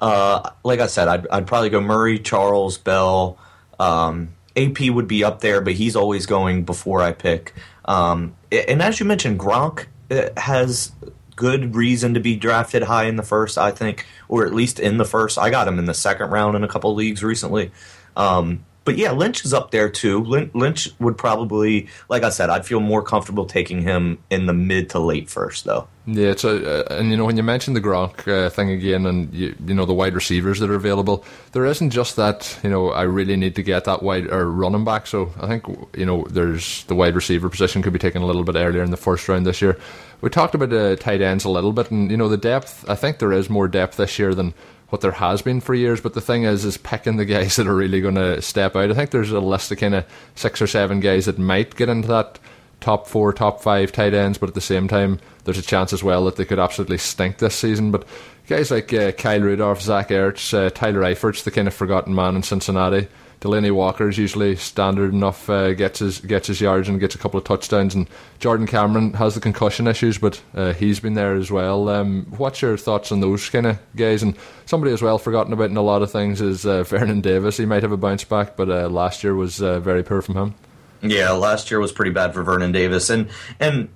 Mm. 0.01 0.53
like 0.65 0.81
I 0.81 0.87
said, 0.87 1.09
I'd, 1.09 1.27
I'd, 1.29 1.47
probably 1.47 1.71
go 1.71 1.81
Murray, 1.81 2.19
Charles, 2.19 2.79
Bell. 2.79 3.39
Um, 3.79 4.31
AP 4.57 4.81
would 4.91 5.09
be 5.09 5.25
up 5.25 5.41
there, 5.41 5.61
but 5.61 5.75
he's 5.75 5.97
always 5.97 6.27
going 6.27 6.65
before 6.65 7.01
I 7.01 7.13
pick. 7.13 7.55
Um, 7.85 8.37
and 8.51 8.83
as 8.83 9.01
you 9.01 9.07
mentioned, 9.07 9.41
Gronk 9.41 9.87
uh, 10.11 10.29
has 10.37 10.93
good 11.37 11.75
reason 11.75 12.15
to 12.15 12.21
be 12.21 12.37
drafted 12.37 12.83
high 12.85 13.05
in 13.05 13.17
the 13.17 13.23
first, 13.23 13.59
I 13.59 13.71
think, 13.71 14.07
or 14.29 14.47
at 14.47 14.55
least 14.55 14.79
in 14.79 14.99
the 14.99 15.05
first. 15.05 15.39
I 15.39 15.51
got 15.51 15.69
him 15.69 15.79
in 15.79 15.87
the 15.87 15.95
second 15.95 16.31
round 16.31 16.57
in 16.57 16.65
a 16.65 16.69
couple 16.69 16.95
leagues 16.95 17.23
recently. 17.23 17.71
Um, 18.17 18.65
but 18.85 18.99
yeah, 18.99 19.13
Lynch 19.13 19.45
is 19.45 19.55
up 19.55 19.71
there 19.71 19.89
too. 19.89 20.23
Lynch 20.55 20.89
would 20.99 21.17
probably, 21.17 21.89
like 22.09 22.23
I 22.23 22.31
said, 22.31 22.51
I'd 22.51 22.67
feel 22.67 22.81
more 22.81 23.03
comfortable 23.03 23.47
taking 23.47 23.83
him 23.83 24.19
in 24.31 24.47
the 24.47 24.53
mid 24.53 24.91
to 24.91 24.99
late 24.99 25.31
first, 25.31 25.65
though. 25.65 25.87
Yeah, 26.05 26.31
it's 26.31 26.43
a, 26.43 26.91
uh, 26.91 26.99
and 26.99 27.11
you 27.11 27.17
know 27.17 27.25
when 27.25 27.37
you 27.37 27.45
mentioned 27.45 27.77
the 27.77 27.81
Gronk 27.81 28.27
uh, 28.27 28.51
thing 28.51 28.71
again, 28.71 29.07
and 29.07 29.33
you, 29.33 29.55
you 29.65 29.73
know 29.73 29.85
the 29.85 29.95
wide 29.95 30.15
receivers 30.15 30.59
that 30.59 30.69
are 30.69 30.75
available, 30.75 31.25
there 31.53 31.65
isn't 31.65 31.91
just 31.91 32.17
that. 32.17 32.59
You 32.65 32.71
know, 32.71 32.91
I 32.91 33.03
really 33.03 33.37
need 33.37 33.55
to 33.55 33.63
get 33.63 33.85
that 33.85 34.03
wide 34.03 34.27
or 34.27 34.51
running 34.51 34.85
back. 34.85 35.07
So 35.07 35.33
I 35.41 35.47
think 35.47 35.65
you 35.97 36.05
know 36.05 36.27
there's 36.29 36.83
the 36.85 36.97
wide 36.97 37.15
receiver 37.15 37.49
position 37.49 37.83
could 37.83 37.93
be 37.93 38.01
taken 38.01 38.21
a 38.21 38.27
little 38.27 38.43
bit 38.43 38.57
earlier 38.57 38.83
in 38.83 38.91
the 38.91 38.97
first 38.97 39.29
round 39.29 39.47
this 39.47 39.63
year. 39.63 39.79
We 40.23 40.31
talked 40.31 40.57
about 40.57 40.71
the 40.71 40.97
tight 40.97 41.21
ends 41.21 41.45
a 41.45 41.51
little 41.51 41.73
bit, 41.73 41.93
and 41.93 42.11
you 42.11 42.17
know 42.17 42.29
the 42.29 42.37
depth. 42.37 42.85
I 42.89 42.97
think 42.97 43.21
there 43.21 43.33
is 43.33 43.49
more 43.49 43.69
depth 43.69 43.97
this 43.97 44.19
year 44.19 44.35
than 44.35 44.55
what 44.93 45.01
there 45.01 45.13
has 45.13 45.41
been 45.41 45.63
for 45.63 45.75
years. 45.75 46.03
But 46.03 46.13
the 46.13 46.21
thing 46.21 46.45
is, 46.45 46.67
is 46.67 46.77
picking 46.77 47.17
the 47.17 47.25
guys 47.25 47.57
that 47.57 47.67
are 47.67 47.75
really 47.75 48.03
going 48.03 48.17
to 48.17 48.43
step 48.43 48.77
out. 48.77 48.91
I 48.91 48.95
think 48.95 49.11
there's 49.11 49.31
a 49.33 49.41
list 49.41 49.73
of 49.73 49.79
kind 49.79 49.95
of 49.95 50.05
six 50.35 50.61
or 50.61 50.67
seven 50.67 51.01
guys 51.01 51.25
that 51.25 51.39
might 51.39 51.75
get 51.77 51.89
into 51.89 52.09
that 52.09 52.39
top 52.81 53.07
four, 53.07 53.33
top 53.33 53.63
five 53.63 53.91
tight 53.91 54.13
ends, 54.13 54.37
but 54.37 54.51
at 54.51 54.55
the 54.55 54.61
same 54.61 54.89
time, 54.89 55.19
there's 55.45 55.57
a 55.57 55.63
chance 55.63 55.95
as 55.95 56.05
well 56.05 56.27
that 56.27 56.37
they 56.37 56.45
could 56.45 56.59
absolutely 56.59 56.99
stink 56.99 57.39
this 57.39 57.55
season. 57.55 57.91
But 57.91 58.07
guys 58.47 58.71
like 58.71 58.93
uh, 58.93 59.13
Kyle 59.13 59.41
Rudolph, 59.41 59.81
Zach 59.81 60.11
Ertz, 60.11 60.53
uh, 60.53 60.69
Tyler 60.69 61.01
Eifert's 61.01 61.45
the 61.45 61.51
kind 61.51 61.69
of 61.69 61.73
forgotten 61.73 62.15
man 62.15 62.37
in 62.37 62.43
Cincinnati. 62.43 63.09
Delanie 63.43 63.73
Walker 63.73 64.09
is 64.09 64.19
usually 64.19 64.55
standard 64.55 65.13
enough, 65.13 65.51
uh, 65.51 65.75
gets 65.75 65.99
his 65.99 66.21
gets 66.21 66.47
his 66.47 66.61
yards 66.61 66.89
and 66.89 67.01
gets 67.01 67.17
a 67.17 67.19
couple 67.19 67.39
of 67.39 67.45
touchdowns. 67.45 67.93
And 67.93 68.09
Jordan 68.39 68.69
Cameron 68.69 69.15
has 69.15 69.35
the 69.35 69.41
concussion 69.41 69.89
issues, 69.89 70.17
but 70.17 70.41
uh, 70.55 70.73
he's 70.75 71.01
been 71.01 71.15
there 71.15 71.35
as 71.35 71.51
well. 71.51 71.89
Um, 71.89 72.27
what's 72.37 72.63
your 72.63 72.77
thoughts 72.77 73.11
on 73.11 73.19
those 73.19 73.51
kind 73.51 73.67
of 73.67 73.81
guys? 73.97 74.23
And 74.23 74.37
somebody 74.65 74.93
as 74.93 75.03
well 75.03 75.19
forgotten 75.19 75.53
about 75.53 75.71
in 75.71 75.77
a 75.77 75.83
lot 75.83 76.03
of 76.03 76.13
things 76.13 76.41
is 76.41 76.65
uh, 76.65 76.83
Vernon 76.85 77.21
Davis. 77.21 77.57
He 77.57 77.67
might 77.67 77.83
have 77.83 77.91
a 77.91 77.97
bounce 77.97 78.23
back, 78.23 78.57
but 78.57 78.71
uh, 78.71 78.89
last 78.89 79.25
year 79.25 79.35
was 79.35 79.61
uh, 79.61 79.81
very 79.81 80.05
poor 80.05 80.23
from 80.23 80.37
him. 80.37 80.55
Yeah, 81.03 81.33
last 81.33 81.69
year 81.73 81.81
was 81.81 81.91
pretty 81.91 82.13
bad 82.13 82.35
for 82.35 82.45
Vernon 82.45 82.71
Davis, 82.71 83.11
and 83.11 83.29
and 83.59 83.89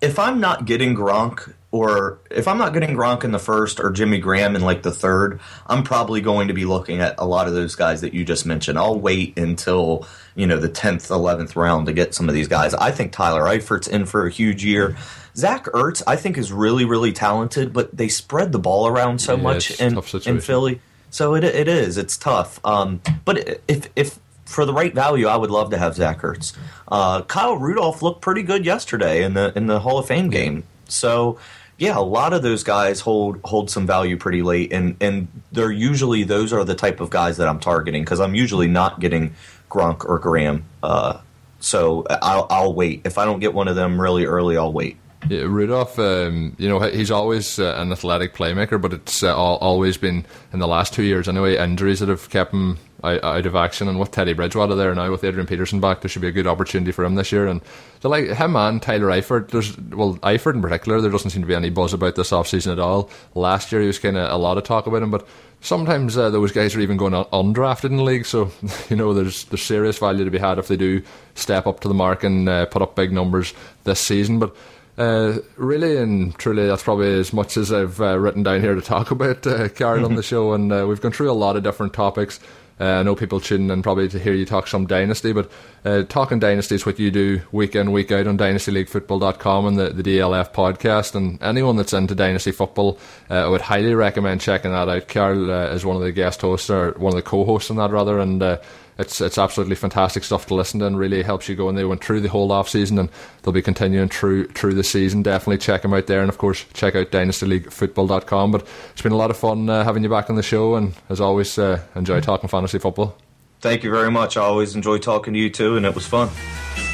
if 0.00 0.16
I'm 0.20 0.38
not 0.38 0.64
getting 0.64 0.94
Gronk 0.94 1.52
or 1.72 2.20
if 2.30 2.46
I'm 2.46 2.58
not 2.58 2.74
getting 2.74 2.94
Gronk 2.94 3.24
in 3.24 3.32
the 3.32 3.38
first 3.38 3.80
or 3.80 3.90
Jimmy 3.90 4.18
Graham 4.18 4.54
in 4.54 4.62
like 4.62 4.82
the 4.82 4.92
third, 4.92 5.40
I'm 5.66 5.82
probably 5.82 6.20
going 6.20 6.48
to 6.48 6.54
be 6.54 6.66
looking 6.66 7.00
at 7.00 7.14
a 7.16 7.26
lot 7.26 7.48
of 7.48 7.54
those 7.54 7.74
guys 7.74 8.02
that 8.02 8.12
you 8.12 8.26
just 8.26 8.44
mentioned. 8.44 8.78
I'll 8.78 9.00
wait 9.00 9.38
until, 9.38 10.06
you 10.34 10.46
know, 10.46 10.58
the 10.58 10.68
10th, 10.68 11.08
11th 11.08 11.56
round 11.56 11.86
to 11.86 11.94
get 11.94 12.14
some 12.14 12.28
of 12.28 12.34
these 12.34 12.46
guys. 12.46 12.74
I 12.74 12.90
think 12.90 13.12
Tyler 13.12 13.44
Eifert's 13.44 13.88
in 13.88 14.04
for 14.04 14.26
a 14.26 14.30
huge 14.30 14.62
year. 14.62 14.96
Zach 15.34 15.64
Ertz, 15.64 16.02
I 16.06 16.16
think, 16.16 16.36
is 16.36 16.52
really, 16.52 16.84
really 16.84 17.12
talented, 17.12 17.72
but 17.72 17.96
they 17.96 18.08
spread 18.08 18.52
the 18.52 18.58
ball 18.58 18.86
around 18.86 19.22
so 19.22 19.34
yeah, 19.34 19.42
much 19.42 19.80
in, 19.80 19.98
in 20.26 20.40
Philly. 20.40 20.82
So 21.08 21.34
it, 21.34 21.42
it 21.42 21.68
is. 21.68 21.96
It's 21.96 22.18
tough. 22.18 22.60
Um, 22.66 23.00
but 23.24 23.60
if, 23.66 23.88
if 23.96 24.18
for 24.44 24.66
the 24.66 24.74
right 24.74 24.94
value, 24.94 25.26
I 25.26 25.36
would 25.36 25.50
love 25.50 25.70
to 25.70 25.78
have 25.78 25.94
Zach 25.94 26.20
Ertz. 26.20 26.54
Uh, 26.86 27.22
Kyle 27.22 27.56
Rudolph 27.56 28.02
looked 28.02 28.20
pretty 28.20 28.42
good 28.42 28.66
yesterday 28.66 29.24
in 29.24 29.32
the 29.32 29.52
in 29.56 29.66
the 29.66 29.80
Hall 29.80 29.98
of 29.98 30.06
Fame 30.06 30.28
game. 30.28 30.64
So 30.88 31.38
yeah, 31.82 31.98
a 31.98 32.00
lot 32.00 32.32
of 32.32 32.42
those 32.42 32.62
guys 32.62 33.00
hold 33.00 33.40
hold 33.44 33.68
some 33.68 33.88
value 33.88 34.16
pretty 34.16 34.40
late, 34.42 34.72
and 34.72 34.96
and 35.00 35.26
they're 35.50 35.72
usually 35.72 36.22
those 36.22 36.52
are 36.52 36.62
the 36.62 36.76
type 36.76 37.00
of 37.00 37.10
guys 37.10 37.38
that 37.38 37.48
I'm 37.48 37.58
targeting 37.58 38.04
because 38.04 38.20
I'm 38.20 38.36
usually 38.36 38.68
not 38.68 39.00
getting 39.00 39.34
Gronk 39.68 40.04
or 40.04 40.20
Graham. 40.20 40.64
Uh, 40.80 41.18
so 41.58 42.06
I'll, 42.08 42.46
I'll 42.50 42.72
wait 42.72 43.00
if 43.04 43.18
I 43.18 43.24
don't 43.24 43.40
get 43.40 43.52
one 43.52 43.66
of 43.66 43.74
them 43.74 44.00
really 44.00 44.26
early. 44.26 44.56
I'll 44.56 44.72
wait. 44.72 44.96
Yeah, 45.28 45.42
Rudolph, 45.42 45.98
um, 46.00 46.56
you 46.58 46.68
know, 46.68 46.80
he's 46.80 47.10
always 47.10 47.58
uh, 47.58 47.76
an 47.78 47.92
athletic 47.92 48.34
playmaker, 48.34 48.80
but 48.80 48.92
it's 48.92 49.22
uh, 49.22 49.34
always 49.36 49.96
been 49.96 50.26
in 50.52 50.58
the 50.58 50.66
last 50.66 50.92
two 50.92 51.04
years 51.04 51.28
anyway 51.28 51.56
injuries 51.56 52.00
that 52.00 52.08
have 52.08 52.28
kept 52.28 52.52
him 52.52 52.78
out, 53.04 53.22
out, 53.22 53.46
of 53.46 53.54
action. 53.54 53.86
And 53.86 54.00
with 54.00 54.10
Teddy 54.10 54.32
Bridgewater 54.32 54.74
there 54.74 54.94
now, 54.94 55.10
with 55.12 55.22
Adrian 55.22 55.46
Peterson 55.46 55.80
back, 55.80 56.00
there 56.00 56.08
should 56.08 56.22
be 56.22 56.28
a 56.28 56.32
good 56.32 56.48
opportunity 56.48 56.90
for 56.90 57.04
him 57.04 57.14
this 57.14 57.30
year. 57.30 57.46
And 57.46 57.60
so, 58.00 58.08
like 58.08 58.30
him 58.30 58.56
and 58.56 58.82
Tyler 58.82 59.08
Eifert, 59.08 59.48
there's 59.48 59.78
well 59.78 60.16
Eifert 60.16 60.54
in 60.54 60.62
particular, 60.62 61.00
there 61.00 61.10
doesn't 61.10 61.30
seem 61.30 61.42
to 61.42 61.48
be 61.48 61.54
any 61.54 61.70
buzz 61.70 61.92
about 61.92 62.16
this 62.16 62.30
offseason 62.30 62.72
at 62.72 62.78
all. 62.80 63.08
Last 63.34 63.70
year, 63.70 63.80
he 63.80 63.86
was 63.86 64.00
kind 64.00 64.16
of 64.16 64.30
a 64.30 64.36
lot 64.36 64.58
of 64.58 64.64
talk 64.64 64.88
about 64.88 65.02
him, 65.02 65.10
but 65.12 65.26
sometimes 65.60 66.18
uh, 66.18 66.30
those 66.30 66.50
guys 66.50 66.74
are 66.74 66.80
even 66.80 66.96
going 66.96 67.12
undrafted 67.12 67.84
in 67.84 67.96
the 67.96 68.02
league. 68.02 68.26
So 68.26 68.50
you 68.90 68.96
know, 68.96 69.14
there's 69.14 69.44
there's 69.44 69.62
serious 69.62 69.98
value 69.98 70.24
to 70.24 70.30
be 70.30 70.38
had 70.38 70.58
if 70.58 70.66
they 70.66 70.76
do 70.76 71.02
step 71.34 71.66
up 71.66 71.80
to 71.80 71.88
the 71.88 71.94
mark 71.94 72.24
and 72.24 72.48
uh, 72.48 72.66
put 72.66 72.82
up 72.82 72.96
big 72.96 73.12
numbers 73.12 73.54
this 73.84 74.00
season. 74.00 74.40
But 74.40 74.54
uh, 74.98 75.38
really 75.56 75.96
and 75.96 76.34
truly, 76.38 76.66
that's 76.66 76.82
probably 76.82 77.18
as 77.18 77.32
much 77.32 77.56
as 77.56 77.72
I've 77.72 78.00
uh, 78.00 78.18
written 78.18 78.42
down 78.42 78.60
here 78.60 78.74
to 78.74 78.82
talk 78.82 79.10
about, 79.12 79.46
uh, 79.46 79.68
Karl, 79.68 80.04
on 80.04 80.14
the 80.14 80.22
show. 80.22 80.52
And 80.52 80.72
uh, 80.72 80.86
we've 80.88 81.00
gone 81.00 81.12
through 81.12 81.30
a 81.30 81.32
lot 81.32 81.56
of 81.56 81.62
different 81.62 81.94
topics. 81.94 82.40
Uh, 82.80 82.98
I 82.98 83.02
know 83.04 83.14
people 83.14 83.38
tune 83.38 83.70
in 83.70 83.82
probably 83.82 84.08
to 84.08 84.18
hear 84.18 84.32
you 84.32 84.44
talk 84.44 84.66
some 84.66 84.86
Dynasty, 84.86 85.32
but 85.32 85.50
uh, 85.84 86.02
talking 86.02 86.40
Dynasty 86.40 86.74
is 86.74 86.84
what 86.84 86.98
you 86.98 87.10
do 87.12 87.40
week 87.52 87.76
in, 87.76 87.92
week 87.92 88.10
out 88.10 88.26
on 88.26 88.36
DynastyLeagueFootball.com 88.36 89.66
and 89.66 89.78
the, 89.78 89.90
the 89.90 90.02
DLF 90.02 90.52
podcast. 90.52 91.14
And 91.14 91.40
anyone 91.42 91.76
that's 91.76 91.92
into 91.92 92.14
Dynasty 92.14 92.50
football, 92.50 92.98
uh, 93.30 93.34
I 93.34 93.48
would 93.48 93.60
highly 93.60 93.94
recommend 93.94 94.40
checking 94.40 94.72
that 94.72 94.88
out. 94.88 95.16
Uh, 95.16 95.74
is 95.74 95.84
one 95.84 95.96
of 95.96 96.02
the 96.02 96.12
guest 96.12 96.40
hosts, 96.40 96.70
or 96.70 96.92
one 96.92 97.12
of 97.12 97.16
the 97.16 97.22
co 97.22 97.44
hosts 97.44 97.70
on 97.70 97.76
that, 97.76 97.90
rather. 97.90 98.18
And 98.18 98.42
uh, 98.42 98.58
it's 98.98 99.20
it's 99.20 99.38
absolutely 99.38 99.74
fantastic 99.74 100.24
stuff 100.24 100.46
to 100.46 100.54
listen 100.54 100.80
to 100.80 100.86
and 100.86 100.98
really 100.98 101.22
helps 101.22 101.48
you 101.48 101.56
go. 101.56 101.68
And 101.68 101.76
they 101.76 101.84
went 101.84 102.04
through 102.04 102.20
the 102.20 102.28
whole 102.28 102.50
off 102.52 102.68
season 102.68 102.98
and 102.98 103.08
they'll 103.42 103.52
be 103.52 103.62
continuing 103.62 104.08
through 104.08 104.48
through 104.48 104.74
the 104.74 104.84
season. 104.84 105.22
Definitely 105.22 105.58
check 105.58 105.82
them 105.82 105.94
out 105.94 106.06
there, 106.06 106.20
and 106.20 106.28
of 106.28 106.38
course 106.38 106.64
check 106.74 106.94
out 106.94 107.10
dynastyleaguefootball.com. 107.10 108.50
But 108.52 108.66
it's 108.92 109.02
been 109.02 109.12
a 109.12 109.16
lot 109.16 109.30
of 109.30 109.36
fun 109.36 109.68
uh, 109.68 109.84
having 109.84 110.02
you 110.02 110.08
back 110.08 110.30
on 110.30 110.36
the 110.36 110.42
show, 110.42 110.76
and 110.76 110.94
as 111.08 111.20
always, 111.20 111.58
uh, 111.58 111.82
enjoy 111.94 112.20
talking 112.20 112.48
fantasy 112.48 112.78
football. 112.78 113.16
Thank 113.60 113.84
you 113.84 113.90
very 113.92 114.10
much. 114.10 114.36
I 114.36 114.40
always 114.42 114.74
enjoy 114.74 114.98
talking 114.98 115.34
to 115.34 115.38
you 115.38 115.48
too, 115.48 115.76
and 115.76 115.86
it 115.86 115.94
was 115.94 116.06
fun. 116.06 116.28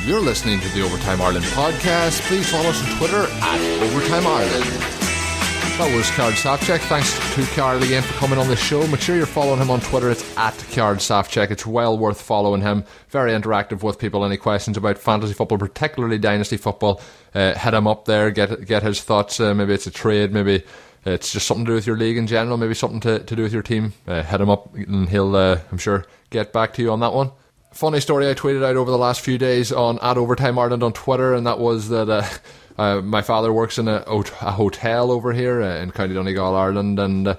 You're 0.04 0.20
listening 0.20 0.60
to 0.60 0.68
the 0.68 0.82
Overtime 0.82 1.20
Ireland 1.20 1.46
podcast. 1.46 2.20
Please 2.28 2.48
follow 2.50 2.68
us 2.68 2.82
on 2.82 2.98
Twitter 2.98 3.26
at 3.26 3.82
Overtime 3.82 4.26
Ireland. 4.26 4.97
That 5.78 5.94
was 5.94 6.10
Karl 6.10 6.32
Safchek. 6.32 6.80
Thanks 6.80 7.14
to 7.36 7.54
Karl 7.54 7.80
again 7.80 8.02
for 8.02 8.12
coming 8.14 8.36
on 8.36 8.48
the 8.48 8.56
show. 8.56 8.84
Make 8.88 9.00
sure 9.00 9.14
you're 9.14 9.26
following 9.26 9.60
him 9.60 9.70
on 9.70 9.78
Twitter. 9.78 10.10
It's 10.10 10.36
at 10.36 10.56
Karl 10.72 10.96
Safchek. 10.96 11.52
It's 11.52 11.64
well 11.64 11.96
worth 11.96 12.20
following 12.20 12.62
him. 12.62 12.84
Very 13.10 13.30
interactive 13.30 13.84
with 13.84 13.96
people. 13.96 14.24
Any 14.24 14.38
questions 14.38 14.76
about 14.76 14.98
fantasy 14.98 15.34
football, 15.34 15.56
particularly 15.56 16.18
dynasty 16.18 16.56
football, 16.56 17.00
uh, 17.32 17.54
head 17.54 17.74
him 17.74 17.86
up 17.86 18.06
there. 18.06 18.32
Get 18.32 18.66
get 18.66 18.82
his 18.82 19.00
thoughts. 19.04 19.38
Uh, 19.38 19.54
maybe 19.54 19.72
it's 19.72 19.86
a 19.86 19.92
trade. 19.92 20.32
Maybe 20.32 20.64
it's 21.04 21.32
just 21.32 21.46
something 21.46 21.64
to 21.66 21.70
do 21.70 21.74
with 21.76 21.86
your 21.86 21.96
league 21.96 22.16
in 22.16 22.26
general. 22.26 22.56
Maybe 22.56 22.74
something 22.74 22.98
to, 23.02 23.20
to 23.20 23.36
do 23.36 23.44
with 23.44 23.52
your 23.52 23.62
team. 23.62 23.92
Uh, 24.04 24.24
head 24.24 24.40
him 24.40 24.50
up, 24.50 24.74
and 24.74 25.08
he'll, 25.08 25.36
uh, 25.36 25.60
I'm 25.70 25.78
sure, 25.78 26.06
get 26.30 26.52
back 26.52 26.72
to 26.74 26.82
you 26.82 26.90
on 26.90 26.98
that 27.00 27.14
one 27.14 27.30
funny 27.70 28.00
story 28.00 28.28
I 28.28 28.34
tweeted 28.34 28.64
out 28.64 28.76
over 28.76 28.90
the 28.90 28.98
last 28.98 29.20
few 29.20 29.38
days 29.38 29.70
on 29.70 29.98
at 30.00 30.16
Overtime 30.16 30.58
Ireland 30.58 30.82
on 30.82 30.92
Twitter, 30.92 31.34
and 31.34 31.46
that 31.46 31.60
was 31.60 31.90
that 31.90 32.08
uh, 32.08 32.26
uh, 32.78 33.00
my 33.00 33.22
father 33.22 33.52
works 33.52 33.76
in 33.78 33.88
a, 33.88 34.04
a 34.06 34.52
hotel 34.52 35.10
over 35.10 35.32
here 35.32 35.60
uh, 35.60 35.78
in 35.78 35.90
County 35.90 36.14
Donegal, 36.14 36.54
Ireland, 36.54 36.98
and 37.00 37.28
uh, 37.28 37.36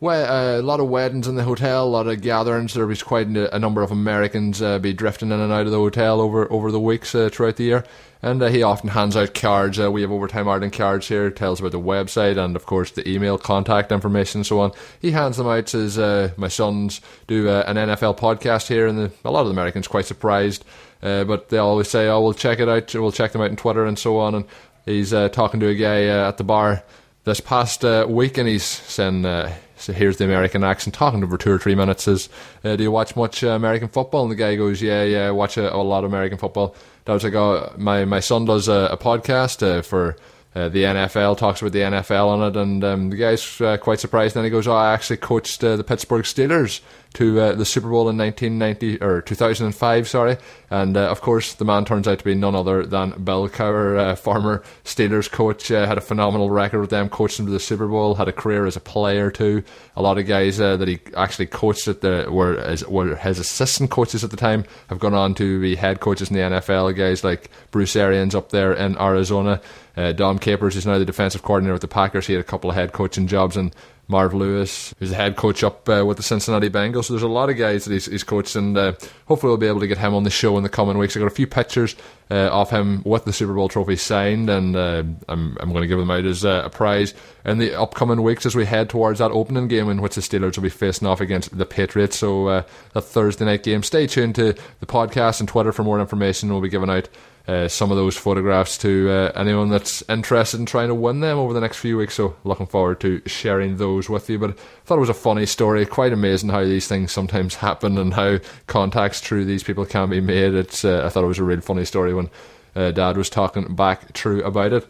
well, 0.00 0.30
uh, 0.30 0.60
a 0.60 0.62
lot 0.62 0.80
of 0.80 0.88
weddings 0.88 1.28
in 1.28 1.36
the 1.36 1.44
hotel, 1.44 1.84
a 1.84 1.86
lot 1.86 2.08
of 2.08 2.20
gatherings. 2.20 2.74
There 2.74 2.86
was 2.86 3.02
quite 3.02 3.28
a, 3.28 3.58
number 3.58 3.82
of 3.82 3.92
Americans 3.92 4.60
uh, 4.60 4.80
be 4.80 4.92
drifting 4.92 5.30
in 5.30 5.38
and 5.40 5.52
out 5.52 5.66
of 5.66 5.70
the 5.70 5.78
hotel 5.78 6.20
over 6.20 6.50
over 6.52 6.72
the 6.72 6.80
weeks 6.80 7.14
uh, 7.14 7.30
throughout 7.32 7.56
the 7.56 7.64
year. 7.64 7.84
And 8.20 8.42
he 8.42 8.62
often 8.62 8.88
hands 8.88 9.16
out 9.16 9.34
cards. 9.34 9.78
we 9.78 10.00
have 10.00 10.10
Overtime 10.10 10.48
Ireland 10.48 10.72
cards 10.72 11.08
here. 11.08 11.30
Tells 11.30 11.60
about 11.60 11.72
the 11.72 11.80
website 11.80 12.42
and, 12.42 12.56
of 12.56 12.64
course, 12.64 12.90
the 12.90 13.06
email 13.06 13.36
contact 13.36 13.92
information 13.92 14.38
and 14.38 14.46
so 14.46 14.60
on. 14.60 14.72
He 14.98 15.10
hands 15.10 15.36
them 15.36 15.46
out. 15.46 15.68
Says 15.68 15.98
my 16.38 16.48
sons 16.48 17.02
do 17.26 17.50
an 17.50 17.76
NFL 17.76 18.18
podcast 18.18 18.68
here, 18.68 18.86
and 18.86 18.98
the, 18.98 19.12
a 19.26 19.30
lot 19.30 19.42
of 19.42 19.48
the 19.48 19.52
Americans 19.52 19.88
quite 19.88 20.06
surprised 20.06 20.64
uh, 21.04 21.22
but 21.24 21.50
they 21.50 21.58
always 21.58 21.88
say, 21.88 22.08
"Oh, 22.08 22.22
we'll 22.22 22.32
check 22.32 22.58
it 22.58 22.68
out. 22.68 22.92
We'll 22.94 23.12
check 23.12 23.32
them 23.32 23.42
out 23.42 23.50
on 23.50 23.56
Twitter 23.56 23.84
and 23.84 23.98
so 23.98 24.18
on." 24.18 24.34
And 24.34 24.44
he's 24.86 25.12
uh, 25.12 25.28
talking 25.28 25.60
to 25.60 25.68
a 25.68 25.74
guy 25.74 26.08
uh, 26.08 26.28
at 26.28 26.38
the 26.38 26.44
bar 26.44 26.82
this 27.24 27.40
past 27.40 27.84
uh, 27.84 28.06
week, 28.08 28.38
and 28.38 28.48
he's 28.48 28.64
saying, 28.64 29.26
uh, 29.26 29.54
so 29.76 29.92
"Here's 29.92 30.16
the 30.16 30.24
American 30.24 30.64
accent." 30.64 30.94
Talking 30.94 31.20
to 31.20 31.26
him 31.26 31.30
for 31.30 31.36
two 31.36 31.52
or 31.52 31.58
three 31.58 31.74
minutes. 31.74 32.04
Says, 32.04 32.30
"Do 32.62 32.82
you 32.82 32.90
watch 32.90 33.16
much 33.16 33.42
American 33.42 33.88
football?" 33.88 34.22
And 34.22 34.32
the 34.32 34.36
guy 34.36 34.56
goes, 34.56 34.80
"Yeah, 34.80 35.04
yeah, 35.04 35.28
I 35.28 35.30
watch 35.30 35.58
a, 35.58 35.74
a 35.74 35.76
lot 35.76 36.04
of 36.04 36.10
American 36.10 36.38
football." 36.38 36.74
I 37.06 37.12
was 37.12 37.22
like, 37.22 37.34
"Oh, 37.34 37.74
my 37.76 38.06
my 38.06 38.20
son 38.20 38.46
does 38.46 38.68
a, 38.68 38.88
a 38.90 38.96
podcast 38.96 39.84
for." 39.84 40.16
Uh, 40.56 40.68
the 40.68 40.84
NFL 40.84 41.36
talks 41.36 41.60
about 41.60 41.72
the 41.72 41.80
NFL 41.80 42.28
on 42.28 42.42
it, 42.44 42.56
and 42.56 42.84
um, 42.84 43.10
the 43.10 43.16
guy's 43.16 43.60
uh, 43.60 43.76
quite 43.76 43.98
surprised. 43.98 44.36
And 44.36 44.44
then 44.44 44.44
he 44.44 44.50
goes, 44.50 44.68
"Oh, 44.68 44.72
I 44.76 44.92
actually 44.92 45.16
coached 45.16 45.64
uh, 45.64 45.74
the 45.74 45.82
Pittsburgh 45.82 46.24
Steelers 46.24 46.80
to 47.14 47.40
uh, 47.40 47.52
the 47.52 47.64
Super 47.64 47.88
Bowl 47.88 48.08
in 48.08 48.18
1990 48.18 49.00
or 49.00 49.22
2005, 49.22 50.08
sorry. 50.08 50.36
And 50.68 50.96
uh, 50.96 51.10
of 51.10 51.20
course, 51.20 51.54
the 51.54 51.64
man 51.64 51.84
turns 51.84 52.08
out 52.08 52.18
to 52.18 52.24
be 52.24 52.34
none 52.34 52.56
other 52.56 52.84
than 52.84 53.22
Bill 53.22 53.48
Cowher, 53.48 53.98
uh, 53.98 54.16
former 54.16 54.64
Steelers 54.84 55.30
coach. 55.30 55.70
Uh, 55.70 55.86
had 55.86 55.96
a 55.96 56.00
phenomenal 56.00 56.50
record 56.50 56.80
with 56.80 56.90
them, 56.90 57.08
coached 57.08 57.36
them 57.36 57.46
to 57.46 57.52
the 57.52 57.60
Super 57.60 57.86
Bowl. 57.86 58.16
Had 58.16 58.26
a 58.26 58.32
career 58.32 58.66
as 58.66 58.76
a 58.76 58.80
player 58.80 59.30
too. 59.30 59.62
A 59.96 60.02
lot 60.02 60.18
of 60.18 60.26
guys 60.26 60.60
uh, 60.60 60.76
that 60.76 60.88
he 60.88 60.98
actually 61.16 61.46
coached 61.46 61.86
at 61.86 62.00
the 62.00 62.26
were 62.28 62.60
his, 62.68 62.84
were 62.86 63.14
his 63.14 63.38
assistant 63.38 63.90
coaches 63.90 64.24
at 64.24 64.30
the 64.30 64.36
time 64.36 64.64
have 64.88 64.98
gone 64.98 65.14
on 65.14 65.34
to 65.34 65.60
be 65.60 65.76
head 65.76 66.00
coaches 66.00 66.30
in 66.30 66.34
the 66.34 66.42
NFL. 66.42 66.96
Guys 66.96 67.22
like 67.22 67.48
Bruce 67.70 67.94
Arians 67.94 68.34
up 68.34 68.50
there 68.50 68.72
in 68.72 68.98
Arizona. 68.98 69.60
Uh, 69.96 70.10
Dom 70.10 70.40
Capers 70.40 70.74
is 70.74 70.86
now 70.86 70.98
the 70.98 71.04
defensive 71.04 71.42
coordinator 71.42 71.74
with 71.74 71.82
the 71.82 71.88
Packers. 71.88 72.26
He 72.26 72.32
had 72.32 72.40
a 72.40 72.44
couple 72.44 72.68
of 72.68 72.74
head 72.74 72.92
coaching 72.92 73.28
jobs 73.28 73.56
and 73.56 73.72
Marv 74.06 74.34
Lewis, 74.34 74.94
who's 74.98 75.10
the 75.10 75.16
head 75.16 75.36
coach 75.36 75.64
up 75.64 75.88
uh, 75.88 76.04
with 76.06 76.18
the 76.18 76.22
Cincinnati 76.22 76.68
Bengals. 76.68 77.06
So 77.06 77.14
there's 77.14 77.22
a 77.22 77.28
lot 77.28 77.48
of 77.48 77.56
guys 77.56 77.84
that 77.84 77.92
he's, 77.92 78.06
he's 78.06 78.24
coached, 78.24 78.54
and 78.54 78.76
uh, 78.76 78.92
hopefully 79.26 79.50
we'll 79.50 79.56
be 79.56 79.66
able 79.66 79.80
to 79.80 79.86
get 79.86 79.98
him 79.98 80.14
on 80.14 80.24
the 80.24 80.30
show 80.30 80.56
in 80.56 80.62
the 80.62 80.68
coming 80.68 80.98
weeks. 80.98 81.16
I 81.16 81.20
got 81.20 81.26
a 81.26 81.30
few 81.30 81.46
pictures 81.46 81.96
uh, 82.30 82.48
of 82.48 82.70
him 82.70 83.02
with 83.04 83.24
the 83.24 83.32
Super 83.32 83.54
Bowl 83.54 83.68
trophy 83.68 83.96
signed, 83.96 84.50
and 84.50 84.76
uh, 84.76 85.04
I'm, 85.28 85.56
I'm 85.58 85.70
going 85.70 85.82
to 85.82 85.88
give 85.88 85.98
them 85.98 86.10
out 86.10 86.24
as 86.24 86.44
uh, 86.44 86.62
a 86.64 86.70
prize 86.70 87.14
in 87.44 87.58
the 87.58 87.74
upcoming 87.74 88.22
weeks 88.22 88.44
as 88.44 88.54
we 88.54 88.66
head 88.66 88.90
towards 88.90 89.20
that 89.20 89.30
opening 89.30 89.68
game 89.68 89.88
in 89.88 90.02
which 90.02 90.16
the 90.16 90.20
Steelers 90.20 90.56
will 90.56 90.64
be 90.64 90.68
facing 90.68 91.08
off 91.08 91.20
against 91.20 91.56
the 91.56 91.66
Patriots. 91.66 92.18
So 92.18 92.48
uh, 92.48 92.62
that 92.92 93.02
Thursday 93.02 93.44
night 93.46 93.62
game. 93.62 93.82
Stay 93.82 94.06
tuned 94.06 94.34
to 94.34 94.54
the 94.80 94.86
podcast 94.86 95.40
and 95.40 95.48
Twitter 95.48 95.72
for 95.72 95.82
more 95.82 96.00
information. 96.00 96.50
We'll 96.50 96.60
be 96.60 96.68
giving 96.68 96.90
out 96.90 97.08
uh, 97.46 97.68
some 97.68 97.90
of 97.90 97.96
those 97.96 98.16
photographs 98.16 98.78
to 98.78 99.10
uh, 99.10 99.32
anyone 99.36 99.68
that's 99.68 100.02
interested 100.08 100.58
in 100.58 100.64
trying 100.64 100.88
to 100.88 100.94
win 100.94 101.20
them 101.20 101.36
over 101.36 101.52
the 101.52 101.60
next 101.60 101.76
few 101.76 101.98
weeks. 101.98 102.14
So, 102.14 102.36
looking 102.42 102.66
forward 102.66 103.00
to 103.00 103.20
sharing 103.26 103.76
those 103.76 104.08
with 104.08 104.30
you. 104.30 104.38
But 104.38 104.50
I 104.50 104.54
thought 104.84 104.96
it 104.96 105.00
was 105.00 105.10
a 105.10 105.14
funny 105.14 105.44
story. 105.44 105.84
Quite 105.84 106.14
amazing 106.14 106.48
how 106.48 106.64
these 106.64 106.88
things 106.88 107.12
sometimes 107.12 107.56
happen 107.56 107.98
and 107.98 108.14
how 108.14 108.38
contacts 108.66 109.20
through 109.20 109.44
these 109.44 109.62
people 109.62 109.84
can 109.84 110.08
be 110.08 110.20
made. 110.20 110.54
It's 110.54 110.86
uh, 110.86 111.02
I 111.04 111.10
thought 111.10 111.24
it 111.24 111.28
was 111.28 111.38
a 111.38 111.44
really 111.44 111.60
funny 111.60 111.84
story 111.84 112.14
when 112.14 112.30
uh, 112.74 112.92
Dad 112.92 113.18
was 113.18 113.28
talking 113.28 113.74
back 113.74 114.14
through 114.14 114.42
about 114.44 114.72
it. 114.72 114.86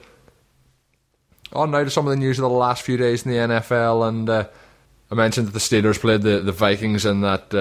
On 1.53 1.73
now 1.73 1.83
to 1.83 1.91
some 1.91 2.07
of 2.07 2.11
the 2.11 2.17
news 2.17 2.39
of 2.39 2.43
the 2.43 2.49
last 2.49 2.83
few 2.83 2.97
days 2.97 3.27
in 3.27 3.33
the 3.33 3.39
NFL, 3.39 4.09
and 4.09 4.29
uh, 4.29 4.49
I 5.11 5.15
mentioned 5.17 5.49
that 5.49 5.53
the 5.53 5.59
Steelers 5.59 6.01
played 6.01 6.23
the, 6.23 6.41
the 6.41 6.53
Vikings 6.53 7.05
in 7.05 7.21
that 7.21 7.53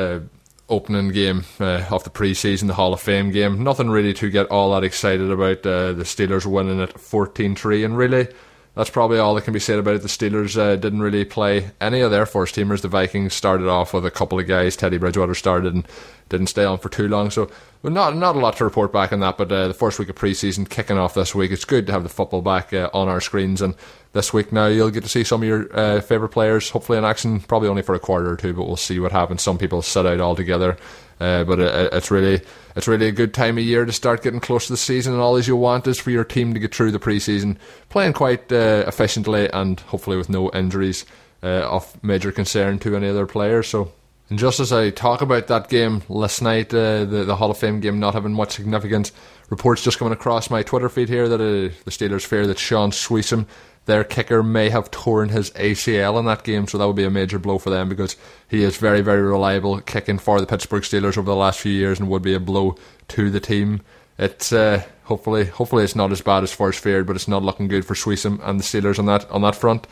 opening 0.70 1.10
game 1.10 1.46
uh, 1.60 1.86
of 1.92 2.04
the 2.04 2.10
preseason, 2.10 2.68
the 2.68 2.74
Hall 2.74 2.94
of 2.94 3.02
Fame 3.02 3.32
game. 3.32 3.64
Nothing 3.64 3.90
really 3.90 4.14
to 4.16 4.30
get 4.30 4.48
all 4.48 4.74
that 4.74 4.84
excited 4.84 5.30
about. 5.30 5.66
Uh, 5.66 5.94
the 5.94 6.04
Steelers 6.04 6.46
winning 6.46 6.80
it 6.80 7.00
14 7.00 7.56
3, 7.56 7.84
and 7.84 7.98
really, 7.98 8.28
that's 8.76 8.90
probably 8.90 9.20
all 9.20 9.36
that 9.36 9.44
can 9.44 9.54
be 9.54 9.60
said 9.60 9.80
about 9.80 9.96
it. 9.96 10.02
The 10.02 10.08
Steelers 10.08 10.58
uh, 10.58 10.76
didn't 10.76 11.02
really 11.02 11.26
play 11.26 11.72
any 11.80 12.02
of 12.02 12.12
their 12.12 12.26
first 12.26 12.56
teamers. 12.56 12.82
The 12.82 12.88
Vikings 12.88 13.34
started 13.34 13.68
off 13.68 13.94
with 13.94 14.06
a 14.06 14.12
couple 14.12 14.40
of 14.40 14.48
guys. 14.48 14.76
Teddy 14.76 14.98
Bridgewater 14.98 15.36
started 15.36 15.74
and 15.74 15.88
didn't 16.30 16.48
stay 16.48 16.64
on 16.64 16.80
for 16.80 16.90
too 16.90 17.08
long. 17.08 17.30
So, 17.30 17.52
well, 17.84 17.94
not 17.94 18.16
not 18.16 18.36
a 18.36 18.40
lot 18.40 18.58
to 18.58 18.64
report 18.64 18.92
back 18.92 19.14
on 19.14 19.20
that. 19.20 19.38
But 19.38 19.52
uh, 19.52 19.68
the 19.68 19.74
first 19.74 20.00
week 20.00 20.10
of 20.10 20.16
preseason 20.16 20.68
kicking 20.68 20.98
off 20.98 21.14
this 21.14 21.36
week. 21.36 21.52
It's 21.52 21.66
good 21.66 21.86
to 21.88 21.92
have 21.92 22.04
the 22.04 22.10
football 22.10 22.42
back 22.42 22.74
uh, 22.74 22.90
on 22.94 23.10
our 23.10 23.22
screens. 23.22 23.62
And 23.62 23.76
this 24.14 24.34
week 24.34 24.52
now, 24.52 24.68
you'll 24.68 24.90
get 24.90 25.04
to 25.04 25.10
see 25.10 25.24
some 25.24 25.44
of 25.44 25.48
your 25.48 25.68
uh, 25.78 26.02
favourite 26.02 26.32
players, 26.32 26.70
hopefully 26.70 26.98
in 26.98 27.04
action. 27.06 27.42
Probably 27.42 27.68
only 27.68 27.82
for 27.82 27.94
a 27.94 28.00
quarter 28.00 28.32
or 28.32 28.38
two, 28.38 28.54
but 28.54 28.66
we'll 28.66 28.78
see 28.78 29.00
what 29.00 29.12
happens. 29.12 29.42
Some 29.42 29.58
people 29.58 29.82
sit 29.82 30.06
out 30.06 30.22
altogether. 30.22 30.78
Uh, 31.20 31.44
but 31.44 31.60
it, 31.60 31.94
it's 31.94 32.10
really 32.10 32.42
it's 32.76 32.88
really 32.88 33.08
a 33.08 33.12
good 33.12 33.34
time 33.34 33.58
of 33.58 33.64
year 33.64 33.86
to 33.86 33.92
start 33.92 34.24
getting 34.24 34.40
close 34.40 34.68
to 34.68 34.74
the 34.74 34.78
season, 34.78 35.14
and 35.14 35.22
all 35.22 35.36
as 35.36 35.48
you 35.48 35.56
want 35.56 35.86
is 35.88 36.00
for 36.00 36.10
your 36.10 36.24
team 36.24 36.54
to 36.54 36.60
get 36.60 36.74
through 36.74 36.92
the 36.92 37.00
preseason, 37.00 37.58
playing 37.90 38.14
quite 38.14 38.52
uh, 38.52 38.84
efficiently 38.88 39.50
and 39.52 39.80
hopefully 39.82 40.18
with 40.18 40.30
no 40.30 40.50
injuries 40.52 41.06
uh, 41.44 41.68
of 41.70 42.02
major 42.04 42.32
concern 42.32 42.80
to 42.80 42.96
any 42.96 43.08
other 43.08 43.28
players. 43.28 43.68
So, 43.68 43.92
and 44.34 44.40
just 44.40 44.60
as 44.60 44.74
I 44.74 44.90
talk 44.90 45.22
about 45.22 45.46
that 45.46 45.70
game 45.70 46.02
last 46.10 46.42
night, 46.42 46.74
uh, 46.74 47.06
the 47.06 47.24
the 47.24 47.36
Hall 47.36 47.52
of 47.52 47.58
Fame 47.60 47.82
game 47.82 48.00
not 48.00 48.16
having 48.16 48.34
much 48.34 48.54
significance, 48.54 49.12
reports 49.52 49.84
just 49.84 50.00
coming 50.00 50.12
across 50.12 50.50
my 50.50 50.64
Twitter 50.64 50.90
feed 50.90 51.08
here 51.08 51.30
that 51.30 51.40
uh, 51.40 51.72
the 51.86 51.92
Steelers 51.92 52.26
fear 52.26 52.48
that 52.48 52.58
Shaun 52.58 52.90
Suisham 52.90 53.46
their 53.86 54.04
kicker 54.04 54.42
may 54.42 54.70
have 54.70 54.90
torn 54.90 55.30
his 55.30 55.52
ACL 55.52 56.18
in 56.18 56.26
that 56.26 56.44
game, 56.44 56.68
so 56.68 56.80
that 56.80 56.88
would 56.88 56.96
be 56.96 57.04
a 57.04 57.12
major 57.12 57.38
blow 57.38 57.60
for 57.60 57.70
them 57.70 57.88
because 57.90 58.16
he 58.48 58.64
is 58.64 58.76
very, 58.78 59.02
very 59.02 59.22
reliable 59.22 59.80
kicking 59.82 60.18
for 60.18 60.42
the 60.42 60.48
Pittsburgh 60.48 60.82
Steelers 60.82 61.16
over 61.16 61.30
the 61.30 61.36
last 61.36 61.60
few 61.60 61.72
years 61.72 62.00
and 62.00 62.10
would 62.10 62.24
be 62.24 62.34
a 62.34 62.40
blow 62.40 62.76
to 63.10 63.30
the 63.30 63.40
team. 63.40 63.82
It's 64.18 64.52
uh, 64.52 64.82
hopefully, 65.04 65.46
hopefully 65.46 65.84
it's 65.84 65.96
not 65.96 66.12
as 66.12 66.22
bad 66.22 66.42
as 66.42 66.52
first 66.52 66.80
feared, 66.80 67.06
but 67.06 67.16
it's 67.16 67.28
not 67.28 67.44
looking 67.44 67.68
good 67.68 67.86
for 67.86 67.94
Suisham 67.94 68.40
and 68.44 68.60
the 68.60 68.64
Steelers 68.64 68.98
on 68.98 69.06
that 69.06 69.30
on 69.30 69.44
that 69.44 69.56
front. 69.56 69.86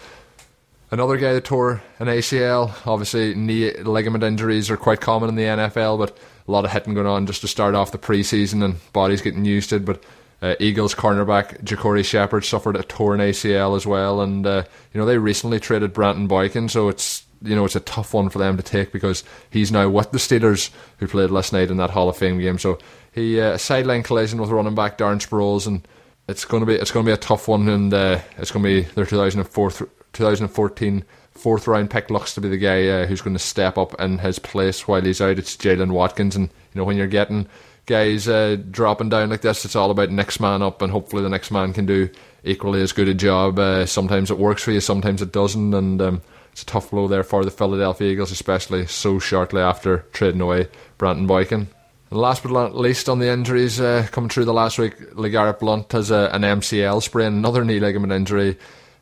Another 0.92 1.16
guy 1.16 1.34
that 1.34 1.46
tore 1.46 1.82
an 2.00 2.08
ACL. 2.08 2.74
Obviously, 2.86 3.34
knee 3.34 3.72
ligament 3.72 4.26
injuries 4.26 4.70
are 4.70 4.76
quite 4.76 5.00
common 5.00 5.30
in 5.30 5.36
the 5.36 5.44
NFL, 5.44 5.98
but 5.98 6.18
a 6.46 6.52
lot 6.52 6.66
of 6.66 6.72
hitting 6.72 6.94
going 6.94 7.08
on 7.08 7.26
just 7.26 7.40
to 7.42 7.48
start 7.48 7.76
off 7.76 7.94
the 7.94 7.98
preseason 7.98 8.62
and 8.62 8.76
bodies 8.92 9.22
getting 9.22 9.46
used 9.46 9.70
to 9.70 9.78
it. 9.78 9.86
But 9.86 10.04
uh, 10.42 10.56
Eagles 10.60 10.94
cornerback 10.94 11.64
JaCorey 11.64 12.04
Shepherd 12.04 12.44
suffered 12.44 12.76
a 12.76 12.84
torn 12.84 13.22
ACL 13.22 13.78
as 13.78 13.88
well, 13.88 14.20
and 14.20 14.46
uh, 14.46 14.64
you 14.94 15.00
know 15.00 15.06
they 15.06 15.18
recently 15.18 15.62
traded 15.62 15.94
Brandon 15.94 16.28
Boykin, 16.28 16.68
so 16.68 16.90
it's 16.90 17.24
you 17.42 17.56
know 17.56 17.64
it's 17.64 17.78
a 17.78 17.82
tough 17.82 18.14
one 18.14 18.28
for 18.28 18.40
them 18.40 18.58
to 18.58 18.64
take 18.64 18.92
because 18.92 19.24
he's 19.50 19.72
now 19.72 19.88
with 19.88 20.12
the 20.12 20.18
Steelers 20.18 20.72
who 20.98 21.08
played 21.08 21.30
last 21.30 21.54
night 21.54 21.72
in 21.72 21.78
that 21.78 21.92
Hall 21.92 22.10
of 22.10 22.18
Fame 22.18 22.38
game. 22.38 22.58
So 22.58 22.80
he 23.14 23.40
uh, 23.40 23.58
sideline 23.58 24.04
collision 24.04 24.42
with 24.42 24.50
running 24.50 24.76
back 24.76 24.98
Darren 24.98 25.26
Sproles, 25.26 25.68
and 25.68 25.88
it's 26.28 26.44
going 26.44 26.62
to 26.62 26.68
be 26.68 26.74
it's 26.74 26.92
going 26.92 27.06
to 27.06 27.10
be 27.10 27.14
a 27.14 27.18
tough 27.18 27.48
one, 27.48 27.70
and 27.70 27.94
uh, 27.94 28.20
it's 28.38 28.52
going 28.52 28.64
to 28.64 28.70
be 28.70 28.82
their 28.94 29.06
2004, 29.06 29.72
2014 30.14 31.04
fourth 31.32 31.68
round 31.68 31.90
pick 31.90 32.10
looks 32.10 32.36
to 32.36 32.42
be 32.42 32.50
the 32.50 32.58
guy 32.58 32.88
uh, 32.88 33.06
who's 33.06 33.22
going 33.22 33.36
to 33.36 33.40
step 33.40 33.78
up 33.78 34.00
in 34.00 34.20
his 34.20 34.40
place 34.40 34.88
while 34.88 35.02
he's 35.02 35.22
out. 35.22 35.40
It's 35.40 35.58
Jaylen 35.58 35.92
Watkins, 35.92 36.36
and 36.36 36.48
you 36.48 36.80
know 36.80 36.84
when 36.84 36.98
you're 36.98 37.08
getting 37.08 37.48
guys 37.86 38.28
uh, 38.28 38.58
dropping 38.70 39.10
down 39.10 39.30
like 39.30 39.42
this. 39.42 39.66
It's 39.66 39.76
all 39.76 39.92
about 39.92 40.12
next 40.12 40.40
man 40.40 40.62
up, 40.62 40.82
and 40.82 40.92
hopefully 40.92 41.24
the 41.24 41.30
next 41.30 41.52
man 41.52 41.74
can 41.74 41.86
do 41.86 42.10
equally 42.44 42.82
as 42.82 42.92
good 42.92 43.08
a 43.08 43.14
job. 43.14 43.60
Uh, 43.60 43.86
sometimes 43.86 44.32
it 44.32 44.38
works 44.38 44.64
for 44.64 44.72
you, 44.72 44.80
sometimes 44.80 45.22
it 45.22 45.32
doesn't, 45.32 45.74
and 45.74 46.02
um, 46.02 46.22
it's 46.52 46.64
a 46.64 46.66
tough 46.66 46.92
blow 46.92 47.08
there 47.08 47.24
for 47.24 47.44
the 47.44 47.52
Philadelphia 47.52 48.12
Eagles, 48.12 48.32
especially 48.32 48.86
so 48.86 49.20
shortly 49.20 49.62
after 49.62 50.00
trading 50.14 50.42
away 50.42 50.68
Brandon 50.98 51.28
Boykin. 51.28 51.68
And 52.10 52.20
last 52.20 52.44
but 52.44 52.52
not 52.52 52.76
least, 52.76 53.08
on 53.08 53.20
the 53.20 53.30
injuries 53.30 53.80
uh, 53.80 54.08
coming 54.12 54.30
through 54.30 54.46
the 54.46 54.54
last 54.54 54.78
week, 54.78 54.98
LeGarrette 55.14 55.60
Blount 55.60 55.92
has 55.94 56.12
a, 56.12 56.30
an 56.34 56.42
MCL 56.42 57.02
sprain, 57.04 57.34
another 57.34 57.64
knee 57.64 57.80
ligament 57.80 58.12
injury. 58.12 58.58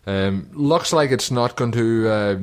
Um, 0.10 0.50
looks 0.54 0.92
like 0.92 1.12
it's 1.12 1.30
not 1.30 1.56
going 1.56 1.72
to 1.74 2.10
uh, 2.10 2.40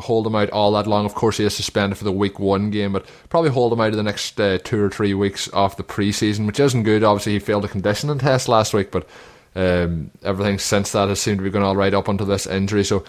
hold 0.00 0.26
him 0.26 0.34
out 0.34 0.50
all 0.50 0.72
that 0.72 0.88
long. 0.88 1.06
Of 1.06 1.14
course, 1.14 1.36
he 1.36 1.44
is 1.44 1.54
suspended 1.54 1.96
for 1.96 2.02
the 2.02 2.10
week 2.10 2.40
one 2.40 2.70
game, 2.70 2.92
but 2.92 3.06
probably 3.28 3.50
hold 3.50 3.72
him 3.72 3.80
out 3.80 3.90
of 3.90 3.96
the 3.96 4.02
next 4.02 4.40
uh, 4.40 4.58
two 4.64 4.82
or 4.82 4.90
three 4.90 5.14
weeks 5.14 5.48
off 5.52 5.76
the 5.76 5.84
preseason, 5.84 6.44
which 6.44 6.58
isn't 6.58 6.82
good. 6.82 7.04
Obviously, 7.04 7.34
he 7.34 7.38
failed 7.38 7.64
a 7.64 7.68
conditioning 7.68 8.18
test 8.18 8.48
last 8.48 8.74
week, 8.74 8.90
but 8.90 9.08
um, 9.54 10.10
everything 10.24 10.58
since 10.58 10.90
that 10.90 11.08
has 11.08 11.20
seemed 11.20 11.38
to 11.38 11.44
be 11.44 11.50
going 11.50 11.64
all 11.64 11.76
right 11.76 11.94
up 11.94 12.08
until 12.08 12.26
this 12.26 12.48
injury. 12.48 12.82
So 12.82 13.04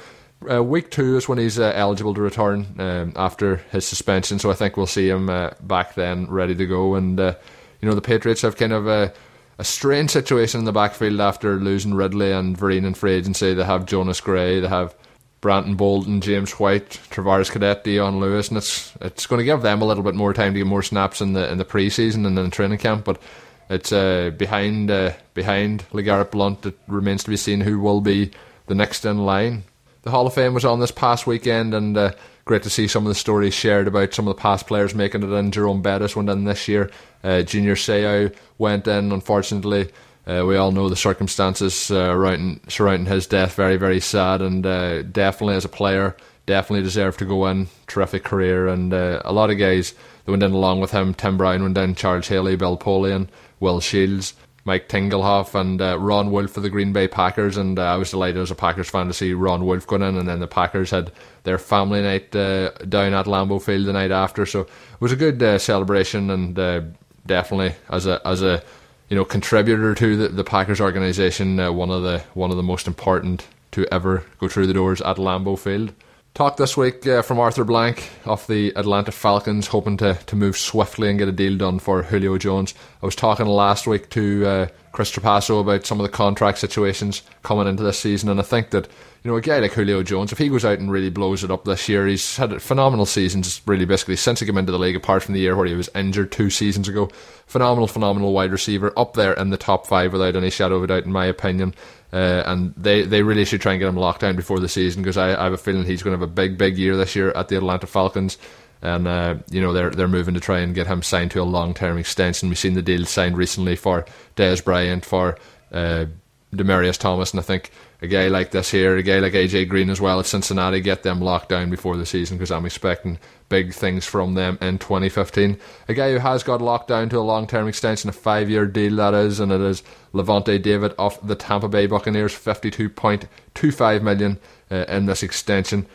uh, 0.52 0.64
week 0.64 0.92
two 0.92 1.18
is 1.18 1.28
when 1.28 1.40
he's 1.40 1.58
uh, 1.58 1.72
eligible 1.74 2.14
to 2.14 2.22
return 2.22 2.76
um, 2.78 3.14
after 3.16 3.58
his 3.72 3.88
suspension. 3.88 4.38
So 4.38 4.52
I 4.52 4.54
think 4.54 4.78
we'll 4.78 4.86
see 4.86 5.10
him 5.10 5.32
uh, 5.32 5.52
back 5.62 5.96
then, 5.96 6.28
ready 6.30 6.54
to 6.54 6.68
go. 6.68 6.94
And 6.94 7.20
uh, 7.20 7.34
you 7.82 7.90
know 7.90 7.96
the 7.96 8.02
Patriots 8.02 8.44
have 8.44 8.56
kind 8.56 8.74
of 8.74 9.14
a, 9.58 9.64
strange 9.64 10.12
situation 10.12 10.60
in 10.60 10.66
the 10.66 10.72
backfield 10.72 11.20
after 11.20 11.56
losing 11.56 11.94
Ridley 11.94 12.32
and 12.32 12.58
Vereen 12.58 12.86
and 12.86 12.98
free 12.98 13.14
agency. 13.14 13.54
They 13.54 13.64
have 13.64 13.86
Jonas 13.86 14.22
Gray, 14.22 14.60
they 14.60 14.68
have 14.68 14.96
Brandon 15.42 15.76
Bolden, 15.76 16.22
James 16.22 16.54
White, 16.54 17.00
Travaris 17.10 17.52
Cadet, 17.52 17.84
Dion 17.84 18.20
Lewis, 18.20 18.50
and 18.50 18.58
it's 18.58 18.94
it's 19.02 19.28
going 19.28 19.40
to 19.40 19.46
give 19.46 19.62
them 19.62 19.82
a 19.82 19.86
little 19.86 20.04
bit 20.04 20.16
more 20.16 20.34
time 20.34 20.54
to 20.54 20.60
get 20.60 20.68
more 20.68 20.84
snaps 20.84 21.22
in 21.22 21.34
the 21.34 21.52
in 21.52 21.58
the 21.58 21.66
preseason 21.66 22.26
and 22.26 22.38
in 22.38 22.46
the 22.46 22.50
training 22.50 22.80
camp. 22.80 23.06
But 23.06 23.22
it's 23.70 23.92
uh, 23.92 24.32
behind 24.38 24.90
uh, 24.90 25.14
behind 25.34 25.86
LeGarrette 25.92 26.32
Blount. 26.32 26.66
It 26.66 26.78
remains 26.88 27.24
to 27.24 27.30
be 27.30 27.38
seen 27.38 27.62
who 27.62 27.80
will 27.80 28.02
be 28.02 28.32
the 28.68 28.76
next 28.76 29.06
in 29.06 29.20
line 29.26 29.64
the 30.06 30.12
Hall 30.12 30.28
of 30.28 30.34
Fame 30.34 30.54
was 30.54 30.64
on 30.64 30.80
this 30.80 30.92
past 30.92 31.28
weekend, 31.28 31.74
and 31.74 31.98
uh, 31.98 32.12
great 32.46 32.62
to 32.62 32.70
see 32.70 32.88
some 32.88 33.04
of 33.06 33.10
the 33.10 33.16
stories 33.16 33.56
shared 33.56 33.88
about 33.88 34.14
some 34.14 34.28
of 34.28 34.36
the 34.36 34.42
past 34.42 34.68
players 34.68 34.94
making 34.94 35.24
it 35.24 35.36
in. 35.36 35.52
Jerome 35.52 35.82
Bettis 35.82 36.16
went 36.16 36.30
in 36.30 36.44
this 36.44 36.68
year. 36.68 36.92
Uh, 37.24 37.42
Junior 37.42 37.74
Seau 37.76 38.34
went 38.60 38.88
in, 38.88 39.12
unfortunately. 39.12 39.90
Uh, 40.28 40.44
we 40.46 40.56
all 40.56 40.72
know 40.72 40.88
the 40.88 40.96
circumstances 40.96 41.90
uh, 41.90 42.12
surrounding, 42.12 42.60
surrounding 42.68 43.12
his 43.12 43.26
death. 43.26 43.56
Very, 43.56 43.78
very 43.78 44.00
sad, 44.00 44.42
and 44.42 44.64
uh, 44.64 45.02
definitely 45.02 45.56
as 45.56 45.66
a 45.66 45.70
player, 45.70 46.16
definitely 46.46 46.84
deserved 46.84 47.18
to 47.20 47.26
go 47.26 47.48
in. 47.48 47.68
Terrific 47.88 48.24
career, 48.24 48.68
and 48.68 48.94
uh, 48.94 49.22
a 49.26 49.34
lot 49.34 49.50
of 49.50 49.58
guys 49.58 49.96
that 50.26 50.32
went 50.32 50.44
in 50.44 50.52
along 50.52 50.82
with 50.82 50.92
him. 50.92 51.16
Tim 51.16 51.38
Brown 51.38 51.64
went 51.64 51.78
in, 51.78 51.96
Charles 51.96 52.28
Haley, 52.28 52.56
Bill 52.56 52.78
Polian, 52.78 53.28
Will 53.60 53.80
Shields. 53.80 54.36
Mike 54.66 54.90
Tingelhoff 54.90 55.54
and 55.54 55.80
uh, 55.80 55.98
Ron 56.00 56.32
Wolf 56.32 56.52
for 56.52 56.60
the 56.60 56.72
Green 56.72 56.92
Bay 56.92 57.08
Packers, 57.08 57.56
and 57.56 57.78
uh, 57.78 57.84
I 57.84 57.98
was 57.98 58.10
delighted 58.10 58.42
as 58.42 58.50
a 58.50 58.56
Packers 58.56 58.90
fan 58.90 59.06
to 59.08 59.14
see 59.14 59.32
Ron 59.34 59.64
Wolf 59.64 59.86
going 59.86 60.02
in, 60.02 60.18
and 60.18 60.28
then 60.28 60.40
the 60.40 60.48
Packers 60.48 60.90
had 60.90 61.12
their 61.44 61.60
family 61.60 62.02
night 62.02 62.36
uh, 62.36 62.72
down 62.90 63.14
at 63.14 63.28
Lambeau 63.28 63.62
Field 63.62 63.86
the 63.86 63.94
night 63.94 64.10
after, 64.10 64.46
so 64.48 64.62
it 64.62 64.70
was 65.00 65.12
a 65.12 65.16
good 65.16 65.42
uh, 65.42 65.60
celebration, 65.60 66.32
and 66.32 66.58
uh, 66.58 66.82
definitely 67.28 67.76
as 67.90 68.08
a 68.08 68.20
as 68.28 68.42
a 68.42 68.64
you 69.10 69.16
know 69.16 69.24
contributor 69.24 69.94
to 69.94 70.18
the, 70.18 70.30
the 70.30 70.44
Packers 70.44 70.82
organization, 70.82 71.58
one 71.76 71.92
of 71.92 72.02
the 72.02 72.24
one 72.34 72.50
of 72.50 72.58
the 72.58 72.64
most 72.64 72.88
important 72.88 73.48
to 73.72 73.86
ever 73.94 74.24
go 74.40 74.48
through 74.48 74.66
the 74.66 74.74
doors 74.74 75.00
at 75.02 75.18
Lambeau 75.18 75.60
Field. 75.60 75.94
Talk 76.36 76.58
this 76.58 76.76
week 76.76 77.08
uh, 77.08 77.22
from 77.22 77.40
Arthur 77.40 77.64
Blank 77.64 78.10
of 78.26 78.46
the 78.48 78.74
Atlanta 78.76 79.14
Falcons, 79.14 79.68
hoping 79.68 79.96
to, 79.96 80.16
to 80.26 80.36
move 80.36 80.58
swiftly 80.58 81.10
and 81.10 81.18
get 81.18 81.30
a 81.30 81.32
deal 81.32 81.56
done 81.58 81.80
for 81.80 82.04
Julio 82.04 82.38
Jones. 82.38 82.74
I 83.02 83.06
was 83.06 83.16
talking 83.16 83.46
last 83.46 83.88
week 83.88 84.10
to 84.10 84.46
uh, 84.46 84.68
Chris 84.92 85.14
Trapasso 85.14 85.62
about 85.62 85.86
some 85.86 85.98
of 85.98 86.04
the 86.04 86.12
contract 86.12 86.58
situations 86.58 87.22
coming 87.44 87.68
into 87.68 87.84
this 87.84 88.00
season, 88.00 88.28
and 88.28 88.38
I 88.38 88.44
think 88.44 88.72
that 88.72 88.90
you 89.24 89.32
know 89.32 89.38
a 89.38 89.42
guy 89.42 89.60
like 89.60 89.72
Julio 89.72 90.04
Jones, 90.04 90.34
if 90.34 90.38
he 90.38 90.50
goes 90.50 90.66
out 90.66 90.78
and 90.78 90.92
really 90.92 91.10
blows 91.10 91.46
it 91.46 91.52
up 91.52 91.64
this 91.64 91.88
year, 91.88 92.06
he's 92.06 92.36
had 92.36 92.52
a 92.52 92.60
phenomenal 92.60 93.06
seasons 93.06 93.62
really 93.66 93.86
basically 93.86 94.18
since 94.18 94.42
he 94.42 94.46
came 94.46 94.58
into 94.58 94.74
the 94.74 94.78
league. 94.78 94.98
Apart 94.98 95.24
from 95.24 95.36
the 95.36 95.40
year 95.40 95.56
where 95.56 95.68
he 95.68 95.74
was 95.74 95.90
injured 95.96 96.34
two 96.34 96.50
seasons 96.50 96.90
ago, 96.90 97.10
phenomenal, 97.48 97.88
phenomenal 97.88 98.34
wide 98.34 98.52
receiver 98.52 98.92
up 98.98 99.14
there 99.14 99.32
in 99.36 99.52
the 99.52 99.58
top 99.58 99.88
five 99.88 100.12
without 100.12 100.36
any 100.36 100.50
shadow 100.50 100.76
of 100.76 100.84
a 100.84 100.88
doubt, 100.88 101.06
in 101.06 101.14
my 101.14 101.28
opinion. 101.28 101.74
Uh, 102.16 102.44
and 102.46 102.74
they, 102.78 103.02
they 103.02 103.24
really 103.24 103.44
should 103.44 103.60
try 103.60 103.74
and 103.74 103.80
get 103.82 103.90
him 103.90 103.98
locked 103.98 104.22
down 104.22 104.38
before 104.38 104.62
the 104.62 104.70
season 104.70 105.02
because 105.04 105.18
I, 105.18 105.38
I, 105.38 105.44
have 105.44 105.52
a 105.52 105.58
feeling 105.58 105.84
he's 105.84 106.02
going 106.02 106.18
to 106.18 106.22
have 106.22 106.30
a 106.30 106.34
big, 106.34 106.58
big 106.58 106.78
year 106.78 106.96
this 106.96 107.14
year 107.14 107.32
at 107.32 107.50
the 107.50 107.58
Atlanta 107.58 107.88
Falcons. 107.88 108.38
And, 108.82 109.06
uh, 109.06 109.36
you 109.50 109.60
know, 109.60 109.74
they're, 109.74 109.90
they're 109.90 110.08
moving 110.08 110.34
to 110.34 110.40
try 110.40 110.60
and 110.60 110.74
get 110.74 110.88
him 110.88 111.02
signed 111.02 111.32
to 111.32 111.42
a 111.42 111.44
long 111.44 111.74
term 111.74 111.98
extension. 111.98 112.48
We've 112.48 112.58
seen 112.58 112.74
the 112.74 112.82
deal 112.82 113.06
signed 113.06 113.36
recently 113.36 113.76
for 113.76 114.06
Dez 114.38 114.64
Bryant, 114.64 115.04
for 115.04 115.38
uh, 115.74 116.06
Demaryius 116.54 116.98
Thomas, 116.98 117.32
and 117.32 117.42
I 117.42 117.44
think 117.44 117.72
a 118.02 118.08
guy 118.08 118.28
like 118.28 118.52
this 118.52 118.72
here, 118.72 118.96
a 118.96 119.04
guy 119.04 119.20
like 119.20 119.34
AJ 119.34 119.68
Green 119.68 119.90
as 119.90 120.00
well 120.00 120.20
at 120.20 120.26
Cincinnati, 120.26 120.80
get 120.82 121.04
them 121.04 121.20
locked 121.20 121.50
down 121.50 121.70
before 121.70 121.98
the 121.98 122.06
season 122.06 122.38
because 122.38 122.52
I'm 122.52 122.66
expecting 122.66 123.20
big 123.50 123.74
things 123.74 124.06
from 124.06 124.36
them 124.36 124.58
in 124.62 124.78
2015. 124.78 125.58
A 125.88 125.94
guy 125.94 126.12
who 126.12 126.20
has 126.20 126.44
got 126.44 126.62
locked 126.62 126.88
down 126.88 127.10
to 127.10 127.20
a 127.20 127.22
long 127.22 127.48
term 127.48 127.68
extension, 127.68 128.10
a 128.10 128.14
five 128.14 128.50
year 128.50 128.66
deal 128.66 128.96
that 128.98 129.14
is, 129.14 129.40
and 129.40 129.52
it 129.52 129.62
is 129.62 129.84
Lavonte 130.16 130.62
David 130.62 130.94
of 130.98 131.20
the 131.26 131.36
Tampa 131.36 131.68
Bay 131.68 131.86
Buccaneers, 131.88 132.34
52.25 132.34 134.02
million 134.02 134.40
uh, 134.72 134.86
in 134.88 135.06
this 135.06 135.22
extension. 135.22 135.86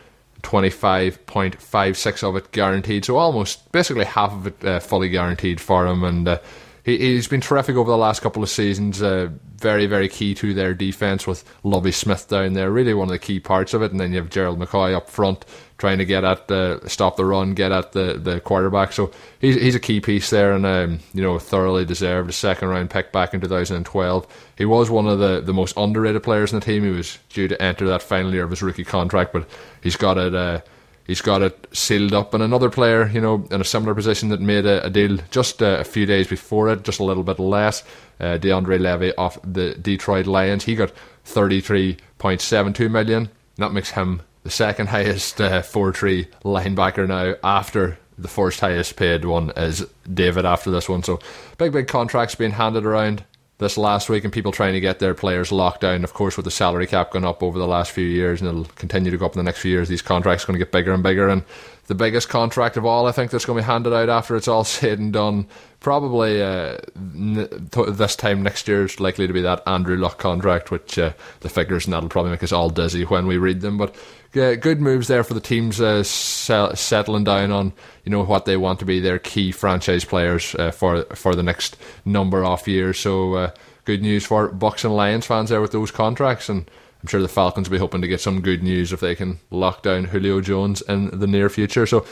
25.56 0.43 2.23
of 2.23 2.37
it 2.37 2.51
guaranteed, 2.53 3.05
so 3.05 3.17
almost 3.17 3.71
basically 3.73 4.05
half 4.05 4.33
of 4.33 4.47
it 4.47 4.65
uh, 4.65 4.81
fully 4.81 5.09
guaranteed 5.09 5.61
for 5.61 5.87
him. 5.87 6.03
And 6.03 6.29
uh, 6.29 6.39
he, 6.83 7.15
has 7.17 7.29
been 7.29 7.41
terrific 7.41 7.77
over 7.77 7.91
the 7.91 7.97
last 7.97 8.21
couple 8.21 8.43
of 8.43 8.49
seasons. 8.49 9.03
Uh, 9.03 9.31
very, 9.57 9.87
very 9.87 10.09
key 10.09 10.35
to 10.35 10.55
their 10.55 10.73
defense 10.73 11.27
with 11.27 11.45
Lovie 11.63 11.93
Smith 11.93 12.29
down 12.29 12.55
there. 12.55 12.71
Really 12.71 12.95
one 12.95 13.09
of 13.09 13.13
the 13.13 13.19
key 13.19 13.41
parts 13.41 13.75
of 13.75 13.83
it. 13.83 13.91
And 13.91 14.01
then 14.01 14.13
you 14.13 14.19
have 14.19 14.31
Gerald 14.31 14.59
McCoy 14.59 14.95
up 14.95 15.11
front 15.11 15.45
trying 15.81 15.99
to 15.99 16.05
get 16.05 16.23
at 16.25 16.47
the 16.47 16.81
stop 16.87 17.17
the 17.17 17.25
run, 17.25 17.55
get 17.55 17.73
at 17.73 17.93
the, 17.93 18.21
the 18.23 18.39
quarterback. 18.41 18.93
So 18.93 19.11
he's 19.41 19.57
he's 19.57 19.75
a 19.75 19.81
key 19.81 20.01
piece 20.01 20.31
there, 20.31 20.53
and 20.53 20.67
um, 20.67 21.01
you 21.15 21.23
know 21.23 21.39
thoroughly 21.39 21.85
deserved 21.85 22.29
a 22.29 22.35
second 22.35 22.69
round 22.69 22.91
pick 22.91 23.11
back 23.11 23.35
in 23.35 23.41
2012. 23.41 24.27
He 24.59 24.65
was 24.67 24.91
one 24.91 25.09
of 25.09 25.19
the, 25.19 25.41
the 25.41 25.55
most 25.55 25.77
underrated 25.77 26.23
players 26.23 26.53
in 26.53 26.61
the 26.61 26.65
team. 26.65 26.85
He 26.85 26.91
was 26.91 27.19
due 27.31 27.49
to 27.49 27.61
enter 27.61 27.89
that 27.89 28.03
final 28.03 28.33
year 28.33 28.45
of 28.45 28.51
his 28.51 28.63
rookie 28.63 28.85
contract, 28.85 29.33
but 29.33 29.49
he's 29.83 29.97
got 29.97 30.19
it. 30.19 30.35
Uh, 30.35 30.61
he's 31.07 31.23
got 31.23 31.41
it 31.41 31.67
sealed 31.73 32.13
up. 32.13 32.35
And 32.35 32.43
another 32.43 32.69
player, 32.69 33.09
you 33.09 33.21
know, 33.21 33.49
in 33.51 33.63
a 33.63 33.65
similar 33.65 33.95
position 33.95 34.29
that 34.29 34.41
made 34.41 34.67
a, 34.67 34.85
a 34.85 34.91
deal 34.91 35.19
just 35.31 35.63
uh, 35.63 35.79
a 35.81 35.85
few 35.85 36.05
days 36.05 36.29
before 36.29 36.69
it, 36.69 36.85
just 36.85 37.01
a 37.01 37.05
little 37.05 37.25
bit 37.25 37.39
less. 37.39 37.83
Uh, 38.21 38.37
DeAndre 38.37 38.79
Levy 38.79 39.13
of 39.15 39.39
the 39.43 39.75
Detroit 39.77 40.27
Lions, 40.27 40.65
he 40.65 40.75
got 40.75 40.93
33.72 41.25 42.91
million. 42.91 43.31
That 43.57 43.73
makes 43.73 43.93
him 43.93 44.21
the 44.43 44.51
second 44.51 44.89
highest 44.89 45.41
uh, 45.41 45.63
4-3 45.63 46.27
linebacker 46.45 47.07
now 47.07 47.35
after 47.45 47.99
the 48.19 48.29
first 48.29 48.61
highest 48.61 48.97
paid 48.97 49.25
one 49.25 49.51
is 49.57 49.87
David 50.13 50.45
after 50.45 50.71
this 50.71 50.89
one. 50.89 51.03
So 51.03 51.19
big, 51.59 51.73
big 51.73 51.89
contracts 51.89 52.35
being 52.35 52.51
handed 52.53 52.85
around 52.85 53.25
this 53.59 53.77
last 53.77 54.09
week 54.09 54.25
and 54.25 54.33
people 54.33 54.53
trying 54.53 54.73
to 54.73 54.81
get 54.81 54.99
their 54.99 55.15
players 55.15 55.53
locked 55.53 55.83
down. 55.83 56.05
Of 56.05 56.15
course, 56.15 56.37
with 56.37 56.45
the 56.45 56.51
salary 56.51 56.87
cap 56.87 57.13
going 57.13 57.25
up 57.25 57.43
over 57.43 57.59
the 57.59 57.67
last 57.67 57.93
few 57.93 58.05
years 58.05 58.41
and 58.41 58.49
it'll 58.49 58.65
continue 58.75 59.11
to 59.11 59.19
go 59.19 59.27
up 59.27 59.33
in 59.33 59.39
the 59.39 59.45
next 59.45 59.61
few 59.61 59.71
years, 59.71 59.89
these 59.89 60.03
contracts 60.03 60.45
are 60.45 60.47
going 60.49 60.59
to 60.59 60.65
get 60.65 60.73
bigger 60.73 60.93
and 60.93 61.03
bigger. 61.03 61.29
And 61.29 61.45
the 61.87 61.95
biggest 61.95 62.29
contract 62.29 62.77
of 62.77 62.85
all, 62.85 63.07
I 63.07 63.13
think, 63.13 63.31
that's 63.31 63.45
going 63.45 63.59
to 63.59 63.63
be 63.63 63.71
handed 63.71 63.93
out 63.93 64.09
after 64.09 64.37
it's 64.37 64.49
all 64.49 64.65
said 64.65 64.99
and 64.99 65.13
done, 65.13 65.47
probably 65.81 66.43
uh, 66.43 66.77
this 66.95 68.15
time 68.17 68.43
next 68.43 68.69
year 68.69 68.85
is 68.85 69.01
likely 69.01 69.27
to 69.27 69.33
be 69.33 69.41
that 69.41 69.67
Andrew 69.67 69.97
Luck 69.97 70.19
contract, 70.19 70.71
which 70.71 70.99
uh, 70.99 71.13
the 71.41 71.49
figures 71.49 71.87
and 71.87 71.95
that'll 71.95 72.09
probably 72.09 72.31
make 72.31 72.43
us 72.43 72.53
all 72.53 72.71
dizzy 72.71 73.05
when 73.05 73.27
we 73.27 73.39
read 73.39 73.63
them. 73.63 73.79
But 73.79 73.97
uh, 74.37 74.55
good 74.55 74.81
moves 74.81 75.09
there 75.09 75.25
for 75.25 75.35
the 75.35 75.41
teams 75.41 75.81
uh, 75.81 76.05
settling 76.05 77.25
down 77.25 77.51
on 77.51 77.73
you 78.05 78.11
know 78.11 78.23
what 78.23 78.45
they 78.45 78.57
want 78.57 78.79
to 78.79 78.85
be 78.85 79.01
their 79.01 79.19
key 79.19 79.51
franchise 79.51 80.05
players 80.05 80.55
uh, 80.55 80.71
for 80.71 81.05
for 81.15 81.35
the 81.35 81.43
next 81.43 81.77
number 82.05 82.45
of 82.45 82.69
years. 82.69 82.99
So 82.99 83.35
uh, 83.35 83.51
good 83.85 84.03
news 84.03 84.25
for 84.25 84.49
Bucks 84.49 84.85
and 84.85 84.95
Lions 84.95 85.27
fans 85.27 85.51
there 85.51 85.61
with 85.61 85.73
those 85.73 85.91
contracts, 85.91 86.49
and 86.49 86.71
I'm 87.03 87.09
sure 87.09 87.23
the 87.23 87.29
Falcons 87.29 87.69
will 87.69 87.77
be 87.77 87.81
hoping 87.81 88.03
to 88.03 88.09
get 88.09 88.21
some 88.21 88.43
good 88.43 88.63
news 88.63 88.93
if 88.93 89.01
they 89.01 89.15
can 89.15 89.41
lock 89.51 89.83
down 89.83 90.05
Julio 90.05 90.41
Jones 90.41 90.83
in 90.83 91.19
the 91.19 91.27
near 91.27 91.49
future. 91.49 91.87
So 91.87 92.05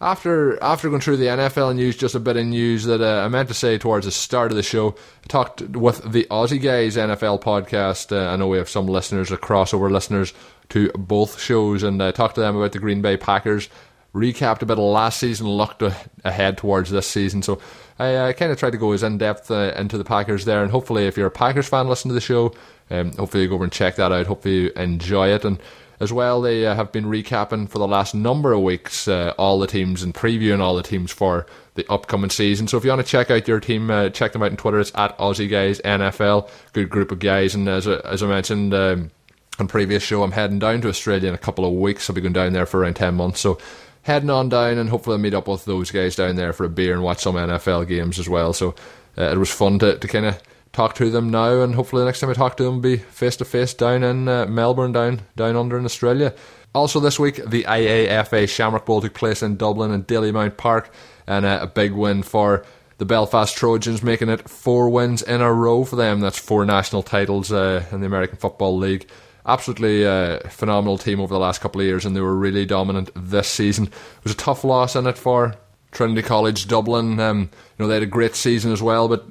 after 0.00 0.62
after 0.62 0.88
going 0.88 1.00
through 1.00 1.16
the 1.16 1.26
NFL 1.26 1.74
news, 1.74 1.96
just 1.96 2.14
a 2.14 2.20
bit 2.20 2.36
of 2.36 2.46
news 2.46 2.84
that 2.84 3.00
uh, 3.00 3.24
I 3.24 3.28
meant 3.28 3.48
to 3.48 3.54
say 3.54 3.78
towards 3.78 4.06
the 4.06 4.12
start 4.12 4.52
of 4.52 4.56
the 4.56 4.62
show. 4.62 4.94
I 5.24 5.26
talked 5.26 5.60
with 5.62 6.10
the 6.10 6.24
Aussie 6.30 6.62
Guys 6.62 6.96
NFL 6.96 7.42
podcast. 7.42 8.16
Uh, 8.16 8.30
I 8.30 8.36
know 8.36 8.46
we 8.46 8.58
have 8.58 8.68
some 8.68 8.86
listeners, 8.86 9.30
crossover 9.30 9.90
listeners 9.90 10.32
to 10.70 10.90
both 10.92 11.40
shows, 11.40 11.82
and 11.82 12.02
I 12.02 12.12
talked 12.12 12.36
to 12.36 12.40
them 12.40 12.56
about 12.56 12.72
the 12.72 12.78
Green 12.78 13.02
Bay 13.02 13.16
Packers. 13.16 13.68
Recapped 14.14 14.62
a 14.62 14.66
bit 14.66 14.78
of 14.78 14.84
last 14.84 15.20
season, 15.20 15.48
looked 15.48 15.82
ahead 16.24 16.58
towards 16.58 16.90
this 16.90 17.06
season. 17.06 17.42
So 17.42 17.60
I 17.98 18.14
uh, 18.14 18.32
kind 18.32 18.50
of 18.50 18.58
tried 18.58 18.70
to 18.70 18.78
go 18.78 18.92
as 18.92 19.02
in 19.02 19.18
depth 19.18 19.50
uh, 19.50 19.72
into 19.76 19.98
the 19.98 20.04
Packers 20.04 20.44
there, 20.44 20.62
and 20.62 20.70
hopefully, 20.70 21.06
if 21.06 21.16
you're 21.16 21.26
a 21.26 21.30
Packers 21.30 21.68
fan, 21.68 21.88
listen 21.88 22.08
to 22.08 22.14
the 22.14 22.20
show. 22.20 22.54
Um, 22.90 23.12
hopefully, 23.12 23.42
you 23.42 23.48
go 23.48 23.56
over 23.56 23.64
and 23.64 23.72
check 23.72 23.96
that 23.96 24.12
out. 24.12 24.26
Hopefully, 24.26 24.54
you 24.54 24.70
enjoy 24.76 25.28
it 25.28 25.44
and 25.44 25.58
as 26.00 26.12
well. 26.12 26.40
They 26.40 26.66
uh, 26.66 26.74
have 26.74 26.92
been 26.92 27.04
recapping 27.04 27.68
for 27.68 27.78
the 27.78 27.88
last 27.88 28.14
number 28.14 28.52
of 28.52 28.62
weeks 28.62 29.08
uh, 29.08 29.34
all 29.38 29.58
the 29.58 29.66
teams 29.66 30.02
and 30.02 30.14
previewing 30.14 30.60
all 30.60 30.76
the 30.76 30.82
teams 30.82 31.10
for 31.10 31.46
the 31.74 31.90
upcoming 31.90 32.30
season. 32.30 32.68
So 32.68 32.76
if 32.76 32.84
you 32.84 32.90
want 32.90 33.04
to 33.04 33.10
check 33.10 33.30
out 33.30 33.48
your 33.48 33.60
team, 33.60 33.90
uh, 33.90 34.10
check 34.10 34.32
them 34.32 34.42
out 34.42 34.50
on 34.50 34.56
Twitter. 34.56 34.80
It's 34.80 34.92
at 34.94 35.16
Aussie 35.18 35.50
Guys 35.50 35.80
NFL. 35.80 36.50
Good 36.72 36.90
group 36.90 37.12
of 37.12 37.18
guys, 37.18 37.54
and 37.54 37.68
as, 37.68 37.86
as 37.86 38.22
I 38.22 38.26
mentioned. 38.26 38.74
Um, 38.74 39.10
on 39.58 39.66
previous 39.66 40.04
show, 40.04 40.22
I'm 40.22 40.32
heading 40.32 40.60
down 40.60 40.80
to 40.82 40.88
Australia 40.88 41.28
in 41.28 41.34
a 41.34 41.38
couple 41.38 41.64
of 41.64 41.72
weeks. 41.72 42.08
I'll 42.08 42.14
be 42.14 42.20
going 42.20 42.32
down 42.32 42.52
there 42.52 42.66
for 42.66 42.80
around 42.80 42.94
10 42.94 43.14
months. 43.14 43.40
So 43.40 43.58
heading 44.02 44.30
on 44.30 44.48
down 44.48 44.78
and 44.78 44.88
hopefully 44.88 45.14
I'll 45.14 45.20
meet 45.20 45.34
up 45.34 45.48
with 45.48 45.64
those 45.64 45.90
guys 45.90 46.16
down 46.16 46.36
there 46.36 46.52
for 46.52 46.64
a 46.64 46.68
beer 46.68 46.94
and 46.94 47.02
watch 47.02 47.18
some 47.18 47.34
NFL 47.34 47.88
games 47.88 48.18
as 48.18 48.28
well. 48.28 48.52
So 48.52 48.74
uh, 49.16 49.24
it 49.24 49.38
was 49.38 49.50
fun 49.50 49.78
to, 49.80 49.98
to 49.98 50.08
kind 50.08 50.26
of 50.26 50.40
talk 50.78 50.94
to 50.94 51.10
them 51.10 51.28
now 51.28 51.60
and 51.60 51.74
hopefully 51.74 52.02
the 52.02 52.06
next 52.06 52.20
time 52.20 52.30
I 52.30 52.34
talk 52.34 52.56
to 52.58 52.62
them 52.62 52.80
be 52.80 52.98
face 52.98 53.34
to 53.38 53.44
face 53.44 53.74
down 53.74 54.04
in 54.04 54.28
uh, 54.28 54.46
Melbourne, 54.46 54.92
down, 54.92 55.22
down 55.34 55.56
under 55.56 55.76
in 55.76 55.84
Australia. 55.84 56.32
Also 56.72 57.00
this 57.00 57.18
week, 57.18 57.44
the 57.44 57.64
IAFA 57.64 58.48
Shamrock 58.48 58.86
Bowl 58.86 59.00
took 59.00 59.12
place 59.12 59.42
in 59.42 59.56
Dublin 59.56 59.90
and 59.90 60.06
Dalymount 60.06 60.56
Park 60.56 60.92
and 61.26 61.44
uh, 61.44 61.58
a 61.62 61.66
big 61.66 61.94
win 61.94 62.22
for 62.22 62.64
the 62.98 63.04
Belfast 63.04 63.56
Trojans, 63.56 64.04
making 64.04 64.28
it 64.28 64.48
four 64.48 64.88
wins 64.88 65.20
in 65.20 65.40
a 65.40 65.52
row 65.52 65.82
for 65.82 65.96
them. 65.96 66.20
That's 66.20 66.38
four 66.38 66.64
national 66.64 67.02
titles 67.02 67.50
uh, 67.50 67.84
in 67.90 67.98
the 67.98 68.06
American 68.06 68.36
Football 68.36 68.76
League. 68.78 69.08
Absolutely 69.46 70.06
uh, 70.06 70.48
phenomenal 70.48 70.96
team 70.96 71.20
over 71.20 71.34
the 71.34 71.40
last 71.40 71.60
couple 71.60 71.80
of 71.80 71.88
years, 71.88 72.04
and 72.06 72.14
they 72.14 72.20
were 72.20 72.36
really 72.36 72.64
dominant 72.64 73.10
this 73.16 73.48
season. 73.48 73.86
It 73.86 74.24
was 74.24 74.32
a 74.32 74.36
tough 74.36 74.62
loss 74.62 74.94
in 74.94 75.08
it 75.08 75.18
for 75.18 75.56
Trinity 75.90 76.22
College 76.22 76.68
Dublin. 76.68 77.18
Um, 77.18 77.40
you 77.40 77.48
know 77.78 77.88
they 77.88 77.94
had 77.94 78.02
a 78.04 78.06
great 78.06 78.36
season 78.36 78.70
as 78.72 78.80
well, 78.80 79.08
but 79.08 79.26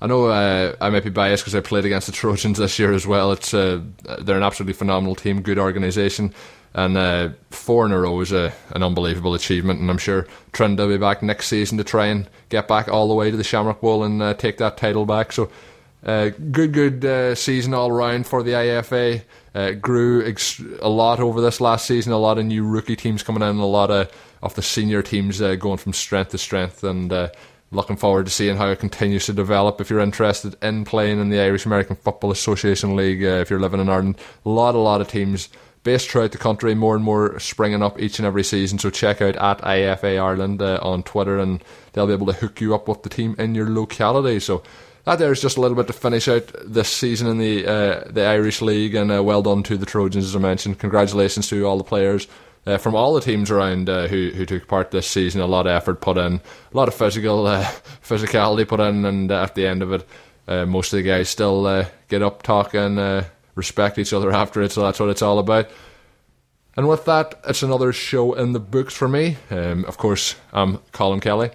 I 0.00 0.06
know 0.06 0.26
uh, 0.26 0.76
I 0.80 0.90
might 0.90 1.04
be 1.04 1.10
biased 1.10 1.42
because 1.42 1.56
I 1.56 1.60
played 1.60 1.84
against 1.84 2.06
the 2.06 2.12
Trojans 2.12 2.58
this 2.58 2.78
year 2.78 2.92
as 2.92 3.06
well. 3.06 3.32
It's 3.32 3.52
uh, 3.52 3.80
they're 4.20 4.36
an 4.36 4.44
absolutely 4.44 4.74
phenomenal 4.74 5.16
team, 5.16 5.42
good 5.42 5.58
organisation, 5.58 6.32
and 6.72 6.96
uh, 6.96 7.30
four 7.50 7.84
in 7.84 7.90
a 7.90 7.98
row 7.98 8.20
is 8.20 8.30
a, 8.30 8.52
an 8.70 8.84
unbelievable 8.84 9.34
achievement. 9.34 9.80
And 9.80 9.90
I'm 9.90 9.98
sure 9.98 10.26
Trent 10.52 10.78
will 10.78 10.88
be 10.88 10.98
back 10.98 11.22
next 11.22 11.48
season 11.48 11.78
to 11.78 11.84
try 11.84 12.06
and 12.06 12.28
get 12.48 12.68
back 12.68 12.88
all 12.88 13.08
the 13.08 13.14
way 13.14 13.30
to 13.32 13.36
the 13.36 13.42
Shamrock 13.42 13.80
Bowl 13.80 14.04
and 14.04 14.22
uh, 14.22 14.34
take 14.34 14.58
that 14.58 14.76
title 14.76 15.04
back. 15.04 15.32
So 15.32 15.50
uh, 16.06 16.30
good, 16.52 16.72
good 16.72 17.04
uh, 17.04 17.34
season 17.34 17.74
all 17.74 17.90
round 17.90 18.28
for 18.28 18.44
the 18.44 18.52
IFA. 18.52 19.22
Grew 19.80 20.24
ex- 20.24 20.62
a 20.80 20.88
lot 20.88 21.18
over 21.18 21.40
this 21.40 21.60
last 21.60 21.86
season. 21.86 22.12
A 22.12 22.18
lot 22.18 22.38
of 22.38 22.44
new 22.44 22.64
rookie 22.64 22.94
teams 22.94 23.24
coming 23.24 23.42
in, 23.42 23.56
a 23.56 23.66
lot 23.66 23.90
of 23.90 24.12
of 24.40 24.54
the 24.54 24.62
senior 24.62 25.02
teams 25.02 25.40
going 25.40 25.78
from 25.78 25.92
strength 25.92 26.30
to 26.30 26.38
strength, 26.38 26.84
and 26.84 27.10
looking 27.70 27.96
forward 27.96 28.26
to 28.26 28.32
seeing 28.32 28.56
how 28.56 28.68
it 28.68 28.78
continues 28.78 29.26
to 29.26 29.32
develop. 29.32 29.80
If 29.80 29.90
you're 29.90 30.00
interested 30.00 30.56
in 30.62 30.84
playing 30.84 31.20
in 31.20 31.28
the 31.28 31.40
Irish 31.40 31.66
American 31.66 31.96
Football 31.96 32.30
Association 32.30 32.96
League, 32.96 33.22
uh, 33.22 33.40
if 33.40 33.50
you're 33.50 33.60
living 33.60 33.80
in 33.80 33.88
Ireland, 33.88 34.18
a 34.44 34.48
lot, 34.48 34.74
a 34.74 34.78
lot 34.78 35.00
of 35.00 35.08
teams 35.08 35.48
based 35.84 36.10
throughout 36.10 36.32
the 36.32 36.38
country, 36.38 36.74
more 36.74 36.94
and 36.94 37.04
more 37.04 37.38
springing 37.38 37.82
up 37.82 38.00
each 38.00 38.18
and 38.18 38.26
every 38.26 38.44
season. 38.44 38.78
So 38.78 38.90
check 38.90 39.22
out 39.22 39.36
at 39.36 39.60
IFA 39.60 40.22
Ireland 40.22 40.60
on 40.62 41.02
Twitter, 41.02 41.38
and 41.38 41.62
they'll 41.92 42.06
be 42.06 42.12
able 42.12 42.26
to 42.26 42.32
hook 42.32 42.60
you 42.60 42.74
up 42.74 42.88
with 42.88 43.02
the 43.02 43.08
team 43.08 43.34
in 43.38 43.54
your 43.54 43.70
locality. 43.70 44.40
So 44.40 44.62
that 45.04 45.18
there 45.18 45.32
is 45.32 45.40
just 45.40 45.56
a 45.56 45.60
little 45.60 45.76
bit 45.76 45.86
to 45.86 45.92
finish 45.92 46.28
out 46.28 46.52
this 46.64 46.88
season 46.88 47.28
in 47.28 47.38
the 47.38 47.66
uh, 47.66 48.04
the 48.10 48.26
Irish 48.26 48.60
League, 48.60 48.94
and 48.94 49.10
uh, 49.10 49.22
well 49.22 49.42
done 49.42 49.62
to 49.64 49.76
the 49.76 49.86
Trojans, 49.86 50.24
as 50.26 50.36
I 50.36 50.38
mentioned. 50.38 50.78
Congratulations 50.78 51.48
to 51.48 51.64
all 51.64 51.78
the 51.78 51.84
players 51.84 52.28
uh, 52.68 52.78
from 52.78 52.94
all 52.94 53.14
the 53.14 53.20
teams 53.20 53.50
around 53.50 53.88
uh, 53.88 54.06
who 54.08 54.30
who 54.30 54.44
took 54.44 54.68
part 54.68 54.90
this 54.90 55.06
season. 55.06 55.40
A 55.40 55.46
lot 55.46 55.66
of 55.66 55.72
effort 55.72 56.00
put 56.00 56.18
in, 56.18 56.34
a 56.34 56.76
lot 56.76 56.88
of 56.88 56.94
physical 56.94 57.46
uh, 57.46 57.64
physicality 58.02 58.68
put 58.68 58.80
in, 58.80 59.04
and 59.04 59.32
uh, 59.32 59.42
at 59.42 59.54
the 59.54 59.66
end 59.66 59.82
of 59.82 59.92
it, 59.92 60.06
most 60.68 60.92
of 60.92 60.98
the 60.98 61.02
guys 61.02 61.28
still 61.28 61.86
get 62.08 62.22
up, 62.22 62.42
talk, 62.42 62.74
and 62.74 63.26
respect 63.54 63.98
each 63.98 64.12
other 64.12 64.30
after 64.42 64.62
it. 64.62 64.72
So 64.72 64.82
that's 64.82 65.00
what 65.00 65.08
it's 65.08 65.22
all 65.22 65.38
about. 65.38 65.70
And 66.76 66.88
with 66.88 67.06
that, 67.06 67.40
it's 67.48 67.64
another 67.64 67.92
show 67.92 68.34
in 68.34 68.52
the 68.52 68.60
books 68.60 68.94
for 68.94 69.08
me. 69.08 69.36
Um, 69.50 69.84
of 69.86 69.98
course, 69.98 70.36
I'm 70.52 70.78
Colin 70.92 71.18
Kelly. 71.18 71.50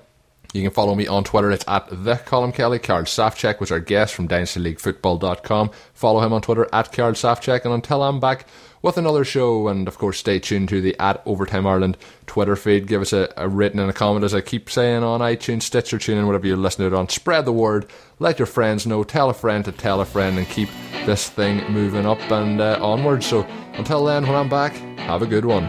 You 0.54 0.62
can 0.62 0.72
follow 0.72 0.94
me 0.94 1.08
on 1.08 1.24
Twitter. 1.24 1.50
It's 1.50 1.66
at 1.68 1.88
the 1.90 2.18
Colin 2.18 2.52
Kelly. 2.52 2.78
Karl 2.78 3.04
Safchek 3.04 3.60
was 3.60 3.72
our 3.72 3.80
guest 3.80 4.14
from 4.14 4.28
DynastyLeagueFootball.com. 4.28 5.72
Follow 5.94 6.20
him 6.20 6.34
on 6.34 6.42
Twitter 6.42 6.68
at 6.72 6.92
Karl 6.92 7.14
Safchek. 7.14 7.66
And 7.66 7.74
until 7.74 8.04
I'm 8.04 8.20
back 8.20 8.46
with 8.84 8.98
another 8.98 9.26
show, 9.26 9.68
and 9.70 9.88
of 9.88 9.98
course, 9.98 10.20
stay 10.20 10.38
tuned 10.38 10.70
to 10.70 10.82
the 10.82 10.96
at 11.00 11.24
Overtime 11.26 11.66
Ireland 11.66 11.98
Twitter 12.28 12.56
feed. 12.56 12.86
Give 12.86 13.02
us 13.02 13.14
a, 13.14 13.34
a 13.36 13.48
written 13.48 13.80
and 13.80 13.90
a 13.90 13.94
comment, 13.94 14.24
as 14.24 14.36
I 14.36 14.42
keep 14.42 14.70
saying 14.70 15.02
on 15.02 15.22
iTunes, 15.22 15.64
Stitcher, 15.64 15.98
TuneIn, 15.98 16.28
whatever 16.28 16.46
you 16.46 16.56
listen 16.56 16.82
to 16.82 16.88
it 16.88 16.98
on. 16.98 17.10
Spread 17.10 17.46
the 17.46 17.54
word. 17.54 17.88
Let 18.20 18.38
your 18.38 18.46
friends 18.46 18.86
know. 18.86 19.04
Tell 19.04 19.32
a 19.32 19.34
friend 19.34 19.66
to 19.66 19.72
tell 19.72 20.02
a 20.02 20.06
friend, 20.06 20.38
and 20.38 20.48
keep 20.48 20.70
this 21.06 21.30
thing 21.30 21.64
moving 21.72 22.06
up 22.06 22.20
and 22.30 22.62
uh, 22.62 22.78
onward. 22.82 23.24
So 23.24 23.44
until 23.74 24.06
then, 24.06 24.28
when 24.28 24.36
I'm 24.36 24.50
back, 24.50 24.74
have 25.00 25.24
a 25.24 25.26
good 25.26 25.46
one. 25.46 25.64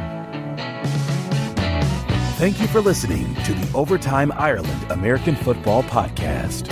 Thank 2.37 2.61
you 2.61 2.67
for 2.67 2.81
listening 2.81 3.33
to 3.45 3.55
the 3.55 3.71
Overtime 3.75 4.33
Ireland 4.33 4.91
American 4.91 5.37
Football 5.37 5.85
Podcast. 5.85 6.69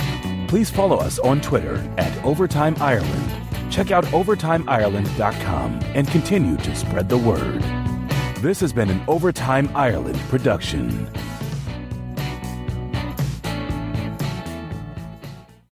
Please 0.49 0.69
follow 0.69 0.97
us 0.97 1.19
on 1.19 1.39
Twitter 1.39 1.77
at 1.97 2.23
Overtime 2.23 2.75
Ireland. 2.79 3.31
Check 3.73 3.89
out 3.89 4.05
OvertimeIreland.com 4.05 5.79
and 5.95 6.07
continue 6.09 6.57
to 6.57 6.75
spread 6.75 7.09
the 7.09 7.17
word. 7.17 7.63
This 8.35 8.59
has 8.59 8.71
been 8.71 8.91
an 8.91 9.01
Overtime 9.07 9.67
Ireland 9.73 10.19
production. 10.29 11.09